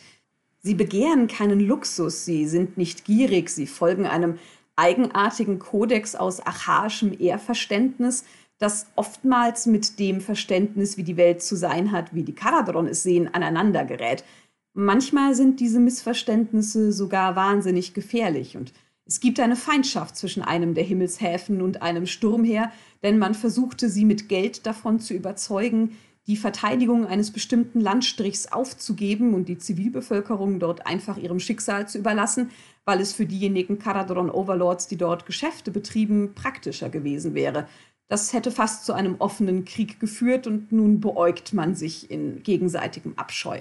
Sie 0.61 0.75
begehren 0.75 1.27
keinen 1.27 1.59
Luxus, 1.59 2.25
sie 2.25 2.47
sind 2.47 2.77
nicht 2.77 3.03
gierig, 3.03 3.49
sie 3.49 3.67
folgen 3.67 4.05
einem 4.05 4.39
eigenartigen 4.75 5.59
Kodex 5.59 6.15
aus 6.15 6.39
archaischem 6.39 7.19
Ehrverständnis, 7.19 8.23
das 8.59 8.87
oftmals 8.95 9.65
mit 9.65 9.99
dem 9.99 10.21
Verständnis, 10.21 10.95
wie 10.97 11.03
die 11.03 11.17
Welt 11.17 11.41
zu 11.43 11.55
sein 11.55 11.91
hat, 11.91 12.13
wie 12.15 12.23
die 12.23 12.35
Karadron 12.35 12.87
es 12.87 13.03
sehen, 13.03 13.33
aneinandergerät. 13.33 14.23
Manchmal 14.73 15.35
sind 15.35 15.59
diese 15.59 15.79
Missverständnisse 15.79 16.91
sogar 16.91 17.35
wahnsinnig 17.35 17.93
gefährlich 17.93 18.57
und 18.57 18.73
es 19.05 19.19
gibt 19.19 19.39
eine 19.39 19.55
Feindschaft 19.55 20.15
zwischen 20.15 20.41
einem 20.41 20.73
der 20.73 20.83
Himmelshäfen 20.83 21.61
und 21.61 21.81
einem 21.83 22.07
Sturmheer, 22.07 22.71
denn 23.03 23.19
man 23.19 23.35
versuchte 23.35 23.89
sie 23.89 24.03
mit 24.03 24.29
Geld 24.29 24.65
davon 24.65 24.99
zu 24.99 25.13
überzeugen, 25.13 25.97
die 26.25 26.37
Verteidigung 26.37 27.05
eines 27.05 27.29
bestimmten 27.31 27.81
Landstrichs 27.81 28.51
aufzugeben 28.51 29.33
und 29.33 29.47
die 29.47 29.59
Zivilbevölkerung 29.59 30.59
dort 30.59 30.87
einfach 30.87 31.17
ihrem 31.17 31.39
Schicksal 31.39 31.87
zu 31.87 31.99
überlassen, 31.99 32.49
weil 32.85 32.99
es 32.99 33.13
für 33.13 33.25
diejenigen 33.25 33.77
Karadron 33.77 34.31
Overlords, 34.31 34.87
die 34.87 34.97
dort 34.97 35.25
Geschäfte 35.25 35.69
betrieben, 35.69 36.33
praktischer 36.33 36.89
gewesen 36.89 37.35
wäre. 37.35 37.67
Das 38.07 38.33
hätte 38.33 38.51
fast 38.51 38.85
zu 38.85 38.93
einem 38.93 39.17
offenen 39.19 39.65
Krieg 39.65 39.99
geführt 39.99 40.47
und 40.47 40.71
nun 40.71 40.99
beäugt 40.99 41.53
man 41.53 41.75
sich 41.75 42.09
in 42.09 42.41
gegenseitigem 42.41 43.13
Abscheu. 43.17 43.59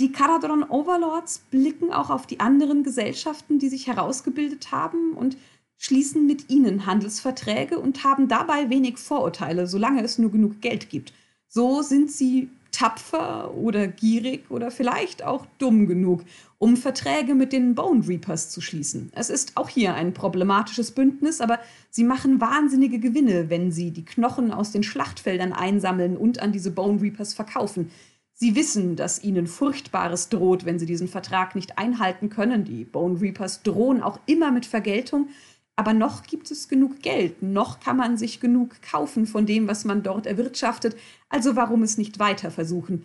Die 0.00 0.10
Karadron 0.10 0.64
Overlords 0.64 1.38
blicken 1.50 1.92
auch 1.92 2.10
auf 2.10 2.26
die 2.26 2.40
anderen 2.40 2.82
Gesellschaften, 2.82 3.60
die 3.60 3.68
sich 3.68 3.86
herausgebildet 3.86 4.72
haben 4.72 5.12
und 5.12 5.36
schließen 5.76 6.26
mit 6.26 6.50
ihnen 6.50 6.86
Handelsverträge 6.86 7.78
und 7.78 8.02
haben 8.02 8.26
dabei 8.26 8.70
wenig 8.70 8.98
Vorurteile, 8.98 9.66
solange 9.66 10.02
es 10.02 10.18
nur 10.18 10.32
genug 10.32 10.60
Geld 10.60 10.90
gibt. 10.90 11.12
So 11.48 11.82
sind 11.82 12.10
sie 12.10 12.48
tapfer 12.72 13.54
oder 13.54 13.86
gierig 13.86 14.50
oder 14.50 14.72
vielleicht 14.72 15.22
auch 15.22 15.46
dumm 15.58 15.86
genug, 15.86 16.24
um 16.58 16.76
Verträge 16.76 17.36
mit 17.36 17.52
den 17.52 17.76
Bone 17.76 18.06
Reapers 18.08 18.50
zu 18.50 18.60
schließen. 18.60 19.12
Es 19.14 19.30
ist 19.30 19.56
auch 19.56 19.68
hier 19.68 19.94
ein 19.94 20.12
problematisches 20.12 20.90
Bündnis, 20.90 21.40
aber 21.40 21.60
sie 21.90 22.02
machen 22.02 22.40
wahnsinnige 22.40 22.98
Gewinne, 22.98 23.48
wenn 23.48 23.70
sie 23.70 23.92
die 23.92 24.04
Knochen 24.04 24.50
aus 24.50 24.72
den 24.72 24.82
Schlachtfeldern 24.82 25.52
einsammeln 25.52 26.16
und 26.16 26.40
an 26.40 26.50
diese 26.50 26.72
Bone 26.72 27.00
Reapers 27.00 27.34
verkaufen. 27.34 27.92
Sie 28.36 28.56
wissen, 28.56 28.96
dass 28.96 29.22
ihnen 29.22 29.46
Furchtbares 29.46 30.28
droht, 30.28 30.64
wenn 30.64 30.80
sie 30.80 30.86
diesen 30.86 31.06
Vertrag 31.06 31.54
nicht 31.54 31.78
einhalten 31.78 32.30
können. 32.30 32.64
Die 32.64 32.84
Bone 32.84 33.20
Reapers 33.20 33.62
drohen 33.62 34.02
auch 34.02 34.18
immer 34.26 34.50
mit 34.50 34.66
Vergeltung, 34.66 35.28
aber 35.76 35.92
noch 35.92 36.24
gibt 36.24 36.50
es 36.50 36.68
genug 36.68 37.00
Geld, 37.00 37.42
noch 37.42 37.78
kann 37.80 37.96
man 37.96 38.16
sich 38.16 38.40
genug 38.40 38.82
kaufen 38.82 39.26
von 39.26 39.46
dem, 39.46 39.68
was 39.68 39.84
man 39.84 40.02
dort 40.02 40.26
erwirtschaftet, 40.26 40.96
also 41.28 41.56
warum 41.56 41.82
es 41.82 41.96
nicht 41.96 42.18
weiter 42.18 42.50
versuchen? 42.50 43.04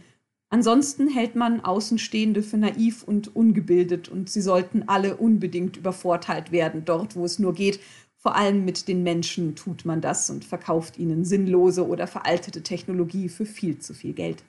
Ansonsten 0.51 1.07
hält 1.07 1.35
man 1.35 1.61
Außenstehende 1.61 2.41
für 2.41 2.57
naiv 2.57 3.03
und 3.03 3.35
ungebildet 3.35 4.09
und 4.09 4.31
sie 4.31 4.41
sollten 4.41 4.83
alle 4.87 5.17
unbedingt 5.17 5.77
übervorteilt 5.77 6.51
werden, 6.51 6.85
dort 6.85 7.15
wo 7.15 7.23
es 7.23 7.37
nur 7.37 7.53
geht. 7.53 7.79
Vor 8.17 8.35
allem 8.35 8.65
mit 8.65 8.87
den 8.87 9.03
Menschen 9.03 9.55
tut 9.55 9.85
man 9.85 10.01
das 10.01 10.29
und 10.31 10.43
verkauft 10.43 10.97
ihnen 10.97 11.23
sinnlose 11.23 11.87
oder 11.87 12.07
veraltete 12.07 12.63
Technologie 12.63 13.29
für 13.29 13.45
viel 13.45 13.77
zu 13.77 13.93
viel 13.93 14.13
Geld. 14.13 14.43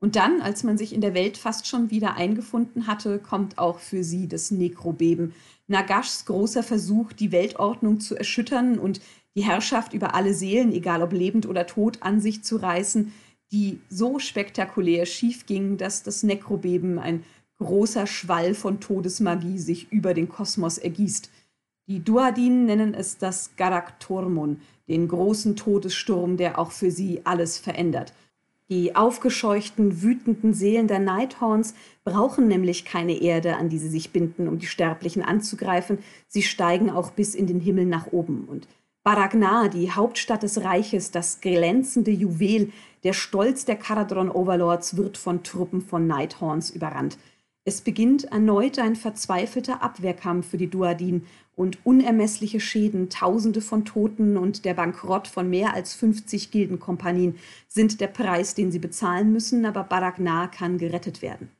Und 0.00 0.16
dann, 0.16 0.40
als 0.40 0.62
man 0.62 0.78
sich 0.78 0.92
in 0.92 1.00
der 1.00 1.14
Welt 1.14 1.36
fast 1.36 1.66
schon 1.66 1.90
wieder 1.90 2.14
eingefunden 2.14 2.86
hatte, 2.86 3.18
kommt 3.18 3.58
auch 3.58 3.80
für 3.80 4.04
sie 4.04 4.28
das 4.28 4.50
Nekrobeben. 4.50 5.34
Nagashs 5.66 6.24
großer 6.24 6.62
Versuch, 6.62 7.12
die 7.12 7.32
Weltordnung 7.32 8.00
zu 8.00 8.14
erschüttern 8.16 8.78
und 8.78 9.00
die 9.34 9.42
Herrschaft 9.42 9.92
über 9.92 10.14
alle 10.14 10.34
Seelen, 10.34 10.72
egal 10.72 11.02
ob 11.02 11.12
lebend 11.12 11.46
oder 11.46 11.66
tot, 11.66 11.98
an 12.00 12.20
sich 12.20 12.42
zu 12.42 12.56
reißen, 12.56 13.12
die 13.50 13.80
so 13.88 14.18
spektakulär 14.18 15.06
schief 15.06 15.46
ging, 15.46 15.76
dass 15.78 16.02
das 16.02 16.22
Nekrobeben 16.22 16.98
ein 16.98 17.24
großer 17.58 18.06
Schwall 18.06 18.54
von 18.54 18.80
Todesmagie 18.80 19.58
sich 19.58 19.90
über 19.90 20.14
den 20.14 20.28
Kosmos 20.28 20.78
ergießt. 20.78 21.30
Die 21.88 22.04
Duadinen 22.04 22.66
nennen 22.66 22.94
es 22.94 23.18
das 23.18 23.50
Garaktormon, 23.56 24.60
den 24.88 25.08
großen 25.08 25.56
Todessturm, 25.56 26.36
der 26.36 26.58
auch 26.58 26.70
für 26.70 26.90
sie 26.90 27.22
alles 27.24 27.58
verändert. 27.58 28.12
Die 28.70 28.94
aufgescheuchten, 28.94 30.02
wütenden 30.02 30.52
Seelen 30.52 30.88
der 30.88 30.98
Nighthorns 30.98 31.74
brauchen 32.04 32.48
nämlich 32.48 32.84
keine 32.84 33.14
Erde, 33.22 33.56
an 33.56 33.70
die 33.70 33.78
sie 33.78 33.88
sich 33.88 34.12
binden, 34.12 34.46
um 34.46 34.58
die 34.58 34.66
Sterblichen 34.66 35.22
anzugreifen. 35.22 35.98
Sie 36.26 36.42
steigen 36.42 36.90
auch 36.90 37.12
bis 37.12 37.34
in 37.34 37.46
den 37.46 37.60
Himmel 37.60 37.86
nach 37.86 38.08
oben. 38.12 38.44
Und 38.44 38.68
Baragnar, 39.04 39.70
die 39.70 39.90
Hauptstadt 39.90 40.42
des 40.42 40.62
Reiches, 40.64 41.10
das 41.10 41.40
glänzende 41.40 42.10
Juwel, 42.10 42.70
der 43.04 43.14
Stolz 43.14 43.64
der 43.64 43.76
Karadron 43.76 44.30
Overlords, 44.30 44.98
wird 44.98 45.16
von 45.16 45.42
Truppen 45.42 45.80
von 45.80 46.06
Nighthorns 46.06 46.68
überrannt. 46.68 47.16
Es 47.68 47.82
beginnt 47.82 48.24
erneut 48.24 48.78
ein 48.78 48.96
verzweifelter 48.96 49.82
Abwehrkampf 49.82 50.48
für 50.48 50.56
die 50.56 50.70
Duadin 50.70 51.26
und 51.54 51.84
unermessliche 51.84 52.60
Schäden, 52.60 53.10
Tausende 53.10 53.60
von 53.60 53.84
Toten 53.84 54.38
und 54.38 54.64
der 54.64 54.72
Bankrott 54.72 55.28
von 55.28 55.50
mehr 55.50 55.74
als 55.74 55.92
50 55.92 56.50
Gildenkompanien 56.50 57.36
sind 57.68 58.00
der 58.00 58.06
Preis, 58.06 58.54
den 58.54 58.72
sie 58.72 58.78
bezahlen 58.78 59.34
müssen, 59.34 59.66
aber 59.66 59.84
Barak-Nar 59.84 60.50
kann 60.50 60.78
gerettet 60.78 61.20
werden. 61.20 61.50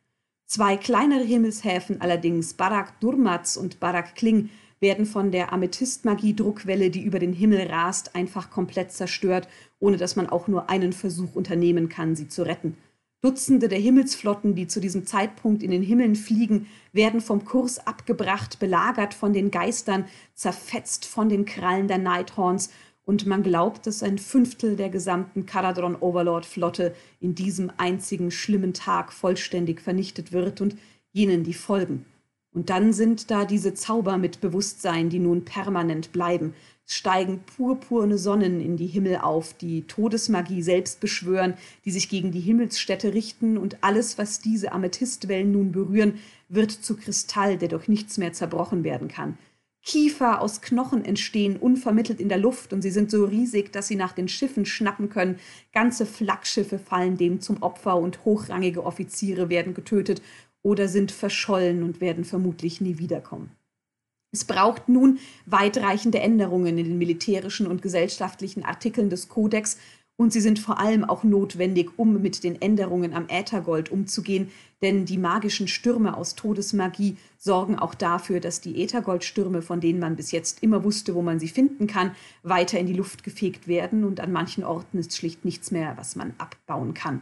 Zwei 0.46 0.78
kleinere 0.78 1.24
Himmelshäfen 1.24 2.00
allerdings, 2.00 2.54
Barak 2.54 2.98
Durmaz 3.00 3.58
und 3.58 3.78
Barak 3.78 4.14
Kling, 4.14 4.48
werden 4.80 5.04
von 5.04 5.30
der 5.30 5.52
Amethystmagie-Druckwelle, 5.52 6.88
die 6.88 7.02
über 7.02 7.18
den 7.18 7.34
Himmel 7.34 7.66
rast, 7.66 8.14
einfach 8.14 8.48
komplett 8.48 8.92
zerstört, 8.92 9.46
ohne 9.78 9.98
dass 9.98 10.16
man 10.16 10.26
auch 10.26 10.48
nur 10.48 10.70
einen 10.70 10.94
Versuch 10.94 11.34
unternehmen 11.34 11.90
kann, 11.90 12.16
sie 12.16 12.28
zu 12.28 12.46
retten. 12.46 12.78
Dutzende 13.20 13.68
der 13.68 13.80
Himmelsflotten, 13.80 14.54
die 14.54 14.68
zu 14.68 14.80
diesem 14.80 15.04
Zeitpunkt 15.04 15.62
in 15.62 15.72
den 15.72 15.82
Himmeln 15.82 16.14
fliegen, 16.14 16.68
werden 16.92 17.20
vom 17.20 17.44
Kurs 17.44 17.84
abgebracht, 17.84 18.60
belagert 18.60 19.12
von 19.12 19.32
den 19.32 19.50
Geistern, 19.50 20.04
zerfetzt 20.34 21.04
von 21.04 21.28
den 21.28 21.44
Krallen 21.44 21.88
der 21.88 21.98
Nighthorns 21.98 22.70
und 23.08 23.24
man 23.24 23.42
glaubt, 23.42 23.86
dass 23.86 24.02
ein 24.02 24.18
Fünftel 24.18 24.76
der 24.76 24.90
gesamten 24.90 25.46
Caradron 25.46 25.96
Overlord 25.96 26.44
Flotte 26.44 26.94
in 27.20 27.34
diesem 27.34 27.72
einzigen 27.78 28.30
schlimmen 28.30 28.74
Tag 28.74 29.14
vollständig 29.14 29.80
vernichtet 29.80 30.30
wird 30.30 30.60
und 30.60 30.76
jenen, 31.12 31.42
die 31.42 31.54
folgen. 31.54 32.04
Und 32.52 32.68
dann 32.68 32.92
sind 32.92 33.30
da 33.30 33.46
diese 33.46 33.72
Zauber 33.72 34.18
mit 34.18 34.42
Bewusstsein, 34.42 35.08
die 35.08 35.20
nun 35.20 35.46
permanent 35.46 36.12
bleiben. 36.12 36.52
Steigen 36.90 37.40
purpurne 37.40 38.16
Sonnen 38.16 38.62
in 38.62 38.78
die 38.78 38.86
Himmel 38.86 39.18
auf, 39.18 39.52
die 39.52 39.82
Todesmagie 39.82 40.62
selbst 40.62 41.00
beschwören, 41.00 41.52
die 41.84 41.90
sich 41.90 42.08
gegen 42.08 42.32
die 42.32 42.40
Himmelsstädte 42.40 43.12
richten, 43.12 43.58
und 43.58 43.76
alles, 43.82 44.16
was 44.16 44.40
diese 44.40 44.72
Amethystwellen 44.72 45.52
nun 45.52 45.70
berühren, 45.70 46.18
wird 46.48 46.70
zu 46.70 46.96
Kristall, 46.96 47.58
der 47.58 47.68
durch 47.68 47.88
nichts 47.88 48.16
mehr 48.16 48.32
zerbrochen 48.32 48.84
werden 48.84 49.08
kann. 49.08 49.36
Kiefer 49.82 50.40
aus 50.40 50.62
Knochen 50.62 51.04
entstehen 51.04 51.58
unvermittelt 51.58 52.20
in 52.20 52.30
der 52.30 52.38
Luft 52.38 52.72
und 52.72 52.80
sie 52.80 52.90
sind 52.90 53.10
so 53.10 53.26
riesig, 53.26 53.70
dass 53.70 53.86
sie 53.86 53.96
nach 53.96 54.12
den 54.12 54.28
Schiffen 54.28 54.64
schnappen 54.64 55.10
können. 55.10 55.38
Ganze 55.72 56.06
Flaggschiffe 56.06 56.78
fallen 56.78 57.18
dem 57.18 57.42
zum 57.42 57.62
Opfer 57.62 57.98
und 57.98 58.24
hochrangige 58.24 58.84
Offiziere 58.84 59.50
werden 59.50 59.74
getötet 59.74 60.22
oder 60.62 60.88
sind 60.88 61.12
verschollen 61.12 61.82
und 61.82 62.00
werden 62.00 62.24
vermutlich 62.24 62.80
nie 62.80 62.98
wiederkommen. 62.98 63.50
Es 64.30 64.44
braucht 64.44 64.88
nun 64.88 65.18
weitreichende 65.46 66.20
Änderungen 66.20 66.78
in 66.78 66.84
den 66.84 66.98
militärischen 66.98 67.66
und 67.66 67.82
gesellschaftlichen 67.82 68.64
Artikeln 68.64 69.10
des 69.10 69.28
Kodex, 69.28 69.78
und 70.20 70.32
sie 70.32 70.40
sind 70.40 70.58
vor 70.58 70.80
allem 70.80 71.04
auch 71.04 71.22
notwendig, 71.22 71.90
um 71.96 72.20
mit 72.20 72.42
den 72.42 72.60
Änderungen 72.60 73.14
am 73.14 73.28
Äthergold 73.28 73.92
umzugehen, 73.92 74.50
denn 74.82 75.04
die 75.04 75.16
magischen 75.16 75.68
Stürme 75.68 76.16
aus 76.16 76.34
Todesmagie 76.34 77.16
sorgen 77.36 77.78
auch 77.78 77.94
dafür, 77.94 78.40
dass 78.40 78.60
die 78.60 78.82
Äthergoldstürme, 78.82 79.62
von 79.62 79.80
denen 79.80 80.00
man 80.00 80.16
bis 80.16 80.32
jetzt 80.32 80.60
immer 80.60 80.82
wusste, 80.82 81.14
wo 81.14 81.22
man 81.22 81.38
sie 81.38 81.46
finden 81.46 81.86
kann, 81.86 82.16
weiter 82.42 82.80
in 82.80 82.86
die 82.86 82.94
Luft 82.94 83.22
gefegt 83.22 83.68
werden 83.68 84.02
und 84.02 84.18
an 84.18 84.32
manchen 84.32 84.64
Orten 84.64 84.98
ist 84.98 85.16
schlicht 85.16 85.44
nichts 85.44 85.70
mehr, 85.70 85.96
was 85.96 86.16
man 86.16 86.34
abbauen 86.38 86.94
kann. 86.94 87.20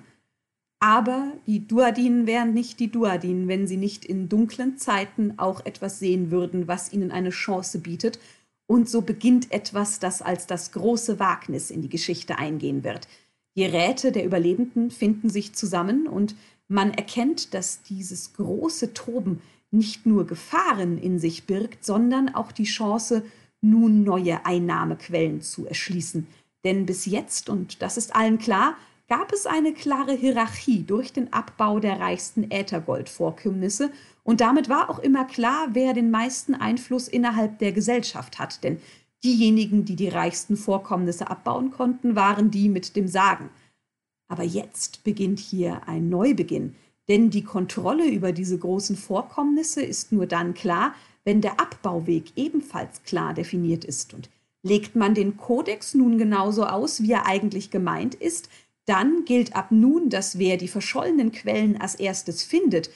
Aber 0.78 1.32
die 1.46 1.66
Duadinen 1.66 2.26
wären 2.26 2.52
nicht 2.52 2.80
die 2.80 2.90
Duadinen, 2.90 3.48
wenn 3.48 3.66
sie 3.66 3.78
nicht 3.78 4.04
in 4.04 4.28
dunklen 4.28 4.76
Zeiten 4.76 5.38
auch 5.38 5.64
etwas 5.64 5.98
sehen 5.98 6.30
würden, 6.30 6.68
was 6.68 6.92
ihnen 6.92 7.10
eine 7.10 7.30
Chance 7.30 7.78
bietet 7.78 8.18
und 8.66 8.90
so 8.90 9.00
beginnt 9.00 9.52
etwas, 9.52 10.00
das 10.00 10.22
als 10.22 10.46
das 10.46 10.72
große 10.72 11.18
Wagnis 11.18 11.70
in 11.70 11.82
die 11.82 11.88
Geschichte 11.88 12.38
eingehen 12.38 12.84
wird. 12.84 13.08
Die 13.56 13.64
Räte 13.64 14.12
der 14.12 14.24
Überlebenden 14.24 14.90
finden 14.90 15.30
sich 15.30 15.54
zusammen 15.54 16.06
und 16.06 16.34
man 16.68 16.92
erkennt, 16.92 17.54
dass 17.54 17.82
dieses 17.82 18.34
große 18.34 18.92
Toben 18.92 19.40
nicht 19.70 20.04
nur 20.04 20.26
Gefahren 20.26 20.98
in 20.98 21.18
sich 21.18 21.44
birgt, 21.44 21.84
sondern 21.84 22.34
auch 22.34 22.52
die 22.52 22.64
Chance, 22.64 23.24
nun 23.62 24.04
neue 24.04 24.44
Einnahmequellen 24.44 25.40
zu 25.40 25.66
erschließen. 25.66 26.26
Denn 26.64 26.86
bis 26.86 27.06
jetzt, 27.06 27.48
und 27.48 27.80
das 27.82 27.96
ist 27.96 28.14
allen 28.14 28.38
klar, 28.38 28.76
gab 29.08 29.32
es 29.32 29.46
eine 29.46 29.72
klare 29.72 30.12
Hierarchie 30.12 30.82
durch 30.82 31.12
den 31.12 31.32
Abbau 31.32 31.78
der 31.78 32.00
reichsten 32.00 32.50
Äthergoldvorkommnisse 32.50 33.90
und 34.24 34.40
damit 34.40 34.68
war 34.68 34.90
auch 34.90 34.98
immer 34.98 35.24
klar, 35.24 35.68
wer 35.72 35.94
den 35.94 36.10
meisten 36.10 36.54
Einfluss 36.54 37.06
innerhalb 37.06 37.60
der 37.60 37.72
Gesellschaft 37.72 38.40
hat, 38.40 38.64
denn 38.64 38.80
diejenigen, 39.22 39.84
die 39.84 39.94
die 39.94 40.08
reichsten 40.08 40.56
Vorkommnisse 40.56 41.30
abbauen 41.30 41.70
konnten, 41.70 42.16
waren 42.16 42.50
die 42.50 42.68
mit 42.68 42.96
dem 42.96 43.06
Sagen. 43.06 43.50
Aber 44.28 44.42
jetzt 44.42 45.04
beginnt 45.04 45.38
hier 45.38 45.86
ein 45.86 46.08
Neubeginn, 46.08 46.74
denn 47.08 47.30
die 47.30 47.44
Kontrolle 47.44 48.08
über 48.08 48.32
diese 48.32 48.58
großen 48.58 48.96
Vorkommnisse 48.96 49.80
ist 49.80 50.10
nur 50.10 50.26
dann 50.26 50.54
klar, 50.54 50.94
wenn 51.24 51.40
der 51.40 51.60
Abbauweg 51.60 52.32
ebenfalls 52.36 53.04
klar 53.04 53.32
definiert 53.32 53.84
ist. 53.84 54.12
Und 54.12 54.28
legt 54.64 54.96
man 54.96 55.14
den 55.14 55.36
Kodex 55.36 55.94
nun 55.94 56.18
genauso 56.18 56.64
aus, 56.64 57.00
wie 57.02 57.12
er 57.12 57.26
eigentlich 57.26 57.70
gemeint 57.70 58.16
ist, 58.16 58.48
dann 58.86 59.24
gilt 59.24 59.54
ab 59.54 59.70
nun, 59.70 60.08
dass 60.08 60.38
wer 60.38 60.56
die 60.56 60.68
verschollenen 60.68 61.32
Quellen 61.32 61.80
als 61.80 61.96
erstes 61.96 62.42
findet, 62.42 62.90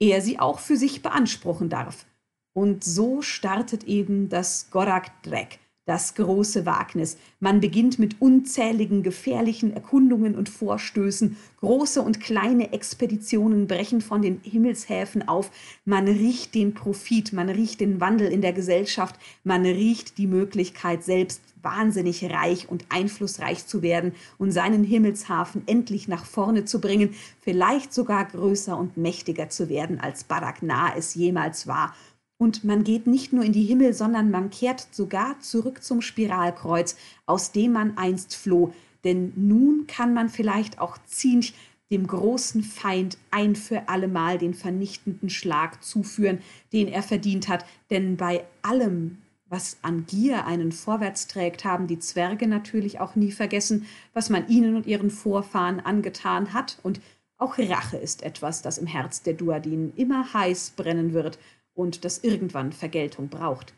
er 0.00 0.20
sie 0.22 0.38
auch 0.38 0.58
für 0.58 0.76
sich 0.76 1.02
beanspruchen 1.02 1.68
darf. 1.68 2.06
Und 2.52 2.84
so 2.84 3.20
startet 3.20 3.84
eben 3.84 4.28
das 4.28 4.70
Gorak-Drek, 4.70 5.58
das 5.86 6.14
große 6.14 6.64
Wagnis. 6.64 7.18
Man 7.40 7.60
beginnt 7.60 7.98
mit 7.98 8.20
unzähligen 8.20 9.02
gefährlichen 9.02 9.74
Erkundungen 9.74 10.34
und 10.34 10.48
Vorstößen. 10.48 11.36
Große 11.60 12.00
und 12.00 12.20
kleine 12.20 12.72
Expeditionen 12.72 13.66
brechen 13.66 14.00
von 14.00 14.22
den 14.22 14.40
Himmelshäfen 14.42 15.28
auf. 15.28 15.50
Man 15.84 16.08
riecht 16.08 16.54
den 16.54 16.72
Profit, 16.72 17.32
man 17.34 17.50
riecht 17.50 17.80
den 17.80 18.00
Wandel 18.00 18.28
in 18.28 18.40
der 18.40 18.54
Gesellschaft, 18.54 19.16
man 19.44 19.64
riecht 19.66 20.16
die 20.16 20.26
Möglichkeit, 20.26 21.04
selbst 21.04 21.42
wahnsinnig 21.62 22.30
reich 22.30 22.68
und 22.68 22.84
einflussreich 22.90 23.66
zu 23.66 23.82
werden 23.82 24.12
und 24.38 24.52
seinen 24.52 24.84
Himmelshafen 24.84 25.62
endlich 25.66 26.08
nach 26.08 26.24
vorne 26.24 26.66
zu 26.66 26.80
bringen, 26.80 27.14
vielleicht 27.40 27.92
sogar 27.92 28.26
größer 28.26 28.76
und 28.76 28.96
mächtiger 28.96 29.48
zu 29.48 29.68
werden, 29.68 29.98
als 29.98 30.24
Barak 30.24 30.62
Nah 30.62 30.94
es 30.96 31.14
jemals 31.14 31.66
war. 31.66 31.94
Und 32.36 32.64
man 32.64 32.84
geht 32.84 33.06
nicht 33.06 33.32
nur 33.32 33.44
in 33.44 33.52
die 33.52 33.64
Himmel, 33.64 33.94
sondern 33.94 34.30
man 34.30 34.50
kehrt 34.50 34.88
sogar 34.90 35.38
zurück 35.40 35.82
zum 35.82 36.00
Spiralkreuz, 36.00 36.96
aus 37.26 37.52
dem 37.52 37.72
man 37.72 37.96
einst 37.96 38.34
floh. 38.34 38.72
Denn 39.04 39.32
nun 39.36 39.86
kann 39.86 40.14
man 40.14 40.28
vielleicht 40.28 40.78
auch 40.80 40.98
ziemlich 41.06 41.54
dem 41.90 42.06
großen 42.06 42.62
Feind 42.62 43.18
ein 43.30 43.54
für 43.54 43.88
allemal 43.88 44.38
den 44.38 44.54
vernichtenden 44.54 45.30
Schlag 45.30 45.84
zuführen, 45.84 46.40
den 46.72 46.88
er 46.88 47.02
verdient 47.02 47.48
hat. 47.48 47.64
Denn 47.90 48.16
bei 48.16 48.44
allem, 48.62 49.18
was 49.48 49.76
an 49.82 50.06
Gier 50.06 50.46
einen 50.46 50.72
vorwärts 50.72 51.28
trägt, 51.28 51.64
haben 51.64 51.86
die 51.86 51.98
Zwerge 51.98 52.48
natürlich 52.48 52.98
auch 52.98 53.14
nie 53.14 53.30
vergessen, 53.30 53.86
was 54.12 54.30
man 54.30 54.48
ihnen 54.48 54.74
und 54.74 54.86
ihren 54.86 55.10
Vorfahren 55.10 55.78
angetan 55.78 56.52
hat. 56.52 56.78
Und 56.82 57.00
auch 57.36 57.58
Rache 57.58 57.98
ist 57.98 58.22
etwas, 58.22 58.62
das 58.62 58.78
im 58.78 58.86
Herz 58.86 59.22
der 59.22 59.34
Duadinen 59.34 59.92
immer 59.94 60.32
heiß 60.32 60.70
brennen 60.70 61.12
wird 61.12 61.38
und 61.74 62.04
das 62.04 62.18
irgendwann 62.24 62.72
Vergeltung 62.72 63.28
braucht. 63.28 63.74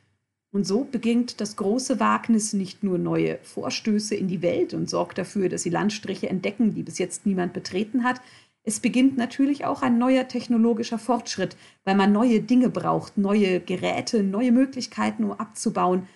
Und 0.52 0.66
so 0.66 0.84
beginnt 0.84 1.40
das 1.40 1.56
große 1.56 2.00
Wagnis 2.00 2.52
nicht 2.52 2.82
nur 2.82 2.98
neue 2.98 3.38
Vorstöße 3.42 4.14
in 4.14 4.28
die 4.28 4.42
Welt 4.42 4.74
und 4.74 4.88
sorgt 4.88 5.18
dafür, 5.18 5.48
dass 5.48 5.62
sie 5.62 5.70
Landstriche 5.70 6.28
entdecken, 6.28 6.74
die 6.74 6.82
bis 6.82 6.98
jetzt 6.98 7.26
niemand 7.26 7.52
betreten 7.52 8.04
hat, 8.04 8.20
es 8.68 8.80
beginnt 8.80 9.16
natürlich 9.16 9.64
auch 9.64 9.82
ein 9.82 9.96
neuer 9.96 10.26
technologischer 10.26 10.98
Fortschritt, 10.98 11.56
weil 11.84 11.94
man 11.94 12.10
neue 12.10 12.40
Dinge 12.40 12.68
braucht, 12.68 13.16
neue 13.16 13.60
Geräte, 13.60 14.24
neue 14.24 14.50
Möglichkeiten, 14.50 15.22
um 15.22 15.30
abzubauen. 15.30 16.08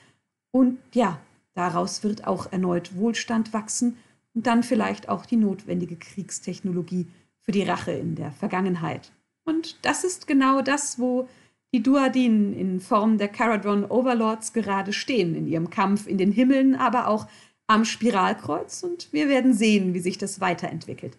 Und 0.51 0.79
ja, 0.93 1.21
daraus 1.55 2.03
wird 2.03 2.27
auch 2.27 2.51
erneut 2.51 2.97
Wohlstand 2.97 3.53
wachsen 3.53 3.99
und 4.35 4.49
dann 4.49 4.65
vielleicht 4.65 5.09
auch 5.09 5.27
die 5.27 5.37
notwendige 5.37 5.95
Kriegstechnologie 5.95 7.07
für 7.39 7.53
die 7.53 7.63
Rache 7.63 7.93
in 7.93 8.17
der 8.17 8.33
Vergangenheit. 8.33 9.13
Und 9.45 9.79
das 9.83 10.03
ist 10.03 10.27
genau 10.27 10.61
das, 10.61 10.99
wo 10.99 11.29
die 11.73 11.83
Duadinen 11.83 12.53
in 12.53 12.81
Form 12.81 13.19
der 13.19 13.29
Caradron 13.29 13.85
Overlords 13.85 14.53
gerade 14.53 14.93
stehen, 14.93 15.35
in 15.35 15.47
ihrem 15.47 15.71
Kampf 15.71 16.07
in 16.07 16.19
den 16.19 16.33
Himmeln, 16.33 16.75
aber 16.75 17.07
auch 17.07 17.27
am 17.67 17.85
Spiralkreuz. 17.85 18.83
Und 18.83 19.13
wir 19.13 19.29
werden 19.29 19.55
sehen, 19.55 19.95
wie 19.95 20.01
sich 20.01 20.19
das 20.19 20.41
weiterentwickelt. 20.41 21.17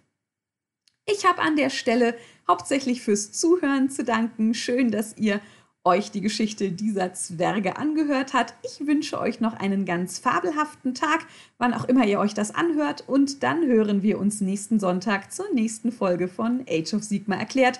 Ich 1.05 1.25
habe 1.25 1.41
an 1.41 1.55
der 1.55 1.69
Stelle 1.69 2.15
hauptsächlich 2.47 3.01
fürs 3.01 3.31
Zuhören 3.31 3.89
zu 3.89 4.03
danken. 4.03 4.53
Schön, 4.53 4.91
dass 4.91 5.17
ihr 5.17 5.41
euch 5.83 6.11
die 6.11 6.21
Geschichte 6.21 6.71
dieser 6.71 7.13
Zwerge 7.13 7.77
angehört 7.77 8.33
habt. 8.33 8.53
Ich 8.63 8.85
wünsche 8.85 9.19
euch 9.19 9.39
noch 9.39 9.53
einen 9.53 9.85
ganz 9.85 10.19
fabelhaften 10.19 10.93
Tag, 10.93 11.25
wann 11.57 11.73
auch 11.73 11.85
immer 11.85 12.05
ihr 12.05 12.19
euch 12.19 12.33
das 12.33 12.53
anhört. 12.53 13.05
Und 13.07 13.41
dann 13.41 13.65
hören 13.65 14.03
wir 14.03 14.19
uns 14.19 14.41
nächsten 14.41 14.79
Sonntag 14.79 15.31
zur 15.31 15.51
nächsten 15.53 15.91
Folge 15.91 16.27
von 16.27 16.65
Age 16.69 16.93
of 16.93 17.03
Sigma 17.03 17.35
erklärt. 17.35 17.79